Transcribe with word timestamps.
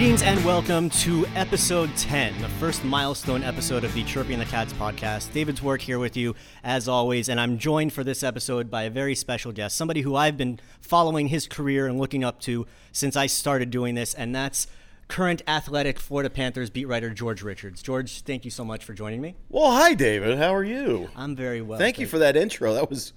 Greetings 0.00 0.22
and 0.22 0.42
welcome 0.46 0.88
to 0.88 1.26
episode 1.34 1.94
10, 1.94 2.40
the 2.40 2.48
first 2.48 2.82
milestone 2.84 3.42
episode 3.42 3.84
of 3.84 3.92
the 3.92 4.02
Chirping 4.04 4.38
the 4.38 4.46
Cats 4.46 4.72
podcast. 4.72 5.30
David 5.34 5.56
Dwork 5.56 5.82
here 5.82 5.98
with 5.98 6.16
you, 6.16 6.34
as 6.64 6.88
always, 6.88 7.28
and 7.28 7.38
I'm 7.38 7.58
joined 7.58 7.92
for 7.92 8.02
this 8.02 8.22
episode 8.22 8.70
by 8.70 8.84
a 8.84 8.90
very 8.90 9.14
special 9.14 9.52
guest, 9.52 9.76
somebody 9.76 10.00
who 10.00 10.16
I've 10.16 10.38
been 10.38 10.58
following 10.80 11.28
his 11.28 11.46
career 11.46 11.86
and 11.86 11.98
looking 11.98 12.24
up 12.24 12.40
to 12.40 12.66
since 12.92 13.14
I 13.14 13.26
started 13.26 13.70
doing 13.70 13.94
this, 13.94 14.14
and 14.14 14.34
that's 14.34 14.68
current 15.08 15.42
athletic 15.46 16.00
Florida 16.00 16.30
Panthers 16.30 16.70
beat 16.70 16.88
writer 16.88 17.10
George 17.10 17.42
Richards. 17.42 17.82
George, 17.82 18.22
thank 18.22 18.46
you 18.46 18.50
so 18.50 18.64
much 18.64 18.86
for 18.86 18.94
joining 18.94 19.20
me. 19.20 19.34
Well, 19.50 19.70
hi, 19.70 19.92
David. 19.92 20.38
How 20.38 20.54
are 20.54 20.64
you? 20.64 21.10
I'm 21.14 21.36
very 21.36 21.60
well. 21.60 21.78
Thank 21.78 21.98
you 21.98 22.06
for 22.06 22.16
that 22.20 22.38
intro. 22.38 22.72
That 22.72 22.88
was 22.88 23.12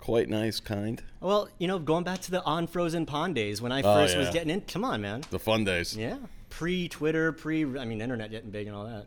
quite 0.00 0.28
nice, 0.28 0.60
kind. 0.60 1.02
Well, 1.20 1.48
you 1.58 1.68
know, 1.68 1.78
going 1.78 2.04
back 2.04 2.20
to 2.22 2.30
the 2.30 2.42
on 2.44 2.66
frozen 2.66 3.06
pond 3.06 3.34
days 3.34 3.60
when 3.62 3.70
I 3.72 3.82
first 3.82 4.16
was 4.16 4.26
Oh, 4.26 4.28
yeah. 4.28 4.32
getting 4.32 4.50
in. 4.50 4.60
Come 4.62 4.84
on, 4.84 5.00
man. 5.00 5.22
The 5.30 5.38
fun 5.38 5.64
days. 5.64 5.96
Yeah. 5.96 6.16
Pre 6.48 6.88
Twitter, 6.88 7.32
pre, 7.32 7.62
I 7.78 7.84
mean, 7.84 8.00
internet 8.00 8.30
getting 8.30 8.50
big 8.50 8.66
and 8.66 8.74
all 8.74 8.84
that. 8.84 9.06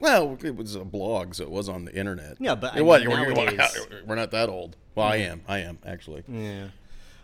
Well, 0.00 0.36
it 0.42 0.54
was 0.54 0.74
a 0.74 0.84
blog, 0.84 1.34
so 1.34 1.44
it 1.44 1.50
was 1.50 1.68
on 1.68 1.84
the 1.86 1.94
internet. 1.94 2.36
Yeah, 2.38 2.54
but 2.54 2.74
I 2.74 2.78
it 2.78 2.82
was. 2.84 3.00
mean, 3.04 3.10
we're, 3.10 3.32
nowadays- 3.32 3.86
we're 4.06 4.14
not 4.16 4.30
that 4.32 4.48
old. 4.48 4.76
Well, 4.94 5.06
I 5.06 5.16
am. 5.16 5.40
I 5.48 5.60
am 5.60 5.78
actually. 5.86 6.22
Yeah. 6.28 6.68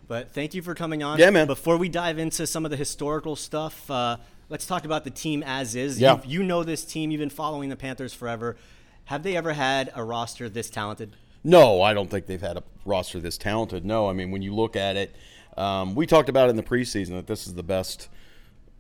But 0.09 0.33
thank 0.33 0.55
you 0.55 0.63
for 0.63 0.75
coming 0.75 1.03
on. 1.03 1.19
Yeah, 1.19 1.31
man. 1.31 1.47
Before 1.47 1.77
we 1.77 1.89
dive 1.89 2.19
into 2.19 2.47
some 2.47 2.65
of 2.65 2.71
the 2.73 2.77
historical 2.77 3.37
stuff, 3.37 3.89
uh, 3.91 4.17
let's 4.49 4.67
talk 4.67 4.85
about 4.85 5.05
the 5.05 5.11
team 5.11 5.43
as 5.47 5.75
is. 5.77 6.01
Yeah. 6.01 6.15
You've- 6.17 6.29
You 6.29 6.43
know 6.43 6.65
this 6.65 6.85
team. 6.85 7.11
You've 7.11 7.21
been 7.21 7.31
following 7.31 7.69
the 7.69 7.77
Panthers 7.77 8.13
forever. 8.13 8.57
Have 9.05 9.23
they 9.23 9.37
ever 9.37 9.53
had 9.53 9.93
a 9.95 10.03
roster 10.03 10.49
this 10.49 10.71
talented? 10.71 11.15
No, 11.43 11.81
I 11.81 11.95
don't 11.95 12.11
think 12.11 12.27
they've 12.27 12.41
had 12.41 12.57
a 12.57 12.63
roster 12.85 13.21
this 13.21 13.39
talented. 13.39 13.85
No, 13.85 14.09
I 14.09 14.13
mean 14.13 14.31
when 14.31 14.43
you 14.43 14.55
look 14.55 14.77
at 14.77 14.97
it, 14.97 15.15
um, 15.57 15.95
we 15.95 16.07
talked 16.07 16.29
about 16.29 16.51
in 16.51 16.57
the 16.57 16.63
preseason 16.63 17.11
that 17.11 17.27
this 17.27 17.47
is 17.47 17.55
the 17.55 17.63
best 17.63 18.09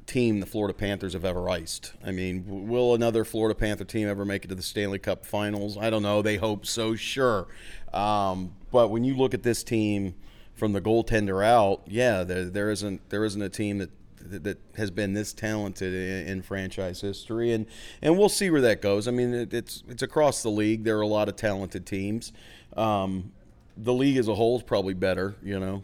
team 0.07 0.41
the 0.41 0.47
Florida 0.47 0.75
Panthers 0.75 1.13
have 1.13 1.25
ever 1.25 1.49
iced. 1.49 1.93
I 2.05 2.11
mean, 2.11 2.69
will 2.69 2.95
another 2.95 3.25
Florida 3.25 3.59
Panther 3.59 3.85
team 3.85 4.09
ever 4.09 4.25
make 4.25 4.45
it 4.45 4.49
to 4.49 4.55
the 4.55 4.63
Stanley 4.63 4.99
Cup 4.99 5.25
Finals? 5.25 5.79
I 5.79 5.89
don't 5.89 6.03
know. 6.03 6.21
They 6.21 6.37
hope 6.37 6.67
so, 6.67 6.97
sure. 6.97 7.47
Um, 7.93 8.55
but 8.73 8.89
when 8.89 9.05
you 9.05 9.17
look 9.17 9.35
at 9.35 9.43
this 9.43 9.63
team 9.63 10.15
from 10.55 10.73
the 10.73 10.81
goaltender 10.81 11.45
out, 11.45 11.83
yeah, 11.87 12.25
there, 12.25 12.45
there 12.45 12.71
isn't 12.71 13.09
there 13.11 13.25
isn't 13.25 13.41
a 13.41 13.49
team 13.49 13.79
that 13.79 13.91
that 14.21 14.45
that 14.45 14.59
has 14.77 14.91
been 14.91 15.13
this 15.13 15.33
talented 15.33 15.95
in, 16.29 16.43
franchise 16.43 17.01
history, 17.01 17.53
and 17.53 17.67
and 18.03 18.19
we'll 18.19 18.29
see 18.29 18.51
where 18.51 18.61
that 18.61 18.81
goes. 18.83 19.09
I 19.09 19.11
mean, 19.11 19.33
it, 19.35 19.55
it's 19.55 19.83
it's 19.89 20.03
across 20.03 20.43
the 20.43 20.51
league. 20.51 20.85
There 20.85 20.99
are 20.99 21.03
a 21.03 21.07
lot 21.07 21.29
of 21.29 21.37
talented 21.37 21.87
teams. 21.87 22.33
Um, 22.77 23.33
the 23.77 23.93
league 23.93 24.17
as 24.17 24.29
a 24.29 24.35
whole 24.35 24.57
is 24.57 24.63
probably 24.63 24.95
better, 24.95 25.37
you 25.43 25.59
know. 25.59 25.83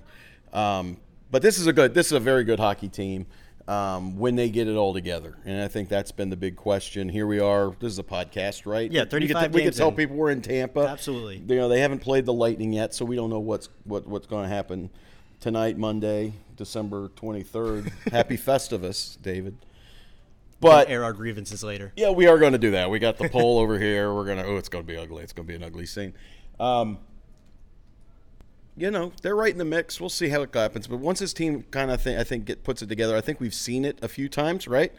Um, 0.52 0.98
but 1.30 1.42
this 1.42 1.58
is 1.58 1.66
a 1.66 1.72
good, 1.72 1.94
this 1.94 2.06
is 2.06 2.12
a 2.12 2.20
very 2.20 2.44
good 2.44 2.60
hockey 2.60 2.88
team 2.88 3.26
um, 3.68 4.16
when 4.18 4.36
they 4.36 4.48
get 4.48 4.68
it 4.68 4.76
all 4.76 4.94
together, 4.94 5.36
and 5.44 5.62
I 5.62 5.68
think 5.68 5.88
that's 5.88 6.12
been 6.12 6.30
the 6.30 6.36
big 6.36 6.56
question. 6.56 7.08
Here 7.08 7.26
we 7.26 7.40
are. 7.40 7.74
This 7.80 7.92
is 7.92 7.98
a 7.98 8.04
podcast, 8.04 8.64
right? 8.64 8.90
Yeah, 8.90 9.02
We 9.04 9.08
35 9.08 9.42
could, 9.42 9.54
we 9.54 9.62
could 9.64 9.74
tell 9.74 9.88
in. 9.88 9.96
people 9.96 10.16
we're 10.16 10.30
in 10.30 10.42
Tampa. 10.42 10.80
Absolutely. 10.86 11.38
You 11.38 11.60
know, 11.60 11.68
they 11.68 11.80
haven't 11.80 11.98
played 12.00 12.26
the 12.26 12.32
Lightning 12.32 12.72
yet, 12.72 12.94
so 12.94 13.04
we 13.04 13.16
don't 13.16 13.30
know 13.30 13.40
what's 13.40 13.68
what 13.84 14.06
what's 14.06 14.26
going 14.26 14.44
to 14.44 14.48
happen 14.54 14.88
tonight, 15.40 15.76
Monday, 15.78 16.32
December 16.56 17.08
twenty 17.16 17.42
third. 17.42 17.92
Happy 18.10 18.36
Festivus, 18.36 19.20
David. 19.20 19.56
But 20.58 20.88
air 20.88 21.04
our 21.04 21.12
grievances 21.12 21.62
later. 21.62 21.92
yeah, 21.96 22.10
we 22.10 22.26
are 22.26 22.38
going 22.38 22.52
to 22.52 22.58
do 22.58 22.70
that. 22.70 22.90
We 22.90 22.98
got 22.98 23.18
the 23.18 23.28
pole 23.28 23.58
over 23.58 23.78
here. 23.78 24.12
We're 24.14 24.24
going 24.24 24.38
to. 24.38 24.44
Oh, 24.44 24.56
it's 24.56 24.68
going 24.70 24.84
to 24.86 24.90
be 24.90 24.96
ugly. 24.98 25.22
It's 25.22 25.32
going 25.34 25.46
to 25.46 25.50
be 25.52 25.54
an 25.56 25.62
ugly 25.62 25.84
scene. 25.86 26.14
Um, 26.58 26.98
you 28.76 28.90
know, 28.90 29.12
they're 29.22 29.36
right 29.36 29.52
in 29.52 29.58
the 29.58 29.64
mix. 29.64 30.00
We'll 30.00 30.10
see 30.10 30.28
how 30.28 30.42
it 30.42 30.50
happens. 30.54 30.86
But 30.86 30.98
once 30.98 31.20
this 31.20 31.32
team 31.32 31.64
kind 31.70 31.90
of, 31.90 32.00
think, 32.00 32.18
I 32.18 32.24
think, 32.24 32.44
get, 32.46 32.62
puts 32.64 32.82
it 32.82 32.88
together, 32.88 33.16
I 33.16 33.20
think 33.20 33.40
we've 33.40 33.54
seen 33.54 33.84
it 33.84 33.98
a 34.02 34.08
few 34.08 34.28
times, 34.28 34.66
right? 34.68 34.92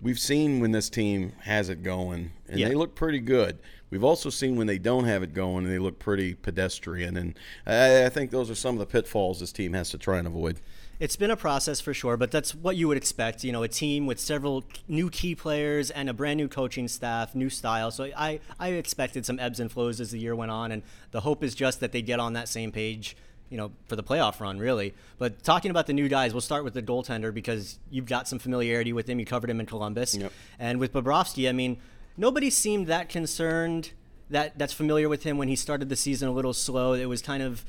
We've 0.00 0.18
seen 0.18 0.60
when 0.60 0.72
this 0.72 0.88
team 0.88 1.32
has 1.42 1.68
it 1.68 1.82
going, 1.82 2.32
and 2.48 2.58
Yeah. 2.58 2.68
they 2.68 2.74
look 2.74 2.94
pretty 2.94 3.18
good. 3.20 3.58
We've 3.90 4.04
also 4.04 4.30
seen 4.30 4.56
when 4.56 4.66
they 4.66 4.78
don't 4.78 5.04
have 5.04 5.22
it 5.22 5.34
going, 5.34 5.64
and 5.64 5.72
they 5.74 5.78
look 5.78 5.98
pretty 5.98 6.34
pedestrian. 6.34 7.16
And 7.16 7.38
I, 7.66 8.04
I 8.06 8.08
think 8.08 8.30
those 8.30 8.48
are 8.50 8.54
some 8.54 8.76
of 8.76 8.78
the 8.78 8.86
pitfalls 8.86 9.40
this 9.40 9.52
team 9.52 9.72
has 9.72 9.90
to 9.90 9.98
try 9.98 10.18
and 10.18 10.26
avoid. 10.26 10.60
It's 11.00 11.16
been 11.16 11.30
a 11.30 11.36
process 11.36 11.80
for 11.80 11.94
sure, 11.94 12.16
but 12.18 12.30
that's 12.30 12.54
what 12.54 12.76
you 12.76 12.86
would 12.86 12.98
expect. 12.98 13.42
You 13.42 13.52
know, 13.52 13.62
a 13.62 13.68
team 13.68 14.06
with 14.06 14.20
several 14.20 14.64
new 14.86 15.08
key 15.08 15.34
players 15.34 15.90
and 15.90 16.10
a 16.10 16.12
brand 16.12 16.36
new 16.36 16.46
coaching 16.46 16.88
staff, 16.88 17.34
new 17.34 17.48
style. 17.48 17.90
So 17.90 18.10
I, 18.16 18.38
I 18.58 18.68
expected 18.72 19.24
some 19.24 19.38
ebbs 19.40 19.60
and 19.60 19.72
flows 19.72 19.98
as 20.00 20.10
the 20.10 20.18
year 20.18 20.36
went 20.36 20.50
on, 20.50 20.70
and 20.72 20.82
the 21.10 21.22
hope 21.22 21.42
is 21.42 21.54
just 21.54 21.80
that 21.80 21.92
they 21.92 22.02
get 22.02 22.20
on 22.20 22.34
that 22.34 22.48
same 22.48 22.70
page. 22.70 23.16
You 23.48 23.56
know, 23.56 23.72
for 23.88 23.96
the 23.96 24.02
playoff 24.04 24.38
run, 24.38 24.60
really. 24.60 24.94
But 25.18 25.42
talking 25.42 25.72
about 25.72 25.88
the 25.88 25.92
new 25.92 26.08
guys, 26.08 26.32
we'll 26.32 26.40
start 26.40 26.62
with 26.62 26.74
the 26.74 26.82
goaltender 26.82 27.34
because 27.34 27.80
you've 27.90 28.06
got 28.06 28.28
some 28.28 28.38
familiarity 28.38 28.92
with 28.92 29.08
him. 29.08 29.18
You 29.18 29.26
covered 29.26 29.50
him 29.50 29.58
in 29.58 29.66
Columbus, 29.66 30.14
Yep. 30.14 30.32
and 30.60 30.78
with 30.78 30.92
Bobrovsky. 30.92 31.48
I 31.48 31.52
mean, 31.52 31.78
nobody 32.16 32.50
seemed 32.50 32.86
that 32.86 33.08
concerned 33.08 33.92
that 34.30 34.58
that's 34.58 34.72
familiar 34.72 35.08
with 35.08 35.24
him 35.24 35.38
when 35.38 35.48
he 35.48 35.56
started 35.56 35.88
the 35.88 35.96
season 35.96 36.28
a 36.28 36.32
little 36.32 36.54
slow. 36.54 36.92
It 36.92 37.06
was 37.06 37.20
kind 37.22 37.42
of 37.42 37.64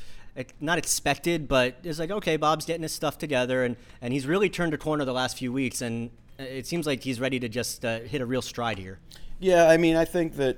not 0.59 0.77
expected, 0.77 1.47
but 1.47 1.77
it's 1.83 1.99
like 1.99 2.11
okay, 2.11 2.37
Bob's 2.37 2.65
getting 2.65 2.83
his 2.83 2.93
stuff 2.93 3.17
together, 3.17 3.63
and 3.63 3.75
and 4.01 4.13
he's 4.13 4.25
really 4.25 4.49
turned 4.49 4.73
a 4.73 4.77
corner 4.77 5.05
the 5.05 5.13
last 5.13 5.37
few 5.37 5.51
weeks, 5.51 5.81
and 5.81 6.11
it 6.37 6.65
seems 6.67 6.87
like 6.87 7.03
he's 7.03 7.19
ready 7.19 7.39
to 7.39 7.49
just 7.49 7.83
uh, 7.83 7.99
hit 7.99 8.21
a 8.21 8.25
real 8.25 8.41
stride 8.41 8.77
here. 8.77 8.99
Yeah, 9.39 9.67
I 9.67 9.77
mean, 9.77 9.95
I 9.95 10.05
think 10.05 10.35
that 10.35 10.57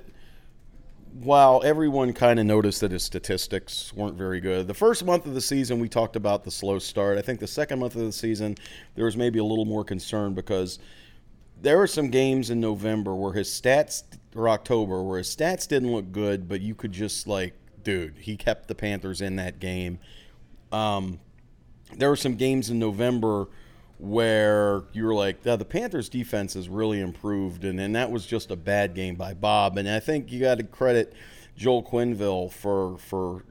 while 1.22 1.62
everyone 1.64 2.12
kind 2.12 2.40
of 2.40 2.46
noticed 2.46 2.80
that 2.80 2.90
his 2.90 3.04
statistics 3.04 3.92
weren't 3.94 4.16
very 4.16 4.40
good, 4.40 4.66
the 4.66 4.74
first 4.74 5.04
month 5.04 5.26
of 5.26 5.34
the 5.34 5.40
season 5.40 5.78
we 5.78 5.88
talked 5.88 6.16
about 6.16 6.44
the 6.44 6.50
slow 6.50 6.78
start. 6.78 7.18
I 7.18 7.22
think 7.22 7.38
the 7.40 7.46
second 7.46 7.78
month 7.78 7.94
of 7.94 8.02
the 8.02 8.12
season 8.12 8.56
there 8.94 9.04
was 9.04 9.16
maybe 9.16 9.38
a 9.38 9.44
little 9.44 9.64
more 9.64 9.84
concern 9.84 10.34
because 10.34 10.80
there 11.64 11.78
were 11.78 11.86
some 11.86 12.08
games 12.08 12.50
in 12.50 12.60
November 12.60 13.14
where 13.14 13.32
his 13.32 13.48
stats 13.48 14.04
or 14.36 14.50
October 14.50 15.02
where 15.02 15.18
his 15.18 15.34
stats 15.34 15.66
didn't 15.66 15.90
look 15.90 16.12
good, 16.12 16.46
but 16.46 16.60
you 16.60 16.74
could 16.74 16.92
just 16.92 17.26
like, 17.26 17.54
dude, 17.82 18.18
he 18.18 18.36
kept 18.36 18.68
the 18.68 18.74
Panthers 18.74 19.22
in 19.22 19.36
that 19.36 19.60
game. 19.60 19.98
Um, 20.72 21.20
there 21.96 22.10
were 22.10 22.16
some 22.16 22.36
games 22.36 22.68
in 22.68 22.78
November 22.78 23.48
where 23.98 24.82
you 24.92 25.04
were 25.04 25.14
like, 25.14 25.38
"Yeah, 25.44 25.56
the 25.56 25.64
Panthers' 25.64 26.10
defense 26.10 26.52
has 26.54 26.68
really 26.68 27.00
improved, 27.00 27.64
and, 27.64 27.80
and 27.80 27.94
that 27.96 28.10
was 28.10 28.26
just 28.26 28.50
a 28.50 28.56
bad 28.56 28.94
game 28.94 29.14
by 29.14 29.32
Bob. 29.32 29.78
And 29.78 29.88
I 29.88 30.00
think 30.00 30.30
you 30.30 30.40
got 30.40 30.58
to 30.58 30.64
credit 30.64 31.14
Joel 31.56 31.82
Quenneville 31.82 32.52
for 32.52 32.98
for 32.98 33.44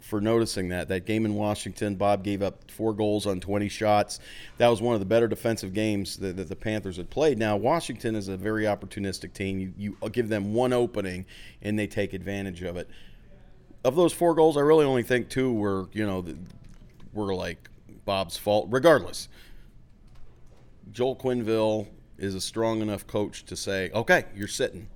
for 0.00 0.20
noticing 0.20 0.68
that 0.70 0.88
that 0.88 1.04
game 1.06 1.24
in 1.24 1.34
Washington. 1.34 1.94
Bob 1.94 2.24
gave 2.24 2.42
up 2.42 2.70
four 2.70 2.92
goals 2.92 3.26
on 3.26 3.40
20 3.40 3.68
shots. 3.68 4.18
That 4.56 4.68
was 4.68 4.80
one 4.82 4.94
of 4.94 5.00
the 5.00 5.06
better 5.06 5.28
defensive 5.28 5.72
games 5.72 6.16
that, 6.16 6.36
that 6.36 6.48
the 6.48 6.56
Panthers 6.56 6.96
had 6.96 7.10
played. 7.10 7.38
Now 7.38 7.56
Washington 7.56 8.16
is 8.16 8.28
a 8.28 8.36
very 8.36 8.64
opportunistic 8.64 9.32
team. 9.32 9.60
You, 9.60 9.72
you 10.02 10.10
give 10.10 10.28
them 10.28 10.54
one 10.54 10.72
opening, 10.72 11.26
and 11.62 11.78
they 11.78 11.86
take 11.86 12.12
advantage 12.12 12.62
of 12.62 12.76
it. 12.76 12.88
Of 13.84 13.94
those 13.96 14.12
four 14.12 14.34
goals, 14.34 14.56
I 14.56 14.60
really 14.60 14.84
only 14.84 15.02
think 15.02 15.28
two 15.28 15.52
were 15.52 15.88
you 15.92 16.06
know 16.06 16.24
were 17.12 17.34
like 17.34 17.68
Bob's 18.04 18.36
fault. 18.36 18.68
Regardless, 18.70 19.28
Joel 20.92 21.16
Quenneville 21.16 21.88
is 22.18 22.34
a 22.34 22.40
strong 22.40 22.82
enough 22.82 23.06
coach 23.06 23.44
to 23.44 23.56
say, 23.56 23.90
"Okay, 23.94 24.24
you're 24.34 24.48
sitting. 24.48 24.88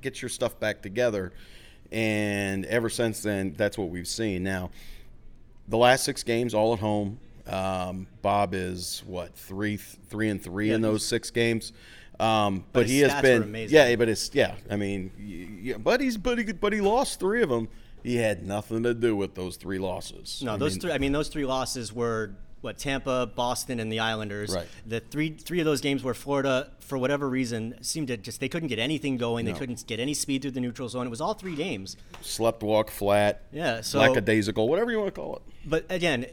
Get 0.00 0.20
your 0.20 0.28
stuff 0.28 0.58
back 0.60 0.82
together." 0.82 1.32
And 1.92 2.64
ever 2.66 2.88
since 2.88 3.22
then, 3.22 3.54
that's 3.56 3.76
what 3.76 3.90
we've 3.90 4.08
seen. 4.08 4.42
Now, 4.42 4.70
the 5.68 5.76
last 5.76 6.04
six 6.04 6.22
games, 6.22 6.54
all 6.54 6.72
at 6.72 6.80
home. 6.80 7.18
Um, 7.46 8.06
Bob 8.22 8.54
is 8.54 9.02
what 9.06 9.34
three, 9.34 9.76
three 9.76 10.28
and 10.30 10.42
three 10.42 10.70
in 10.70 10.80
those 10.80 11.04
six 11.04 11.30
games. 11.30 11.72
Um, 12.20 12.64
but, 12.72 12.82
his 12.82 12.90
he 12.90 13.00
has 13.00 13.20
been, 13.20 13.54
yeah, 13.68 13.96
but 13.96 14.08
it's 14.08 14.30
yeah. 14.32 14.54
I 14.70 14.76
mean, 14.76 15.10
yeah, 15.62 15.76
but 15.76 16.00
he's 16.00 16.16
but 16.16 16.38
he, 16.38 16.44
but 16.52 16.72
he 16.72 16.80
lost 16.80 17.18
three 17.18 17.42
of 17.42 17.48
them. 17.48 17.68
He 18.02 18.16
had 18.16 18.46
nothing 18.46 18.82
to 18.84 18.94
do 18.94 19.16
with 19.16 19.34
those 19.34 19.56
three 19.56 19.78
losses. 19.78 20.40
No, 20.42 20.54
I 20.54 20.56
those 20.56 20.74
mean, 20.74 20.80
three. 20.80 20.92
I 20.92 20.98
mean, 20.98 21.12
those 21.12 21.28
three 21.28 21.44
losses 21.44 21.92
were 21.92 22.32
what 22.62 22.78
Tampa, 22.78 23.26
Boston, 23.26 23.78
and 23.78 23.92
the 23.92 24.00
Islanders. 24.00 24.54
Right. 24.54 24.66
The 24.86 25.00
three 25.00 25.30
three 25.30 25.60
of 25.60 25.66
those 25.66 25.80
games 25.80 26.02
where 26.02 26.14
Florida, 26.14 26.70
for 26.80 26.96
whatever 26.96 27.28
reason, 27.28 27.76
seemed 27.82 28.08
to 28.08 28.16
just 28.16 28.40
they 28.40 28.48
couldn't 28.48 28.68
get 28.68 28.78
anything 28.78 29.18
going. 29.18 29.44
They 29.44 29.52
couldn't 29.52 29.86
get 29.86 30.00
any 30.00 30.14
speed 30.14 30.42
through 30.42 30.52
the 30.52 30.60
neutral 30.60 30.88
zone. 30.88 31.06
It 31.06 31.10
was 31.10 31.20
all 31.20 31.34
three 31.34 31.54
games. 31.54 31.96
slept 32.22 32.62
walk 32.62 32.90
flat. 32.90 33.42
Yeah, 33.52 33.82
so- 33.82 33.98
lackadaisical, 33.98 34.68
whatever 34.68 34.90
you 34.90 34.98
want 34.98 35.14
to 35.14 35.20
call 35.20 35.36
it. 35.36 35.42
But 35.64 35.86
again, 35.90 36.26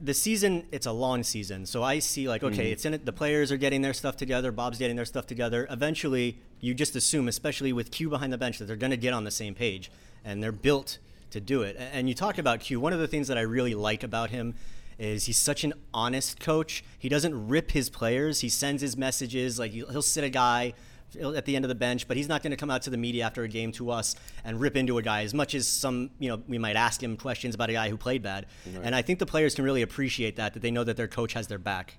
the 0.00 0.14
season 0.14 0.66
it's 0.72 0.86
a 0.86 0.92
long 0.92 1.22
season, 1.22 1.66
so 1.66 1.82
I 1.82 1.98
see 1.98 2.28
like 2.28 2.42
okay, 2.42 2.56
mm-hmm. 2.56 2.72
it's 2.72 2.84
in 2.84 2.94
it. 2.94 3.04
The 3.04 3.12
players 3.12 3.52
are 3.52 3.56
getting 3.56 3.82
their 3.82 3.94
stuff 3.94 4.16
together. 4.16 4.50
Bob's 4.50 4.78
getting 4.78 4.96
their 4.96 5.04
stuff 5.04 5.26
together. 5.26 5.66
Eventually, 5.70 6.38
you 6.60 6.74
just 6.74 6.96
assume, 6.96 7.28
especially 7.28 7.72
with 7.72 7.90
Q 7.90 8.08
behind 8.08 8.32
the 8.32 8.38
bench, 8.38 8.58
that 8.58 8.64
they're 8.64 8.76
going 8.76 8.90
to 8.90 8.96
get 8.96 9.12
on 9.12 9.24
the 9.24 9.30
same 9.30 9.54
page, 9.54 9.90
and 10.24 10.42
they're 10.42 10.52
built 10.52 10.98
to 11.30 11.40
do 11.40 11.62
it. 11.62 11.76
And 11.78 12.08
you 12.08 12.14
talk 12.14 12.38
about 12.38 12.60
Q. 12.60 12.80
One 12.80 12.92
of 12.92 12.98
the 12.98 13.08
things 13.08 13.28
that 13.28 13.36
I 13.36 13.42
really 13.42 13.74
like 13.74 14.02
about 14.02 14.30
him 14.30 14.54
is 14.98 15.26
he's 15.26 15.36
such 15.36 15.64
an 15.64 15.74
honest 15.92 16.40
coach. 16.40 16.84
He 16.98 17.08
doesn't 17.08 17.48
rip 17.48 17.72
his 17.72 17.90
players. 17.90 18.40
He 18.40 18.48
sends 18.48 18.82
his 18.82 18.96
messages. 18.96 19.58
Like 19.58 19.72
he'll 19.72 20.02
sit 20.02 20.24
a 20.24 20.30
guy 20.30 20.74
at 21.16 21.44
the 21.44 21.54
end 21.54 21.64
of 21.64 21.68
the 21.68 21.74
bench, 21.74 22.08
but 22.08 22.16
he's 22.16 22.28
not 22.28 22.42
going 22.42 22.50
to 22.50 22.56
come 22.56 22.70
out 22.70 22.82
to 22.82 22.90
the 22.90 22.96
media 22.96 23.24
after 23.24 23.42
a 23.44 23.48
game 23.48 23.70
to 23.72 23.90
us 23.90 24.16
and 24.44 24.60
rip 24.60 24.76
into 24.76 24.98
a 24.98 25.02
guy 25.02 25.22
as 25.22 25.32
much 25.32 25.54
as 25.54 25.68
some, 25.68 26.10
you 26.18 26.28
know, 26.28 26.42
we 26.48 26.58
might 26.58 26.76
ask 26.76 27.02
him 27.02 27.16
questions 27.16 27.54
about 27.54 27.70
a 27.70 27.72
guy 27.72 27.88
who 27.88 27.96
played 27.96 28.22
bad. 28.22 28.46
And 28.82 28.94
I 28.94 29.02
think 29.02 29.20
the 29.20 29.26
players 29.26 29.54
can 29.54 29.64
really 29.64 29.82
appreciate 29.82 30.36
that, 30.36 30.54
that 30.54 30.60
they 30.60 30.70
know 30.70 30.84
that 30.84 30.96
their 30.96 31.08
coach 31.08 31.34
has 31.34 31.46
their 31.46 31.58
back. 31.58 31.98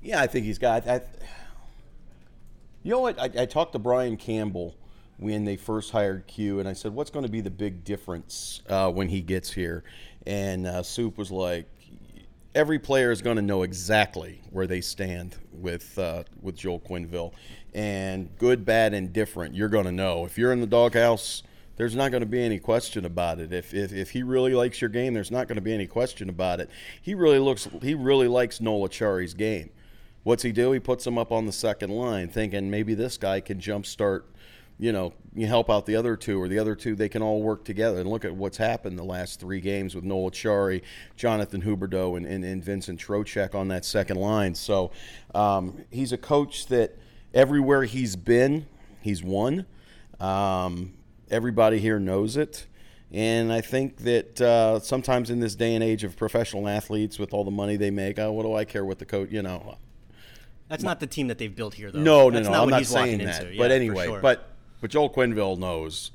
Yeah, 0.00 0.20
I 0.20 0.26
think 0.26 0.46
he's 0.46 0.58
got. 0.58 0.86
I, 0.88 1.00
you 2.82 2.90
know 2.90 3.00
what? 3.00 3.18
I, 3.20 3.30
I 3.42 3.46
talked 3.46 3.72
to 3.72 3.78
Brian 3.78 4.16
Campbell 4.16 4.74
when 5.16 5.44
they 5.44 5.56
first 5.56 5.92
hired 5.92 6.26
Q, 6.26 6.58
and 6.58 6.68
I 6.68 6.72
said, 6.72 6.92
"What's 6.92 7.10
going 7.10 7.24
to 7.24 7.30
be 7.30 7.40
the 7.40 7.50
big 7.50 7.84
difference 7.84 8.62
uh, 8.68 8.90
when 8.90 9.08
he 9.08 9.20
gets 9.20 9.52
here?" 9.52 9.84
And 10.26 10.66
uh, 10.66 10.82
Soup 10.82 11.16
was 11.16 11.30
like, 11.30 11.66
"Every 12.54 12.78
player 12.78 13.10
is 13.10 13.22
going 13.22 13.36
to 13.36 13.42
know 13.42 13.62
exactly 13.62 14.42
where 14.50 14.66
they 14.66 14.80
stand 14.80 15.36
with 15.52 15.98
uh, 15.98 16.24
with 16.40 16.56
Joel 16.56 16.80
Quenneville, 16.80 17.32
and 17.74 18.36
good, 18.38 18.64
bad, 18.64 18.94
and 18.94 19.12
different. 19.12 19.54
You're 19.54 19.68
going 19.68 19.86
to 19.86 19.92
know 19.92 20.24
if 20.24 20.38
you're 20.38 20.52
in 20.52 20.60
the 20.60 20.66
doghouse." 20.66 21.42
There's 21.76 21.96
not 21.96 22.10
going 22.10 22.20
to 22.20 22.26
be 22.26 22.42
any 22.42 22.58
question 22.58 23.06
about 23.06 23.40
it. 23.40 23.50
If, 23.50 23.72
if, 23.72 23.94
if 23.94 24.10
he 24.10 24.22
really 24.22 24.52
likes 24.52 24.82
your 24.82 24.90
game, 24.90 25.14
there's 25.14 25.30
not 25.30 25.48
going 25.48 25.56
to 25.56 25.62
be 25.62 25.72
any 25.72 25.86
question 25.86 26.28
about 26.28 26.60
it. 26.60 26.68
He 27.00 27.14
really 27.14 27.38
looks. 27.38 27.66
He 27.80 27.94
really 27.94 28.28
likes 28.28 28.60
Noel 28.60 28.86
Acciari's 28.86 29.32
game. 29.32 29.70
What's 30.22 30.42
he 30.42 30.52
do? 30.52 30.70
He 30.72 30.78
puts 30.78 31.06
him 31.06 31.18
up 31.18 31.32
on 31.32 31.46
the 31.46 31.52
second 31.52 31.90
line, 31.90 32.28
thinking 32.28 32.70
maybe 32.70 32.94
this 32.94 33.16
guy 33.16 33.40
can 33.40 33.58
jumpstart 33.58 34.22
you 34.78 34.92
know, 34.92 35.12
you 35.34 35.46
help 35.46 35.70
out 35.70 35.86
the 35.86 35.96
other 35.96 36.16
two, 36.16 36.40
or 36.40 36.48
the 36.48 36.58
other 36.58 36.74
two, 36.74 36.94
they 36.94 37.08
can 37.08 37.22
all 37.22 37.42
work 37.42 37.64
together. 37.64 38.00
And 38.00 38.10
look 38.10 38.24
at 38.24 38.34
what's 38.34 38.56
happened 38.56 38.98
the 38.98 39.04
last 39.04 39.40
three 39.40 39.60
games 39.60 39.94
with 39.94 40.04
Noel 40.04 40.30
Acciari, 40.30 40.82
Jonathan 41.16 41.62
Huberdeau, 41.62 42.16
and, 42.16 42.26
and, 42.26 42.44
and, 42.44 42.64
Vincent 42.64 43.00
Trocheck 43.00 43.54
on 43.54 43.68
that 43.68 43.84
second 43.84 44.16
line. 44.16 44.54
So 44.54 44.90
um, 45.34 45.84
he's 45.90 46.12
a 46.12 46.18
coach 46.18 46.66
that 46.66 46.98
everywhere 47.32 47.84
he's 47.84 48.16
been, 48.16 48.66
he's 49.00 49.22
won. 49.22 49.66
Um, 50.20 50.94
everybody 51.30 51.78
here 51.78 51.98
knows 51.98 52.36
it. 52.36 52.66
And 53.12 53.52
I 53.52 53.60
think 53.60 53.98
that 53.98 54.40
uh, 54.40 54.80
sometimes 54.80 55.28
in 55.28 55.40
this 55.40 55.54
day 55.54 55.74
and 55.74 55.84
age 55.84 56.02
of 56.02 56.16
professional 56.16 56.66
athletes 56.66 57.18
with 57.18 57.34
all 57.34 57.44
the 57.44 57.50
money 57.50 57.76
they 57.76 57.90
make, 57.90 58.18
oh, 58.18 58.32
what 58.32 58.44
do 58.44 58.54
I 58.54 58.64
care 58.64 58.84
what 58.84 58.98
the 58.98 59.04
coach, 59.04 59.30
you 59.30 59.42
know? 59.42 59.76
That's 60.68 60.82
not 60.82 61.00
the 61.00 61.06
team 61.06 61.28
that 61.28 61.36
they've 61.36 61.54
built 61.54 61.74
here, 61.74 61.90
though. 61.92 62.00
No, 62.00 62.30
That's 62.30 62.46
no, 62.46 62.52
no. 62.52 62.56
Not 62.56 62.62
I'm 62.62 62.70
not 62.70 62.76
not 62.78 62.86
saying 62.86 63.18
that. 63.18 63.42
Into. 63.42 63.58
but 63.58 63.70
Yeah, 63.70 63.76
anyway, 63.76 64.06
sure. 64.06 64.20
but 64.20 64.51
but 64.82 64.90
Joel 64.90 65.08
Quenneville 65.08 65.56
knows 65.56 66.10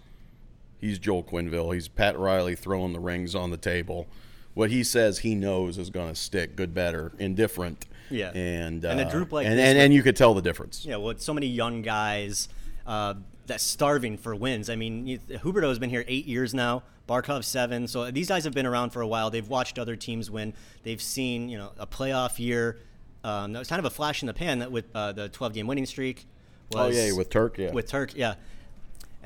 he's 0.79 0.99
Joel 0.99 1.23
Quenneville. 1.23 1.73
He's 1.73 1.87
Pat 1.87 2.19
Riley 2.19 2.53
throwing 2.53 2.93
the 2.93 2.99
rings 2.99 3.33
on 3.33 3.49
the 3.49 3.57
table. 3.57 4.07
What 4.53 4.69
he 4.69 4.83
says 4.83 5.19
he 5.19 5.33
knows 5.33 5.77
is 5.77 5.89
going 5.89 6.09
to 6.09 6.15
stick, 6.15 6.55
good, 6.55 6.73
better, 6.73 7.13
indifferent. 7.17 7.85
Yeah. 8.09 8.31
and 8.35 8.83
And 8.83 8.99
a 8.99 9.07
uh, 9.07 9.11
group 9.11 9.31
like 9.31 9.47
and, 9.47 9.57
this 9.57 9.65
and, 9.65 9.77
and 9.77 9.93
you 9.93 10.03
could 10.03 10.15
tell 10.15 10.33
the 10.33 10.41
difference. 10.41 10.85
Yeah, 10.85 10.97
with 10.97 11.21
so 11.21 11.33
many 11.33 11.47
young 11.47 11.81
guys 11.81 12.49
uh, 12.85 13.15
that's 13.45 13.63
starving 13.63 14.17
for 14.17 14.35
wins. 14.35 14.69
I 14.69 14.75
mean, 14.75 15.07
you- 15.07 15.19
Huberdeau 15.19 15.69
has 15.69 15.79
been 15.79 15.89
here 15.89 16.03
eight 16.07 16.25
years 16.25 16.53
now. 16.53 16.83
Barkov 17.07 17.45
seven. 17.45 17.87
So 17.87 18.11
these 18.11 18.27
guys 18.27 18.43
have 18.43 18.53
been 18.53 18.65
around 18.65 18.89
for 18.89 19.01
a 19.01 19.07
while. 19.07 19.29
They've 19.29 19.47
watched 19.47 19.79
other 19.79 19.95
teams 19.95 20.29
win. 20.29 20.53
They've 20.83 21.01
seen 21.01 21.47
you 21.47 21.57
know 21.57 21.71
a 21.77 21.87
playoff 21.87 22.37
year. 22.37 22.79
Um, 23.23 23.53
that 23.53 23.59
was 23.59 23.69
kind 23.69 23.79
of 23.79 23.85
a 23.85 23.89
flash 23.89 24.21
in 24.21 24.27
the 24.27 24.33
pan 24.33 24.59
that 24.59 24.71
with 24.71 24.85
uh, 24.93 25.13
the 25.13 25.29
12 25.29 25.53
game 25.53 25.67
winning 25.67 25.85
streak. 25.85 26.27
Oh 26.75 26.87
yeah, 26.87 27.13
with 27.13 27.29
Turk, 27.29 27.57
yeah. 27.57 27.71
with 27.71 27.87
Turk, 27.87 28.13
yeah. 28.15 28.35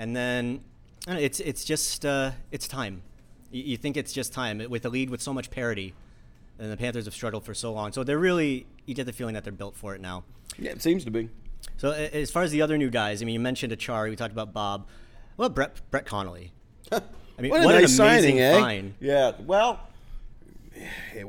And 0.01 0.15
then 0.15 0.61
know, 1.05 1.13
it's 1.15 1.39
it's 1.39 1.63
just 1.63 2.07
uh, 2.07 2.31
it's 2.49 2.67
time. 2.67 3.03
You, 3.51 3.61
you 3.63 3.77
think 3.77 3.97
it's 3.97 4.11
just 4.11 4.33
time 4.33 4.59
with 4.67 4.83
a 4.83 4.89
lead 4.89 5.11
with 5.11 5.21
so 5.21 5.31
much 5.31 5.51
parity, 5.51 5.93
and 6.57 6.71
the 6.71 6.75
Panthers 6.75 7.05
have 7.05 7.13
struggled 7.13 7.45
for 7.45 7.53
so 7.53 7.71
long. 7.71 7.91
So 7.91 8.03
they're 8.03 8.17
really 8.17 8.65
you 8.87 8.95
get 8.95 9.05
the 9.05 9.13
feeling 9.13 9.35
that 9.35 9.43
they're 9.43 9.53
built 9.53 9.75
for 9.75 9.93
it 9.93 10.01
now. 10.01 10.23
yeah, 10.57 10.71
it 10.71 10.81
seems 10.81 11.05
to 11.05 11.11
be. 11.11 11.29
So 11.77 11.91
as 11.91 12.31
far 12.31 12.41
as 12.41 12.49
the 12.49 12.63
other 12.63 12.79
new 12.79 12.89
guys, 12.89 13.21
I 13.21 13.25
mean, 13.25 13.33
you 13.33 13.39
mentioned 13.39 13.71
Acciari. 13.73 14.09
We 14.09 14.15
talked 14.15 14.31
about 14.31 14.53
Bob. 14.53 14.87
Well, 15.37 15.49
Brett 15.49 15.79
Brett 15.91 16.07
Connolly. 16.07 16.51
I 16.91 16.99
mean, 17.39 17.51
what 17.51 17.63
what 17.63 17.75
an 17.75 17.83
amazing 17.83 18.39
signing, 18.39 18.89
eh? 18.99 19.05
Yeah. 19.05 19.33
Well, 19.45 19.81
it- 21.13 21.27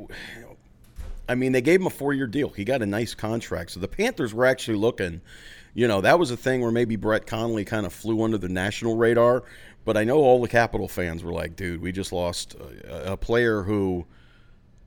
I 1.29 1.35
mean, 1.35 1.53
they 1.53 1.61
gave 1.61 1.81
him 1.81 1.87
a 1.87 1.91
four-year 1.91 2.27
deal. 2.27 2.49
He 2.49 2.65
got 2.65 2.81
a 2.81 2.87
nice 2.87 3.15
contract. 3.15 3.73
So 3.73 3.81
the 3.81 3.89
Panthers 3.89 4.33
were 4.33 4.47
actually 4.47 4.79
looking. 4.79 5.21
You 5.75 5.89
know, 5.89 6.01
that 6.03 6.19
was 6.19 6.31
a 6.31 6.37
thing 6.37 6.61
where 6.61 6.71
maybe 6.71 6.97
Brett 6.97 7.27
Connolly 7.27 7.65
kind 7.65 7.87
of 7.87 7.93
flew 7.93 8.23
under 8.23 8.39
the 8.39 8.49
national 8.49 8.97
radar. 8.97 9.45
But 9.85 9.97
I 9.97 10.05
know 10.05 10.19
all 10.19 10.41
the 10.41 10.49
Capital 10.49 10.87
fans 10.87 11.25
were 11.25 11.33
like, 11.33 11.57
"Dude, 11.57 11.81
we 11.81 11.93
just 11.93 12.13
lost 12.13 12.55
a, 12.55 13.13
a 13.13 13.17
player 13.17 13.63
who." 13.63 14.07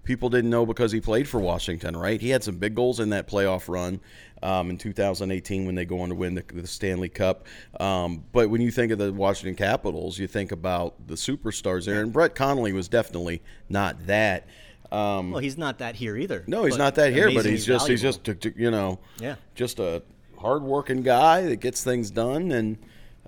people 0.05 0.29
didn't 0.29 0.51
know 0.51 0.65
because 0.65 0.91
he 0.91 1.01
played 1.01 1.27
for 1.27 1.39
Washington, 1.39 1.97
right? 1.97 2.21
He 2.21 2.29
had 2.29 2.43
some 2.43 2.57
big 2.57 2.75
goals 2.75 2.99
in 2.99 3.09
that 3.09 3.27
playoff 3.27 3.67
run 3.67 3.99
um, 4.43 4.69
in 4.69 4.77
2018 4.77 5.65
when 5.65 5.75
they 5.75 5.83
go 5.83 5.99
on 6.01 6.09
to 6.09 6.15
win 6.15 6.35
the, 6.35 6.43
the 6.53 6.67
Stanley 6.67 7.09
Cup. 7.09 7.47
Um, 7.79 8.23
but 8.31 8.49
when 8.49 8.61
you 8.61 8.71
think 8.71 8.91
of 8.91 8.99
the 8.99 9.11
Washington 9.11 9.55
Capitals, 9.55 10.17
you 10.19 10.27
think 10.27 10.51
about 10.51 11.07
the 11.07 11.15
superstars 11.15 11.85
there, 11.85 12.01
and 12.01 12.13
Brett 12.13 12.35
Connolly 12.35 12.71
was 12.71 12.87
definitely 12.87 13.41
not 13.67 14.05
that. 14.05 14.47
Um, 14.91 15.31
Well, 15.31 15.41
he's 15.41 15.57
not 15.57 15.79
that 15.79 15.95
here 15.95 16.15
either. 16.15 16.43
no, 16.47 16.63
he's 16.65 16.77
not 16.77 16.95
that 16.95 17.11
here, 17.11 17.31
but 17.33 17.43
he's 17.43 17.65
just 17.65 17.87
he's 17.87 18.01
just 18.01 18.27
you 18.55 18.69
know 18.69 18.99
Yeah. 19.19 19.35
just 19.55 19.79
a 19.79 20.03
hardworking 20.45 21.01
guy 21.01 21.41
that 21.41 21.57
gets 21.57 21.83
things 21.83 22.11
done, 22.11 22.51
and 22.51 22.77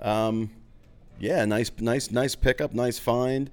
um, 0.01 0.51
yeah, 1.19 1.43
nice 1.45 1.71
nice 1.79 2.11
nice 2.11 2.35
pickup, 2.35 2.73
nice 2.73 2.99
find. 2.99 3.49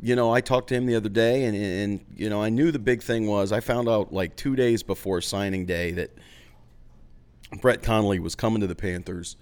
You 0.00 0.14
know, 0.14 0.32
I 0.32 0.40
talked 0.40 0.68
to 0.68 0.74
him 0.74 0.86
the 0.86 0.94
other 0.94 1.08
day, 1.08 1.44
and 1.44 1.56
and 1.56 2.04
you 2.14 2.28
know, 2.28 2.42
I 2.42 2.50
knew 2.50 2.70
the 2.70 2.78
big 2.78 3.02
thing 3.02 3.26
was 3.26 3.50
I 3.50 3.60
found 3.60 3.88
out 3.88 4.12
like 4.12 4.36
two 4.36 4.54
days 4.56 4.82
before 4.82 5.20
signing 5.22 5.64
day 5.64 5.92
that 5.92 6.10
Brett 7.62 7.82
Connolly 7.82 8.18
was 8.18 8.34
coming 8.34 8.60
to 8.60 8.66
the 8.66 8.76
Panthers. 8.76 9.36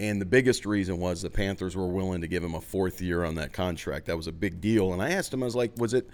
And 0.00 0.20
the 0.20 0.26
biggest 0.26 0.64
reason 0.64 0.98
was 0.98 1.22
the 1.22 1.30
Panthers 1.30 1.74
were 1.74 1.88
willing 1.88 2.20
to 2.20 2.28
give 2.28 2.44
him 2.44 2.54
a 2.54 2.60
fourth 2.60 3.00
year 3.00 3.24
on 3.24 3.34
that 3.34 3.52
contract. 3.52 4.06
That 4.06 4.16
was 4.16 4.28
a 4.28 4.32
big 4.32 4.60
deal. 4.60 4.92
And 4.92 5.02
I 5.02 5.10
asked 5.10 5.34
him, 5.34 5.42
I 5.42 5.46
was 5.46 5.56
like, 5.56 5.72
was 5.76 5.92
it 5.92 6.08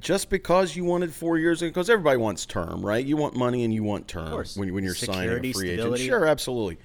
just 0.00 0.28
because 0.30 0.74
you 0.76 0.84
wanted 0.84 1.12
four 1.12 1.38
years? 1.38 1.60
Because 1.60 1.88
everybody 1.88 2.16
wants 2.18 2.46
term, 2.46 2.84
right? 2.84 3.04
You 3.04 3.16
want 3.16 3.36
money 3.36 3.64
and 3.64 3.72
you 3.72 3.82
want 3.82 4.08
term 4.08 4.44
when, 4.56 4.72
when 4.74 4.84
you're 4.84 4.94
Security, 4.94 5.22
signing 5.28 5.38
a 5.38 5.40
free 5.40 5.52
stability. 5.74 6.02
agent. 6.04 6.08
Sure, 6.18 6.26
absolutely. 6.26 6.78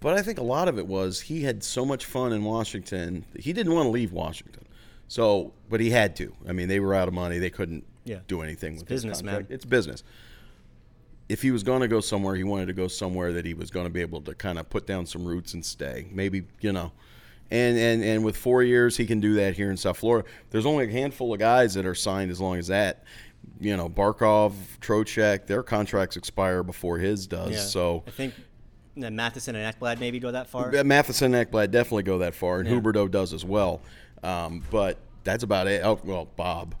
But 0.00 0.14
I 0.16 0.22
think 0.22 0.38
a 0.38 0.42
lot 0.44 0.68
of 0.68 0.78
it 0.78 0.86
was 0.86 1.20
he 1.22 1.42
had 1.42 1.64
so 1.64 1.84
much 1.84 2.04
fun 2.04 2.32
in 2.32 2.44
Washington. 2.44 3.24
He 3.36 3.52
didn't 3.52 3.74
want 3.74 3.86
to 3.86 3.90
leave 3.90 4.12
Washington. 4.12 4.64
So, 5.08 5.52
but 5.68 5.80
he 5.80 5.90
had 5.90 6.14
to. 6.16 6.32
I 6.48 6.52
mean, 6.52 6.68
they 6.68 6.80
were 6.80 6.94
out 6.94 7.08
of 7.08 7.14
money. 7.14 7.38
They 7.38 7.50
couldn't 7.50 7.84
Yeah. 8.04 8.18
do 8.28 8.42
anything 8.42 8.76
with 8.76 8.86
business, 8.86 9.22
man. 9.22 9.46
It's 9.50 9.64
business. 9.64 10.04
If 11.28 11.42
he 11.42 11.50
was 11.50 11.62
going 11.62 11.80
to 11.80 11.88
go 11.88 12.00
somewhere, 12.00 12.36
he 12.36 12.44
wanted 12.44 12.66
to 12.66 12.72
go 12.74 12.88
somewhere 12.88 13.32
that 13.32 13.44
he 13.44 13.54
was 13.54 13.70
going 13.70 13.86
to 13.86 13.90
be 13.90 14.00
able 14.00 14.20
to 14.22 14.34
kind 14.34 14.58
of 14.58 14.70
put 14.70 14.86
down 14.86 15.04
some 15.04 15.24
roots 15.26 15.52
and 15.54 15.64
stay. 15.64 16.06
Maybe 16.12 16.44
you 16.60 16.72
know, 16.72 16.92
and 17.50 17.78
and 17.78 18.02
and 18.04 18.24
with 18.24 18.36
four 18.36 18.62
years, 18.62 18.96
he 18.96 19.06
can 19.06 19.20
do 19.20 19.34
that 19.34 19.54
here 19.54 19.70
in 19.70 19.76
South 19.76 19.98
Florida. 19.98 20.28
There's 20.50 20.66
only 20.66 20.84
a 20.86 20.90
handful 20.90 21.32
of 21.32 21.38
guys 21.38 21.74
that 21.74 21.86
are 21.86 21.94
signed 21.94 22.30
as 22.30 22.40
long 22.40 22.58
as 22.58 22.66
that. 22.68 23.04
You 23.60 23.76
know, 23.76 23.88
Barkov, 23.88 24.52
Trocheck, 24.80 25.46
their 25.46 25.62
contracts 25.62 26.16
expire 26.16 26.62
before 26.62 26.98
his 26.98 27.26
does. 27.26 27.52
Yeah. 27.52 27.58
So 27.60 28.04
I 28.06 28.10
think 28.10 28.34
Matheson 28.94 29.56
and 29.56 29.74
Ekblad 29.74 30.00
maybe 30.00 30.18
go 30.20 30.32
that 30.32 30.48
far. 30.48 30.70
Matheson 30.84 31.34
and 31.34 31.50
Ekblad 31.50 31.70
definitely 31.70 32.02
go 32.04 32.18
that 32.18 32.34
far, 32.34 32.60
and 32.60 32.68
Yeah. 32.68 32.74
Huberdeau 32.80 33.10
does 33.10 33.32
as 33.32 33.44
well. 33.44 33.80
Um, 34.22 34.62
but 34.70 34.98
that's 35.24 35.42
about 35.44 35.66
it. 35.66 35.82
Oh, 35.84 36.00
well, 36.04 36.26
Bob. 36.36 36.74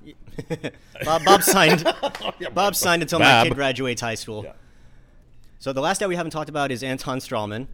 Bob, 1.04 1.24
Bob 1.24 1.42
signed. 1.42 1.84
Bob 2.54 2.74
signed 2.74 3.02
until 3.02 3.18
my 3.20 3.44
kid 3.44 3.54
graduates 3.54 4.00
high 4.00 4.14
school. 4.14 4.46
So 5.58 5.72
the 5.72 5.80
last 5.80 6.00
guy 6.00 6.06
we 6.06 6.16
haven't 6.16 6.30
talked 6.30 6.48
about 6.48 6.70
is 6.70 6.82
Anton 6.82 7.18
Stralman. 7.18 7.66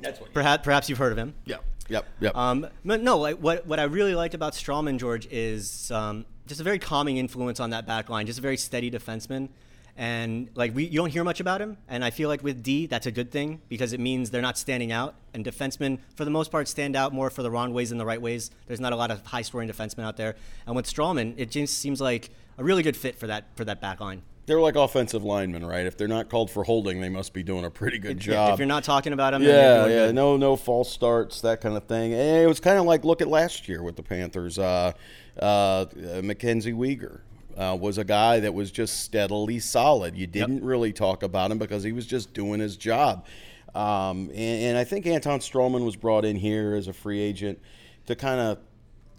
That's 0.00 0.20
what. 0.20 0.32
Perhaps, 0.32 0.64
perhaps 0.64 0.88
you've 0.88 0.98
heard 0.98 1.12
of 1.12 1.18
him. 1.18 1.34
Yep. 1.44 1.64
Yep. 1.88 2.06
Yep. 2.20 2.36
Um, 2.36 2.66
but 2.84 3.02
no, 3.02 3.18
like, 3.18 3.36
what 3.36 3.66
what 3.66 3.78
I 3.78 3.84
really 3.84 4.14
liked 4.14 4.34
about 4.34 4.52
Stralman, 4.52 4.98
George, 4.98 5.26
is 5.30 5.90
um, 5.90 6.26
just 6.46 6.60
a 6.60 6.64
very 6.64 6.78
calming 6.78 7.16
influence 7.16 7.60
on 7.60 7.70
that 7.70 7.86
back 7.86 8.08
line. 8.08 8.26
Just 8.26 8.38
a 8.38 8.42
very 8.42 8.56
steady 8.56 8.90
defenseman, 8.90 9.48
and 9.96 10.50
like 10.54 10.74
we 10.74 10.84
you 10.84 10.98
don't 10.98 11.10
hear 11.10 11.24
much 11.24 11.40
about 11.40 11.62
him. 11.62 11.78
And 11.88 12.04
I 12.04 12.10
feel 12.10 12.28
like 12.28 12.42
with 12.42 12.62
D, 12.62 12.86
that's 12.86 13.06
a 13.06 13.10
good 13.10 13.30
thing 13.30 13.62
because 13.68 13.92
it 13.92 14.00
means 14.00 14.30
they're 14.30 14.42
not 14.42 14.58
standing 14.58 14.92
out. 14.92 15.14
And 15.32 15.44
defensemen, 15.44 15.98
for 16.14 16.24
the 16.24 16.30
most 16.30 16.50
part, 16.50 16.68
stand 16.68 16.94
out 16.94 17.14
more 17.14 17.30
for 17.30 17.42
the 17.42 17.50
wrong 17.50 17.72
ways 17.72 17.88
than 17.88 17.98
the 17.98 18.06
right 18.06 18.20
ways. 18.20 18.50
There's 18.66 18.80
not 18.80 18.92
a 18.92 18.96
lot 18.96 19.10
of 19.10 19.24
high 19.24 19.42
scoring 19.42 19.68
defensemen 19.68 20.04
out 20.04 20.16
there. 20.16 20.36
And 20.66 20.76
with 20.76 20.86
Stralman, 20.86 21.34
it 21.38 21.50
just 21.50 21.78
seems 21.78 22.00
like 22.00 22.30
a 22.58 22.64
really 22.64 22.82
good 22.82 22.96
fit 22.96 23.16
for 23.16 23.26
that 23.28 23.44
for 23.56 23.64
that 23.64 23.80
back 23.80 24.00
line. 24.00 24.22
They're 24.48 24.60
like 24.60 24.76
offensive 24.76 25.22
linemen, 25.22 25.64
right? 25.64 25.86
If 25.86 25.96
they're 25.96 26.08
not 26.08 26.30
called 26.30 26.50
for 26.50 26.64
holding, 26.64 27.00
they 27.00 27.10
must 27.10 27.34
be 27.34 27.42
doing 27.42 27.64
a 27.64 27.70
pretty 27.70 27.98
good 27.98 28.18
job. 28.18 28.54
if 28.54 28.58
you're 28.58 28.66
not 28.66 28.82
talking 28.82 29.12
about 29.12 29.32
them, 29.32 29.42
yeah, 29.42 29.84
yeah, 29.84 30.06
good. 30.06 30.14
no, 30.14 30.36
no 30.38 30.56
false 30.56 30.90
starts, 30.90 31.42
that 31.42 31.60
kind 31.60 31.76
of 31.76 31.84
thing. 31.84 32.14
And 32.14 32.42
it 32.42 32.48
was 32.48 32.58
kind 32.58 32.78
of 32.78 32.86
like 32.86 33.04
look 33.04 33.20
at 33.20 33.28
last 33.28 33.68
year 33.68 33.82
with 33.82 33.96
the 33.96 34.02
Panthers. 34.02 34.58
Uh, 34.58 34.92
uh, 35.38 35.84
Mackenzie 36.22 36.72
Weegar 36.72 37.20
uh, 37.58 37.76
was 37.78 37.98
a 37.98 38.04
guy 38.04 38.40
that 38.40 38.54
was 38.54 38.70
just 38.70 39.00
steadily 39.00 39.58
solid. 39.58 40.16
You 40.16 40.26
didn't 40.26 40.64
really 40.64 40.92
talk 40.92 41.22
about 41.22 41.50
him 41.50 41.58
because 41.58 41.82
he 41.82 41.92
was 41.92 42.06
just 42.06 42.32
doing 42.32 42.58
his 42.58 42.76
job. 42.76 43.26
Um, 43.74 44.30
and, 44.30 44.62
and 44.62 44.78
I 44.78 44.84
think 44.84 45.06
Anton 45.06 45.40
Stralman 45.40 45.84
was 45.84 45.94
brought 45.94 46.24
in 46.24 46.36
here 46.36 46.74
as 46.74 46.88
a 46.88 46.92
free 46.92 47.20
agent 47.20 47.60
to 48.06 48.16
kind 48.16 48.40
of 48.40 48.58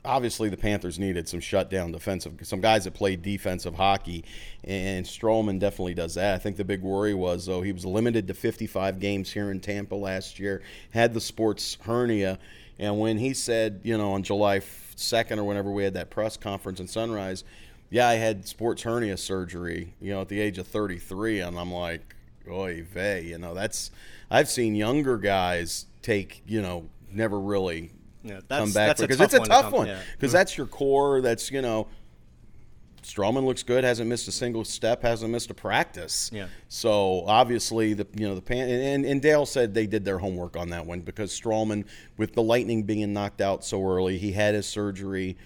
obviously 0.06 0.50
the 0.50 0.58
Panthers 0.58 0.98
needed 0.98 1.28
some 1.28 1.40
shutdown 1.40 1.92
defensive, 1.92 2.34
some 2.44 2.62
guys 2.62 2.86
that 2.86 2.94
played 2.94 3.22
defensive 3.22 3.76
hockey, 3.76 4.24
and 4.64 5.06
Stralman 5.06 5.60
definitely 5.60 5.94
does 5.94 6.16
that. 6.16 6.36
I 6.36 6.38
think 6.38 6.58
the 6.58 6.64
big 6.64 6.82
worry 6.82 7.14
was 7.14 7.46
though 7.46 7.62
he 7.62 7.72
was 7.72 7.86
limited 7.86 8.28
to 8.28 8.34
55 8.34 9.00
games 9.00 9.32
here 9.32 9.52
in 9.52 9.60
Tampa 9.60 9.96
last 9.96 10.40
year, 10.40 10.62
had 10.92 11.14
the 11.14 11.22
sports 11.22 11.78
hernia, 11.82 12.40
and 12.78 13.00
when 13.00 13.18
he 13.18 13.34
said, 13.34 13.82
you 13.84 13.98
know, 13.98 14.14
on 14.14 14.24
July 14.24 14.60
2nd 14.60 15.38
or 15.38 15.44
whenever 15.44 15.72
we 15.72 15.84
had 15.84 15.94
that 15.94 16.10
press 16.10 16.38
conference 16.38 16.80
in 16.80 16.88
Sunrise. 16.88 17.44
yeah, 17.90 18.08
I 18.08 18.16
had 18.16 18.48
sports 18.48 18.84
hernia 18.84 19.18
surgery, 19.18 19.94
you 20.00 20.14
know, 20.14 20.22
at 20.22 20.30
the 20.30 20.40
age 20.40 20.58
of 20.58 20.68
33, 20.68 21.42
and 21.42 21.58
I'm 21.58 21.72
like, 21.72 22.16
oy 22.50 22.84
vey, 22.84 23.24
you 23.26 23.38
know, 23.38 23.54
that's 23.54 23.92
I've 24.32 24.50
seen 24.50 24.76
younger 24.76 25.18
guys 25.18 25.86
take, 26.02 26.44
you 26.46 26.62
know, 26.62 26.90
never 27.12 27.40
really 27.40 27.92
Yeah, 28.24 28.34
come 28.36 28.44
that's- 28.48 28.74
back 28.74 28.88
that's 28.88 29.02
a 29.02 29.08
because 29.08 29.22
it's 29.22 29.34
a 29.34 29.40
tough 29.40 29.66
come- 29.66 29.74
one 29.74 29.88
yeah. 29.88 30.00
because 30.14 30.32
that's 30.32 30.58
your 30.58 30.68
core. 30.68 31.22
That's 31.22 31.50
you 31.52 31.62
know, 31.62 31.88
Stralman 33.02 33.46
looks 33.46 33.64
good, 33.64 33.84
hasn't 33.84 34.10
missed 34.10 34.28
a 34.28 34.32
single 34.32 34.66
step, 34.66 35.02
hasn't 35.02 35.32
missed 35.32 35.50
a 35.50 35.54
practice. 35.54 36.30
Yeah. 36.34 36.48
So 36.68 37.24
obviously 37.26 37.94
the 37.94 38.06
you 38.16 38.28
know 38.28 38.36
the 38.36 38.42
pan 38.42 38.70
and, 38.70 39.06
and 39.06 39.22
Dale 39.22 39.46
said 39.46 39.74
they 39.74 39.88
did 39.88 40.04
their 40.04 40.20
homework 40.20 40.58
on 40.58 40.70
that 40.70 40.86
one 40.86 41.00
because 41.02 41.32
Stralman, 41.32 41.86
with 42.18 42.34
the 42.34 42.44
Lightning 42.44 42.84
being 42.84 43.14
knocked 43.14 43.42
out 43.42 43.64
so 43.64 43.82
early, 43.86 44.18
he 44.18 44.32
had 44.34 44.54
his 44.54 44.68
surgery. 44.68 45.38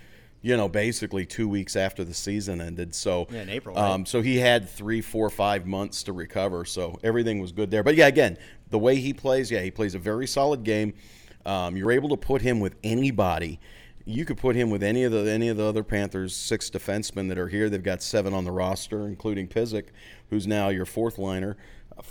You 0.45 0.57
know, 0.57 0.67
basically 0.67 1.25
two 1.25 1.47
weeks 1.47 1.77
after 1.77 2.03
the 2.03 2.13
season 2.13 2.59
ended. 2.59 2.93
So 2.93 3.27
Yeah, 3.31 3.43
in 3.43 3.49
April, 3.49 3.77
Um, 3.77 4.05
so 4.05 4.21
he 4.21 4.35
had 4.39 4.67
three, 4.67 4.99
four, 4.99 5.29
five 5.29 5.65
months 5.65 6.03
to 6.03 6.11
recover. 6.11 6.65
So 6.65 6.99
everything 7.01 7.39
was 7.39 7.53
good 7.53 7.71
there. 7.71 7.81
But 7.81 7.95
yeah, 7.95 8.07
again, 8.07 8.37
the 8.69 8.77
way 8.77 8.97
he 8.97 9.13
plays, 9.13 9.49
yeah, 9.49 9.61
he 9.61 9.71
plays 9.71 9.95
a 9.95 9.99
very 9.99 10.27
solid 10.27 10.65
game. 10.65 10.95
Um, 11.45 11.75
you're 11.77 11.91
able 11.91 12.09
to 12.09 12.17
put 12.17 12.41
him 12.41 12.59
with 12.59 12.75
anybody. 12.83 13.59
You 14.05 14.25
could 14.25 14.37
put 14.37 14.55
him 14.55 14.69
with 14.69 14.83
any 14.83 15.03
of 15.03 15.11
the 15.11 15.29
any 15.29 15.47
of 15.47 15.57
the 15.57 15.63
other 15.63 15.83
Panthers 15.83 16.35
six 16.35 16.69
defensemen 16.69 17.29
that 17.29 17.37
are 17.37 17.47
here. 17.47 17.69
They've 17.69 17.81
got 17.81 18.01
seven 18.01 18.33
on 18.33 18.43
the 18.43 18.51
roster, 18.51 19.07
including 19.07 19.47
Pysyk, 19.47 19.87
who's 20.29 20.45
now 20.45 20.69
your 20.69 20.85
fourth 20.85 21.17
liner, 21.17 21.55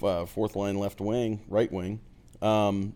uh, 0.03 0.25
fourth 0.25 0.57
line 0.57 0.79
left 0.79 1.01
wing, 1.01 1.41
right 1.49 1.71
wing. 1.71 2.01
Um, 2.41 2.95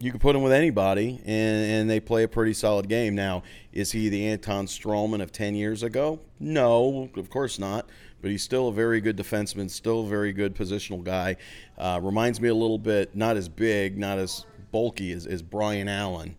you 0.00 0.12
could 0.12 0.20
put 0.20 0.36
him 0.36 0.42
with 0.42 0.52
anybody, 0.52 1.20
and, 1.24 1.70
and 1.70 1.90
they 1.90 2.00
play 2.00 2.24
a 2.24 2.28
pretty 2.28 2.52
solid 2.52 2.88
game. 2.88 3.14
Now, 3.14 3.42
is 3.72 3.92
he 3.92 4.08
the 4.08 4.26
Anton 4.26 4.66
Stralman 4.66 5.22
of 5.22 5.32
10 5.32 5.54
years 5.54 5.82
ago? 5.82 6.20
No, 6.40 7.08
of 7.16 7.30
course 7.30 7.58
not. 7.58 7.88
But 8.20 8.30
he's 8.30 8.42
still 8.42 8.68
a 8.68 8.72
very 8.72 9.00
good 9.00 9.16
defenseman, 9.16 9.70
still 9.70 10.00
a 10.00 10.06
very 10.06 10.32
good 10.32 10.54
positional 10.54 11.04
guy. 11.04 11.36
Uh, 11.78 12.00
reminds 12.02 12.40
me 12.40 12.48
a 12.48 12.54
little 12.54 12.78
bit, 12.78 13.14
not 13.14 13.36
as 13.36 13.48
big, 13.48 13.98
not 13.98 14.18
as 14.18 14.46
bulky 14.74 15.12
as, 15.12 15.24
as 15.26 15.40
Bryan 15.40 15.88
Allen 15.88 16.36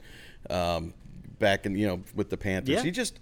um, 0.49 0.93
back 1.39 1.65
in, 1.65 1.75
you 1.75 1.87
know, 1.87 2.01
with 2.13 2.29
the 2.29 2.37
Panthers. 2.37 2.75
Yeah. 2.75 2.83
He 2.83 2.91
just. 2.91 3.19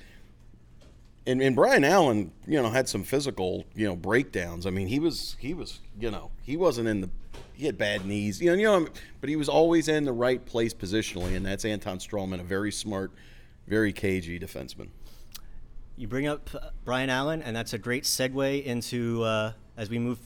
And, 1.26 1.42
and 1.42 1.56
Bryan 1.56 1.86
Allen, 1.86 2.34
you 2.46 2.62
know, 2.62 2.70
had 2.70 2.90
some 2.90 3.04
physical, 3.04 3.64
you 3.74 3.88
know, 3.88 3.96
breakdowns. 3.96 4.66
I 4.66 4.72
mean, 4.72 4.88
he 4.88 5.00
was, 5.00 5.38
he 5.40 5.54
was, 5.54 5.80
you 5.98 6.12
know, 6.12 6.32
he 6.42 6.58
wasn't 6.58 6.90
in 6.90 7.00
the, 7.00 7.10
he 7.54 7.66
had 7.66 7.78
bad 7.78 8.06
knees, 8.06 8.42
you 8.42 8.50
know, 8.50 8.58
you 8.58 8.66
know, 8.66 8.90
but 9.22 9.30
he 9.30 9.38
was 9.38 9.48
always 9.48 9.88
in 9.88 10.04
the 10.04 10.12
right 10.12 10.46
place 10.46 10.74
positionally, 10.74 11.38
and 11.38 11.46
that's 11.46 11.64
Anton 11.64 12.00
Stralman, 12.00 12.42
a 12.42 12.44
very 12.44 12.74
smart, 12.74 13.12
very 13.68 13.94
cagey 13.94 14.38
defenseman. 14.38 14.90
You 15.96 16.10
bring 16.10 16.28
up 16.28 16.50
uh, 16.54 16.72
Bryan 16.84 17.10
Allen, 17.10 17.42
and 17.42 17.56
that's 17.56 17.72
a 17.72 17.78
great 17.78 18.04
segue 18.04 18.66
into 18.66 19.24
uh, 19.24 19.54
as 19.78 19.90
we 19.90 20.00
move 20.00 20.20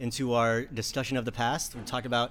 into 0.00 0.34
our 0.34 0.66
discussion 0.66 1.16
of 1.16 1.24
the 1.24 1.32
past. 1.32 1.74
We'll 1.74 1.84
talk 1.84 2.04
about 2.04 2.30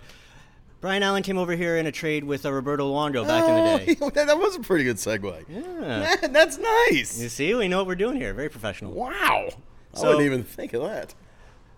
Bryan 0.81 1.03
Allen 1.03 1.21
came 1.23 1.37
over 1.37 1.55
here 1.55 1.77
in 1.77 1.85
a 1.85 1.91
trade 1.91 2.23
with 2.23 2.45
uh, 2.45 2.51
Roberto 2.51 2.91
Luongo 2.91 3.25
back 3.25 3.47
in 3.47 3.55
the 3.85 3.93
day. 3.93 3.97
Oh, 4.01 4.09
that 4.09 4.37
was 4.37 4.55
a 4.55 4.59
pretty 4.61 4.83
good 4.83 4.95
segue. 4.97 5.45
Yeah. 5.47 6.17
Man, 6.21 6.33
that's 6.33 6.57
nice. 6.57 7.19
You 7.21 7.29
see, 7.29 7.53
we 7.53 7.67
know 7.67 7.77
what 7.77 7.87
we're 7.87 7.95
doing 7.95 8.17
here. 8.17 8.33
Very 8.33 8.49
professional. 8.49 8.91
Wow. 8.93 9.11
I 9.13 9.51
So- 9.97 10.07
wouldn't 10.07 10.25
even 10.25 10.43
think 10.43 10.73
of 10.73 10.81
that. 10.83 11.13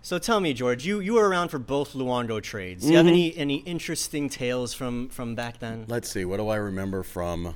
So 0.02 0.18
tell 0.20 0.40
me, 0.42 0.54
George, 0.54 0.86
you, 0.86 1.00
you 1.00 1.14
were 1.14 1.30
around 1.30 1.48
for 1.50 1.60
both 1.60 1.94
Luongo 1.94 2.42
trades. 2.42 2.84
Do 2.86 2.92
you 2.92 2.98
Mm-hmm. 3.00 3.08
have 3.08 3.14
any, 3.14 3.38
any 3.38 3.56
interesting 3.58 4.28
tales 4.30 4.74
from, 4.74 5.08
from 5.10 5.34
back 5.36 5.60
then? 5.60 5.86
Let's 5.88 6.10
see. 6.10 6.26
What 6.26 6.38
do 6.38 6.48
I 6.50 6.58
remember 6.58 7.04
from? 7.04 7.56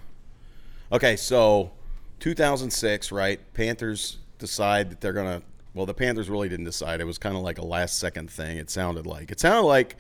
Okay, 0.92 1.16
so 1.18 1.72
2006, 2.20 3.12
right? 3.12 3.40
Panthers 3.54 4.18
decide 4.40 4.90
that 4.92 5.02
they're 5.02 5.12
gonna. 5.14 5.42
Well, 5.74 5.86
the 5.86 5.94
Panthers 5.94 6.30
really 6.30 6.48
didn't 6.50 6.66
decide. 6.66 7.02
It 7.02 7.04
was 7.06 7.18
kind 7.18 7.36
of 7.36 7.42
like 7.42 7.58
a 7.58 7.66
last 7.66 8.00
second 8.00 8.32
thing. 8.32 8.58
It 8.58 8.70
sounded 8.70 9.06
like. 9.06 9.30
It 9.30 9.40
sounded 9.42 9.64
like 9.68 9.98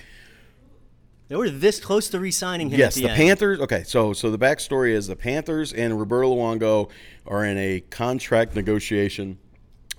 They 1.27 1.35
were 1.35 1.49
this 1.49 1.79
close 1.79 2.09
to 2.09 2.19
re-signing 2.19 2.69
him. 2.69 2.79
yes, 2.79 2.95
the, 2.95 3.03
the. 3.03 3.09
Panthers. 3.09 3.59
Okay, 3.59 3.83
so 3.83 4.13
so 4.13 4.31
the 4.31 4.37
backstory 4.37 4.91
is 4.91 5.07
the 5.07 5.15
Panthers 5.15 5.73
and 5.73 5.99
Roberto 5.99 6.33
Luongo 6.33 6.89
are 7.25 7.45
in 7.45 7.57
a 7.57 7.81
contract 7.89 8.55
negotiation. 8.55 9.37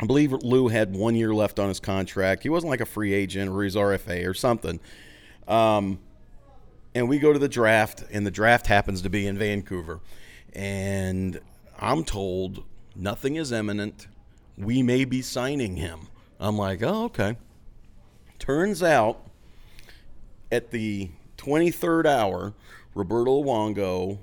I 0.00 0.06
believe 0.06 0.32
Lou 0.32 0.68
had 0.68 0.94
one 0.94 1.14
year 1.14 1.34
left 1.34 1.58
on 1.58 1.68
his 1.68 1.80
contract. 1.80 2.44
He 2.44 2.48
wasn't 2.48 2.70
like 2.70 2.80
a 2.80 2.86
free 2.86 3.12
agent 3.12 3.50
or 3.50 3.62
he's 3.62 3.74
RFA 3.74 4.26
or 4.26 4.32
something. 4.32 4.80
Um, 5.46 5.98
and 6.94 7.08
we 7.08 7.18
go 7.18 7.32
to 7.32 7.38
the 7.38 7.48
draft, 7.48 8.04
and 8.10 8.24
the 8.24 8.30
draft 8.30 8.66
happens 8.66 9.02
to 9.02 9.10
be 9.10 9.26
in 9.26 9.36
Vancouver. 9.36 10.00
And 10.52 11.40
I'm 11.78 12.04
told 12.04 12.64
nothing 12.94 13.36
is 13.36 13.50
imminent. 13.50 14.06
We 14.56 14.82
may 14.82 15.04
be 15.04 15.20
signing 15.20 15.76
him. 15.76 16.08
I'm 16.38 16.56
like, 16.56 16.82
oh, 16.82 17.04
okay. 17.04 17.36
Turns 18.38 18.82
out, 18.82 19.28
at 20.50 20.70
the 20.70 21.10
23rd 21.48 22.06
hour, 22.06 22.54
Roberto 22.94 23.42
Luongo 23.42 24.18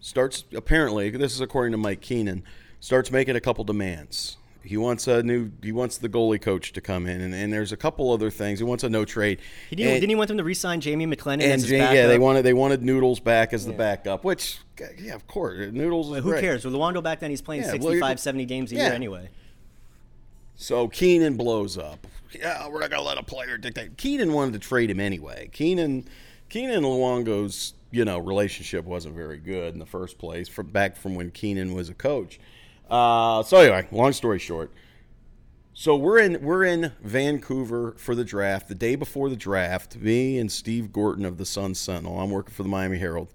starts, 0.00 0.44
apparently, 0.54 1.10
this 1.10 1.32
is 1.34 1.40
according 1.40 1.72
to 1.72 1.78
Mike 1.78 2.00
Keenan, 2.00 2.42
starts 2.80 3.10
making 3.10 3.36
a 3.36 3.40
couple 3.40 3.64
demands. 3.64 4.36
He 4.62 4.78
wants 4.78 5.06
a 5.08 5.22
new. 5.22 5.50
He 5.62 5.72
wants 5.72 5.98
the 5.98 6.08
goalie 6.08 6.40
coach 6.40 6.72
to 6.72 6.80
come 6.80 7.06
in, 7.06 7.20
and, 7.20 7.34
and 7.34 7.52
there's 7.52 7.70
a 7.70 7.76
couple 7.76 8.10
other 8.10 8.30
things. 8.30 8.60
He 8.60 8.64
wants 8.64 8.82
a 8.82 8.88
no 8.88 9.04
trade. 9.04 9.40
He 9.68 9.76
didn't, 9.76 9.92
And- 9.92 10.00
didn't 10.00 10.08
he 10.08 10.14
want 10.14 10.28
them 10.28 10.38
to 10.38 10.44
re-sign 10.44 10.80
Jamie 10.80 11.06
McLennan 11.06 11.42
and 11.42 11.52
as 11.52 11.70
yeah, 11.70 12.06
they 12.06 12.18
wanted 12.18 12.44
they 12.46 12.54
wanted 12.54 12.82
Noodles 12.82 13.20
back 13.20 13.52
as 13.52 13.66
the 13.66 13.74
backup, 13.74 14.24
which 14.24 14.56
yeah, 14.98 15.14
of 15.14 15.26
course, 15.26 15.70
Noodles 15.70 16.08
is 16.16 16.22
Who 16.24 16.30
great. 16.30 16.40
cares? 16.40 16.64
With 16.64 16.72
Luongo 16.72 17.02
back 17.02 17.20
then, 17.20 17.28
he's 17.28 17.42
playing 17.42 17.60
Yeah, 17.64 17.72
65, 17.72 17.92
you're- 18.00 18.16
70 18.16 18.44
games 18.46 18.72
a 18.72 18.76
yeah. 18.76 18.84
year 18.86 18.92
anyway. 18.94 19.28
So 20.56 20.88
Keenan 20.88 21.36
blows 21.36 21.76
up. 21.76 22.06
Yeah, 22.32 22.66
we're 22.68 22.80
not 22.80 22.88
gonna 22.88 23.02
let 23.02 23.18
a 23.18 23.22
player 23.22 23.58
dictate. 23.58 23.98
Keenan 23.98 24.32
wanted 24.32 24.54
to 24.54 24.60
trade 24.60 24.88
him 24.90 24.98
anyway. 24.98 25.50
Keenan, 25.52 26.08
Keenan 26.48 26.76
and 26.76 26.86
Luongo's 26.86 27.74
you 27.90 28.04
know 28.04 28.18
relationship 28.18 28.84
wasn't 28.84 29.14
very 29.14 29.38
good 29.38 29.72
in 29.72 29.78
the 29.78 29.86
first 29.86 30.18
place. 30.18 30.48
From 30.48 30.66
back 30.66 30.96
from 30.96 31.14
when 31.14 31.30
Keenan 31.30 31.74
was 31.74 31.88
a 31.88 31.94
coach. 31.94 32.38
Uh, 32.88 33.42
so 33.42 33.58
anyway, 33.58 33.88
long 33.90 34.12
story 34.12 34.38
short. 34.38 34.72
So 35.76 35.96
we're 35.96 36.18
in 36.18 36.40
we're 36.42 36.64
in 36.64 36.92
Vancouver 37.02 37.94
for 37.98 38.14
the 38.14 38.24
draft. 38.24 38.68
The 38.68 38.74
day 38.74 38.94
before 38.94 39.28
the 39.28 39.36
draft, 39.36 39.96
me 39.96 40.38
and 40.38 40.50
Steve 40.50 40.90
Gorten 40.92 41.24
of 41.24 41.36
the 41.36 41.44
Sun 41.46 41.74
Sentinel. 41.74 42.20
I'm 42.20 42.30
working 42.30 42.54
for 42.54 42.62
the 42.62 42.68
Miami 42.68 42.98
Herald, 42.98 43.32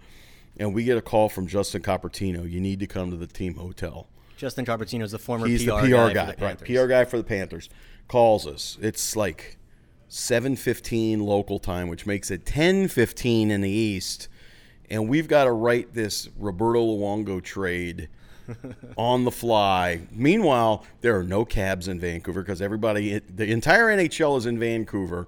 and 0.58 0.74
we 0.74 0.86
get 0.86 0.98
a 0.98 1.01
call 1.01 1.28
from 1.28 1.48
Justin 1.48 1.82
Copertino. 1.82 2.50
You 2.50 2.62
need 2.62 2.80
to 2.80 2.88
come 2.88 3.12
to 3.12 3.18
the 3.18 3.28
team 3.28 3.56
hotel. 3.56 4.08
Justin 4.38 4.66
Copertino 4.66 5.04
is 5.04 5.12
the 5.12 5.20
former 5.20 5.48
He's 5.48 5.66
PR, 5.66 5.82
the 5.82 5.89
PR 5.89 5.89
guy, 5.89 6.13
guy, 6.13 6.32
for 6.32 6.39
the 6.39 6.46
right? 6.46 6.82
PR 6.86 6.88
guy 6.88 7.04
for 7.04 7.18
the 7.18 7.25
Panthers 7.25 7.70
calls 8.08 8.48
us. 8.48 8.78
It's 8.82 9.18
like 9.18 9.58
7:15 10.10 11.22
local 11.22 11.60
time, 11.60 11.88
which 11.88 12.06
makes 12.06 12.32
it 12.32 12.46
10:15 12.46 13.51
in 13.51 13.62
the 13.62 13.70
East, 13.70 14.28
and 14.89 15.08
we've 15.08 15.28
got 15.28 15.46
to 15.46 15.51
write 15.51 15.94
this 15.94 16.30
Roberto 16.38 16.84
Luongo 16.84 17.42
trade 17.42 18.10
on 18.98 19.24
the 19.24 19.32
fly. 19.32 20.01
Meanwhile, 20.12 20.86
there 21.01 21.18
are 21.18 21.24
no 21.24 21.46
cabs 21.46 21.88
in 21.88 22.00
Vancouver 22.00 22.42
because 22.42 22.62
everybody, 22.62 23.20
the 23.20 23.51
entire 23.51 23.86
NHL 23.86 24.38
is 24.38 24.46
in 24.46 24.60
Vancouver. 24.60 25.28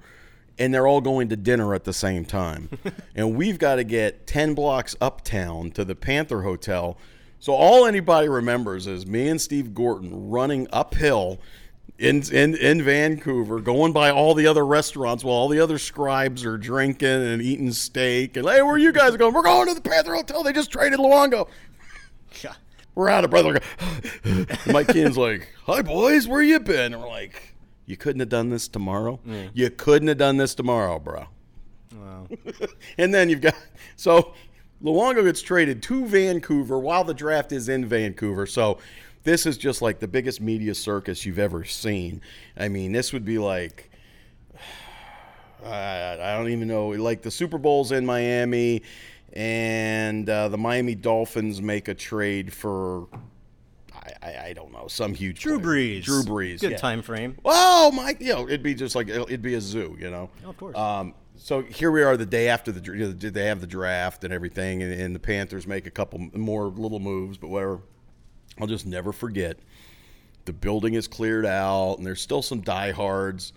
And 0.59 0.71
they're 0.71 0.85
all 0.85 1.01
going 1.01 1.29
to 1.29 1.35
dinner 1.35 1.73
at 1.73 1.85
the 1.85 1.93
same 1.93 2.23
time. 2.23 2.69
and 3.15 3.35
we've 3.35 3.57
got 3.57 3.75
to 3.75 3.83
get 3.83 4.27
10 4.27 4.53
blocks 4.53 4.95
uptown 5.01 5.71
to 5.71 5.83
the 5.83 5.95
Panther 5.95 6.43
Hotel. 6.43 6.97
So 7.39 7.53
all 7.53 7.87
anybody 7.87 8.27
remembers 8.27 8.85
is 8.85 9.07
me 9.07 9.27
and 9.27 9.41
Steve 9.41 9.69
Gorten 9.69 10.11
running 10.11 10.67
uphill 10.71 11.39
in, 12.01 12.23
in, 12.33 12.55
in 12.55 12.81
Vancouver, 12.83 13.59
going 13.59 13.93
by 13.93 14.09
all 14.11 14.33
the 14.33 14.47
other 14.47 14.65
restaurants 14.65 15.23
while 15.23 15.35
all 15.35 15.47
the 15.47 15.59
other 15.59 15.77
scribes 15.77 16.43
are 16.45 16.57
drinking 16.57 17.07
and 17.07 17.41
eating 17.41 17.71
steak. 17.71 18.35
And, 18.37 18.45
hey, 18.47 18.61
where 18.61 18.73
are 18.73 18.77
you 18.77 18.91
guys 18.91 19.15
going? 19.17 19.33
We're 19.33 19.43
going 19.43 19.67
to 19.67 19.73
the 19.73 19.81
Panther 19.81 20.15
Hotel. 20.15 20.43
They 20.43 20.51
just 20.53 20.71
traded 20.71 20.99
Luongo 20.99 21.47
Yeah. 22.43 22.53
we're 22.95 23.09
out 23.09 23.23
of 23.23 23.29
breath. 23.31 23.43
Go- 24.23 24.45
Mike 24.71 24.87
Keenan's 24.87 25.17
like, 25.17 25.47
"Hi 25.65 25.81
boys, 25.81 26.27
where 26.27 26.41
you 26.41 26.59
been?" 26.59 26.93
And 26.93 27.01
we're 27.01 27.07
like, 27.09 27.55
"You 27.85 27.95
couldn't 27.97 28.19
have 28.19 28.29
done 28.29 28.49
this 28.49 28.67
tomorrow. 28.67 29.19
You 29.53 29.69
couldn't 29.69 30.07
have 30.07 30.17
done 30.17 30.37
this 30.37 30.55
tomorrow, 30.55 30.99
bro." 30.99 31.27
Wow. 31.95 32.27
And 32.97 33.13
then 33.13 33.29
you've 33.29 33.41
got 33.41 33.55
so 33.95 34.33
Luongo 34.83 35.23
gets 35.23 35.41
traded 35.41 35.83
to 35.83 36.05
Vancouver 36.07 36.79
while 36.79 37.03
the 37.03 37.13
draft 37.13 37.51
is 37.51 37.69
in 37.69 37.85
Vancouver. 37.85 38.45
So 38.47 38.79
this 39.23 39.45
is 39.45 39.57
just 39.57 39.81
like 39.81 39.99
the 39.99 40.07
biggest 40.07 40.41
media 40.41 40.75
circus 40.75 41.25
you've 41.25 41.39
ever 41.39 41.63
seen. 41.63 42.21
I 42.57 42.69
mean, 42.69 42.91
this 42.91 43.13
would 43.13 43.25
be 43.25 43.37
like 43.37 43.89
I, 45.65 46.17
I 46.19 46.37
don't 46.37 46.49
even 46.49 46.67
know. 46.67 46.89
Like 46.89 47.21
the 47.21 47.31
Super 47.31 47.57
Bowl's 47.57 47.91
in 47.91 48.05
Miami, 48.05 48.81
and 49.33 50.27
uh, 50.29 50.49
the 50.49 50.57
Miami 50.57 50.95
Dolphins 50.95 51.61
make 51.61 51.87
a 51.87 51.93
trade 51.93 52.51
for 52.51 53.07
I, 54.23 54.47
I, 54.47 54.53
don't 54.53 54.71
know 54.71 54.87
some 54.87 55.13
huge 55.13 55.41
Drew 55.41 55.59
player. 55.59 55.99
Brees. 55.99 56.03
Drew 56.03 56.23
Brees. 56.23 56.61
Good 56.61 56.71
yeah. 56.71 56.77
time 56.77 57.01
frame. 57.01 57.37
Oh 57.45 57.91
my! 57.91 58.15
You 58.19 58.33
know, 58.33 58.47
it'd 58.47 58.63
be 58.63 58.73
just 58.73 58.95
like 58.95 59.07
it'd 59.07 59.41
be 59.41 59.53
a 59.53 59.61
zoo. 59.61 59.95
You 59.99 60.09
know. 60.09 60.29
Of 60.45 60.57
course. 60.57 60.75
Um, 60.75 61.13
so 61.37 61.61
here 61.63 61.89
we 61.89 62.03
are, 62.03 62.17
the 62.17 62.25
day 62.25 62.49
after 62.49 62.71
the 62.71 62.93
you 62.93 63.07
know, 63.07 63.11
they 63.13 63.45
have 63.45 63.61
the 63.61 63.67
draft 63.67 64.23
and 64.23 64.31
everything, 64.31 64.83
and, 64.83 64.93
and 64.93 65.15
the 65.15 65.19
Panthers 65.19 65.65
make 65.65 65.87
a 65.87 65.91
couple 65.91 66.19
more 66.33 66.65
little 66.65 66.99
moves, 66.99 67.37
but 67.37 67.49
whatever. 67.49 67.81
I'll 68.61 68.67
just 68.67 68.85
never 68.85 69.11
forget. 69.11 69.57
The 70.45 70.53
building 70.53 70.93
is 70.93 71.07
cleared 71.07 71.47
out, 71.47 71.95
and 71.97 72.05
there's 72.05 72.21
still 72.21 72.43
some 72.43 72.61
diehards, 72.61 73.53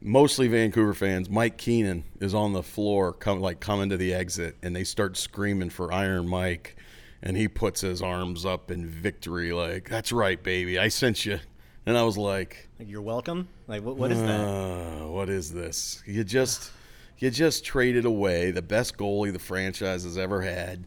mostly 0.00 0.48
Vancouver 0.48 0.94
fans. 0.94 1.28
Mike 1.28 1.58
Keenan 1.58 2.04
is 2.18 2.34
on 2.34 2.54
the 2.54 2.62
floor, 2.62 3.12
come 3.12 3.40
like 3.40 3.60
coming 3.60 3.90
to 3.90 3.98
the 3.98 4.14
exit, 4.14 4.56
and 4.62 4.74
they 4.74 4.84
start 4.84 5.18
screaming 5.18 5.68
for 5.68 5.92
Iron 5.92 6.26
Mike, 6.26 6.76
and 7.22 7.36
he 7.36 7.48
puts 7.48 7.82
his 7.82 8.00
arms 8.00 8.46
up 8.46 8.70
in 8.70 8.86
victory, 8.86 9.52
like 9.52 9.88
"That's 9.90 10.10
right, 10.10 10.42
baby, 10.42 10.78
I 10.78 10.88
sent 10.88 11.26
you." 11.26 11.40
And 11.84 11.96
I 11.96 12.02
was 12.02 12.18
like, 12.18 12.68
you're 12.78 13.00
welcome. 13.00 13.48
Like, 13.66 13.82
what, 13.82 13.96
what 13.96 14.12
is 14.12 14.20
that? 14.20 14.40
uh, 14.40 15.06
what 15.06 15.30
is 15.30 15.52
this? 15.52 16.02
You 16.06 16.22
just 16.22 16.70
you 17.18 17.30
just 17.30 17.64
traded 17.64 18.04
away 18.04 18.50
the 18.50 18.62
best 18.62 18.96
goalie 18.98 19.32
the 19.32 19.38
franchise 19.38 20.04
has 20.04 20.18
ever 20.18 20.42
had 20.42 20.86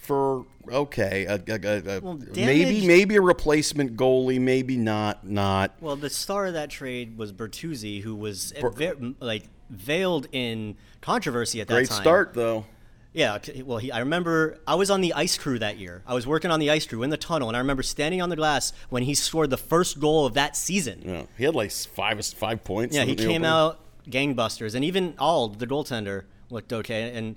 for 0.00 0.46
okay, 0.70 1.26
a, 1.26 1.34
a, 1.34 1.96
a, 1.96 2.00
Well, 2.00 2.18
maybe 2.34 2.86
maybe 2.86 3.16
a 3.16 3.20
replacement 3.20 3.96
goalie, 3.96 4.40
maybe 4.40 4.76
not 4.76 5.26
not. 5.26 5.74
Well, 5.80 5.96
the 5.96 6.10
star 6.10 6.46
of 6.46 6.54
that 6.54 6.70
trade 6.70 7.16
was 7.18 7.32
Bertuzzi, 7.32 8.02
who 8.02 8.16
was 8.16 8.52
ve- 8.76 9.14
like 9.20 9.44
veiled 9.68 10.26
in 10.32 10.76
controversy 11.00 11.60
at 11.60 11.68
that 11.68 11.74
Great 11.74 11.88
time. 11.88 11.98
Great 11.98 12.02
start 12.02 12.34
though. 12.34 12.66
Yeah, 13.12 13.38
well, 13.64 13.78
he, 13.78 13.90
I 13.90 13.98
remember 13.98 14.58
I 14.66 14.76
was 14.76 14.88
on 14.88 15.00
the 15.00 15.14
ice 15.14 15.36
crew 15.36 15.58
that 15.58 15.78
year. 15.78 16.02
I 16.06 16.14
was 16.14 16.28
working 16.28 16.52
on 16.52 16.60
the 16.60 16.70
ice 16.70 16.86
crew 16.86 17.02
in 17.02 17.10
the 17.10 17.16
tunnel, 17.16 17.48
and 17.48 17.56
I 17.56 17.60
remember 17.60 17.82
standing 17.82 18.22
on 18.22 18.28
the 18.28 18.36
glass 18.36 18.72
when 18.88 19.02
he 19.02 19.14
scored 19.14 19.50
the 19.50 19.56
first 19.56 19.98
goal 19.98 20.26
of 20.26 20.34
that 20.34 20.56
season. 20.56 21.02
Yeah, 21.04 21.22
he 21.36 21.44
had 21.44 21.54
like 21.54 21.72
five 21.72 22.24
five 22.24 22.62
points. 22.62 22.94
Yeah, 22.94 23.04
he 23.04 23.16
came 23.16 23.42
opening. 23.42 23.46
out 23.46 23.80
gangbusters, 24.08 24.74
and 24.74 24.84
even 24.84 25.14
Auld, 25.18 25.58
the 25.58 25.66
goaltender, 25.66 26.24
looked 26.50 26.72
okay. 26.72 27.12
And 27.12 27.34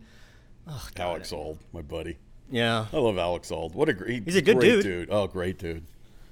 oh, 0.68 0.88
Alex 0.98 1.34
Auld, 1.34 1.58
my 1.74 1.82
buddy. 1.82 2.18
Yeah, 2.52 2.86
I 2.94 2.98
love 2.98 3.18
Alex 3.18 3.52
Auld. 3.52 3.74
What 3.74 3.90
a 3.90 3.94
great 3.94 4.24
He's 4.26 4.36
a 4.36 4.42
good 4.42 4.58
great 4.60 4.84
dude. 4.84 5.10
Oh, 5.12 5.28
great 5.28 5.58
dude. 5.58 5.84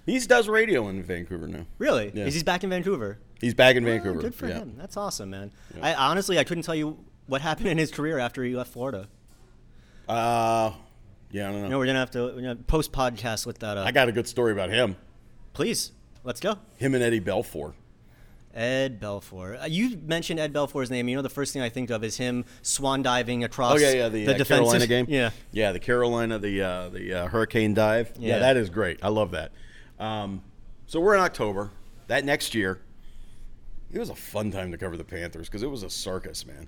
He 0.06 0.20
does 0.20 0.48
radio 0.48 0.88
in 0.89 1.01
Vancouver 1.03 1.48
now. 1.48 1.65
really, 1.77 2.12
Yeah. 2.13 2.25
is 2.25 2.36
he 2.36 2.44
back 2.44 2.63
in 2.63 2.70
Vancouver? 2.70 3.18
He's 3.39 3.53
back 3.53 3.75
in 3.75 3.84
Oh, 3.84 3.88
Vancouver. 3.88 4.20
good 4.22 4.36
for 4.36 4.48
yeah. 4.48 4.60
him. 4.60 4.75
That's 4.77 4.98
awesome, 4.98 5.30
man. 5.32 5.51
I 5.82 5.94
honestly 5.94 6.38
I 6.38 6.44
couldn't 6.44 6.63
tell 6.63 6.75
you 6.75 6.98
what 7.27 7.41
happened 7.50 7.68
in 7.70 7.77
his 7.77 7.91
career 7.91 8.18
after 8.20 8.44
he 8.44 8.56
left 8.56 8.72
Florida. 8.74 9.08
Uh, 10.08 10.72
yeah, 11.32 11.48
I 11.48 11.51
don't 11.51 11.62
know. 11.63 11.68
Know, 11.70 11.77
we're 11.80 11.86
gonna 11.86 12.00
have 12.00 12.12
to 12.12 12.58
post 12.68 12.91
podcast 12.91 13.46
with 13.46 13.60
that. 13.60 13.77
Uh, 13.77 13.84
I 13.84 13.91
got 13.91 14.10
a 14.10 14.12
good 14.12 14.27
story 14.27 14.51
about 14.51 14.70
him. 14.70 14.96
please, 15.53 15.91
let's 16.24 16.39
go. 16.39 16.58
Him 16.77 16.94
and 16.96 17.03
Eddie 17.03 17.22
Belfour. 17.22 17.74
Ed 18.53 19.00
Belfour. 19.00 19.62
Uh, 19.62 19.65
you 19.65 19.98
mentioned 20.05 20.39
Ed 20.39 20.53
Belfour's 20.53 20.89
name. 20.91 21.08
You 21.08 21.15
know, 21.15 21.22
the 21.22 21.29
first 21.29 21.53
thing 21.53 21.62
I 21.62 21.70
think 21.70 21.89
of 21.89 22.03
is 22.03 22.17
him 22.17 22.46
swan 22.62 23.01
diving 23.01 23.43
across. 23.43 23.75
Oh 23.75 23.77
yeah, 23.77 23.91
yeah, 23.91 24.10
the, 24.10 24.41
uh, 24.41 24.43
Carolina 24.43 24.88
game. 24.88 25.05
Yeah, 25.10 25.31
yeah, 25.51 25.72
the 25.72 25.79
Carolina, 25.79 26.39
the 26.39 26.62
uh, 26.62 26.89
the 26.89 27.13
uh, 27.13 27.27
hurricane 27.27 27.74
dive. 27.74 28.12
Yeah. 28.17 28.36
Yeah. 28.36 28.39
that 28.39 28.58
is 28.58 28.70
great. 28.70 29.00
I 29.03 29.10
love 29.10 29.31
that. 29.31 29.51
Um, 30.00 30.41
so 30.88 31.00
we're 31.00 31.15
in 31.15 31.22
October. 31.22 31.72
That 32.08 32.25
next 32.25 32.53
year, 32.53 32.81
it 33.91 34.00
was 34.00 34.10
a 34.10 34.15
fun 34.15 34.51
time 34.51 34.72
to 34.72 34.77
cover 34.77 34.98
the 34.98 35.03
Panthers 35.03 35.48
because 35.48 35.63
it 35.63 35.70
was 35.70 35.84
a 35.84 35.89
circus, 35.89 36.46
man. 36.46 36.67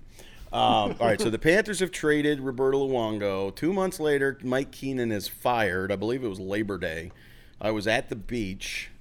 Um, 0.54 0.96
all 1.00 1.08
right, 1.08 1.20
so 1.20 1.32
the 1.32 1.40
Panthers 1.40 1.80
have 1.80 1.90
traded 1.90 2.40
Roberto 2.40 2.88
Luongo. 2.88 3.54
Two 3.56 3.74
months 3.74 4.00
later, 4.00 4.38
Mike 4.44 4.72
Keenan 4.72 5.12
is 5.12 5.28
fired. 5.28 5.92
I 5.92 5.96
believe 5.96 6.24
it 6.24 6.28
was 6.28 6.40
Labor 6.40 6.78
Day. 6.78 7.12
I 7.60 7.72
was 7.72 7.88
at 7.88 8.10
the 8.10 8.16
beach, 8.16 8.92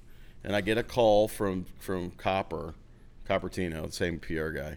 and 0.44 0.54
I 0.56 0.60
get 0.60 0.78
a 0.78 0.82
call 0.82 1.28
from 1.28 1.66
from 1.78 2.10
Copper, 2.12 2.74
Copertino, 3.28 3.86
the 3.86 3.92
same 3.92 4.18
PR 4.18 4.50
guy. 4.50 4.76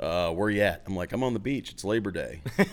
Uh, 0.00 0.32
where 0.32 0.50
you 0.50 0.62
at? 0.62 0.82
I'm 0.86 0.96
like, 0.96 1.12
I'm 1.12 1.22
on 1.22 1.32
the 1.32 1.38
beach. 1.38 1.70
It's 1.70 1.84
Labor 1.84 2.10
Day. 2.10 2.40
All 2.58 2.64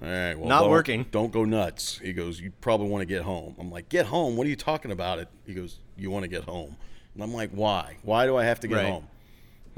right, 0.00 0.34
well, 0.34 0.48
Not 0.48 0.60
don't- 0.62 0.70
working. 0.70 1.06
Don't 1.10 1.30
go 1.32 1.44
nuts. 1.44 1.98
He 1.98 2.12
goes, 2.14 2.40
you 2.40 2.50
probably 2.62 2.88
want 2.88 3.02
to 3.02 3.06
get 3.06 3.22
home. 3.22 3.54
I'm 3.58 3.70
like, 3.70 3.88
get 3.90 4.06
home? 4.06 4.36
What 4.36 4.46
are 4.46 4.50
you 4.50 4.56
talking 4.56 4.90
about? 4.90 5.18
It. 5.18 5.28
He 5.44 5.52
goes, 5.52 5.80
you 5.98 6.10
want 6.10 6.22
to 6.22 6.28
get 6.28 6.44
home? 6.44 6.76
And 7.14 7.22
I'm 7.22 7.34
like, 7.34 7.50
why? 7.50 7.98
Why 8.02 8.24
do 8.26 8.36
I 8.36 8.44
have 8.44 8.60
to 8.60 8.68
get 8.68 8.76
Right. 8.76 8.86
home? 8.86 9.08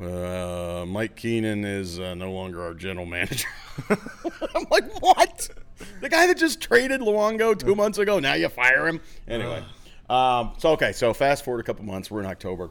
Uh, 0.01 0.85
Mike 0.87 1.17
Keenan 1.17 1.65
is 1.65 1.99
uh, 1.99 2.15
no 2.15 2.31
longer 2.31 2.63
our 2.63 2.75
general 2.75 3.07
manager. 3.07 3.49
I'm 4.55 4.67
like, 4.71 5.03
what? 5.03 5.49
The 6.01 6.09
guy 6.09 6.27
that 6.29 6.37
just 6.37 6.61
traded 6.61 7.01
Luongo 7.01 7.59
two 7.59 7.75
months 7.75 7.99
ago. 7.99 8.21
Now 8.21 8.35
you 8.35 8.49
fire 8.49 8.87
him? 8.87 9.01
Anyway, 9.27 9.65
um, 10.09 10.53
so 10.59 10.71
okay. 10.71 10.93
So 10.93 11.13
fast 11.15 11.45
forward 11.45 11.61
a 11.61 11.65
couple 11.65 11.85
months. 11.85 12.11
We're 12.11 12.21
in 12.21 12.27
October. 12.27 12.71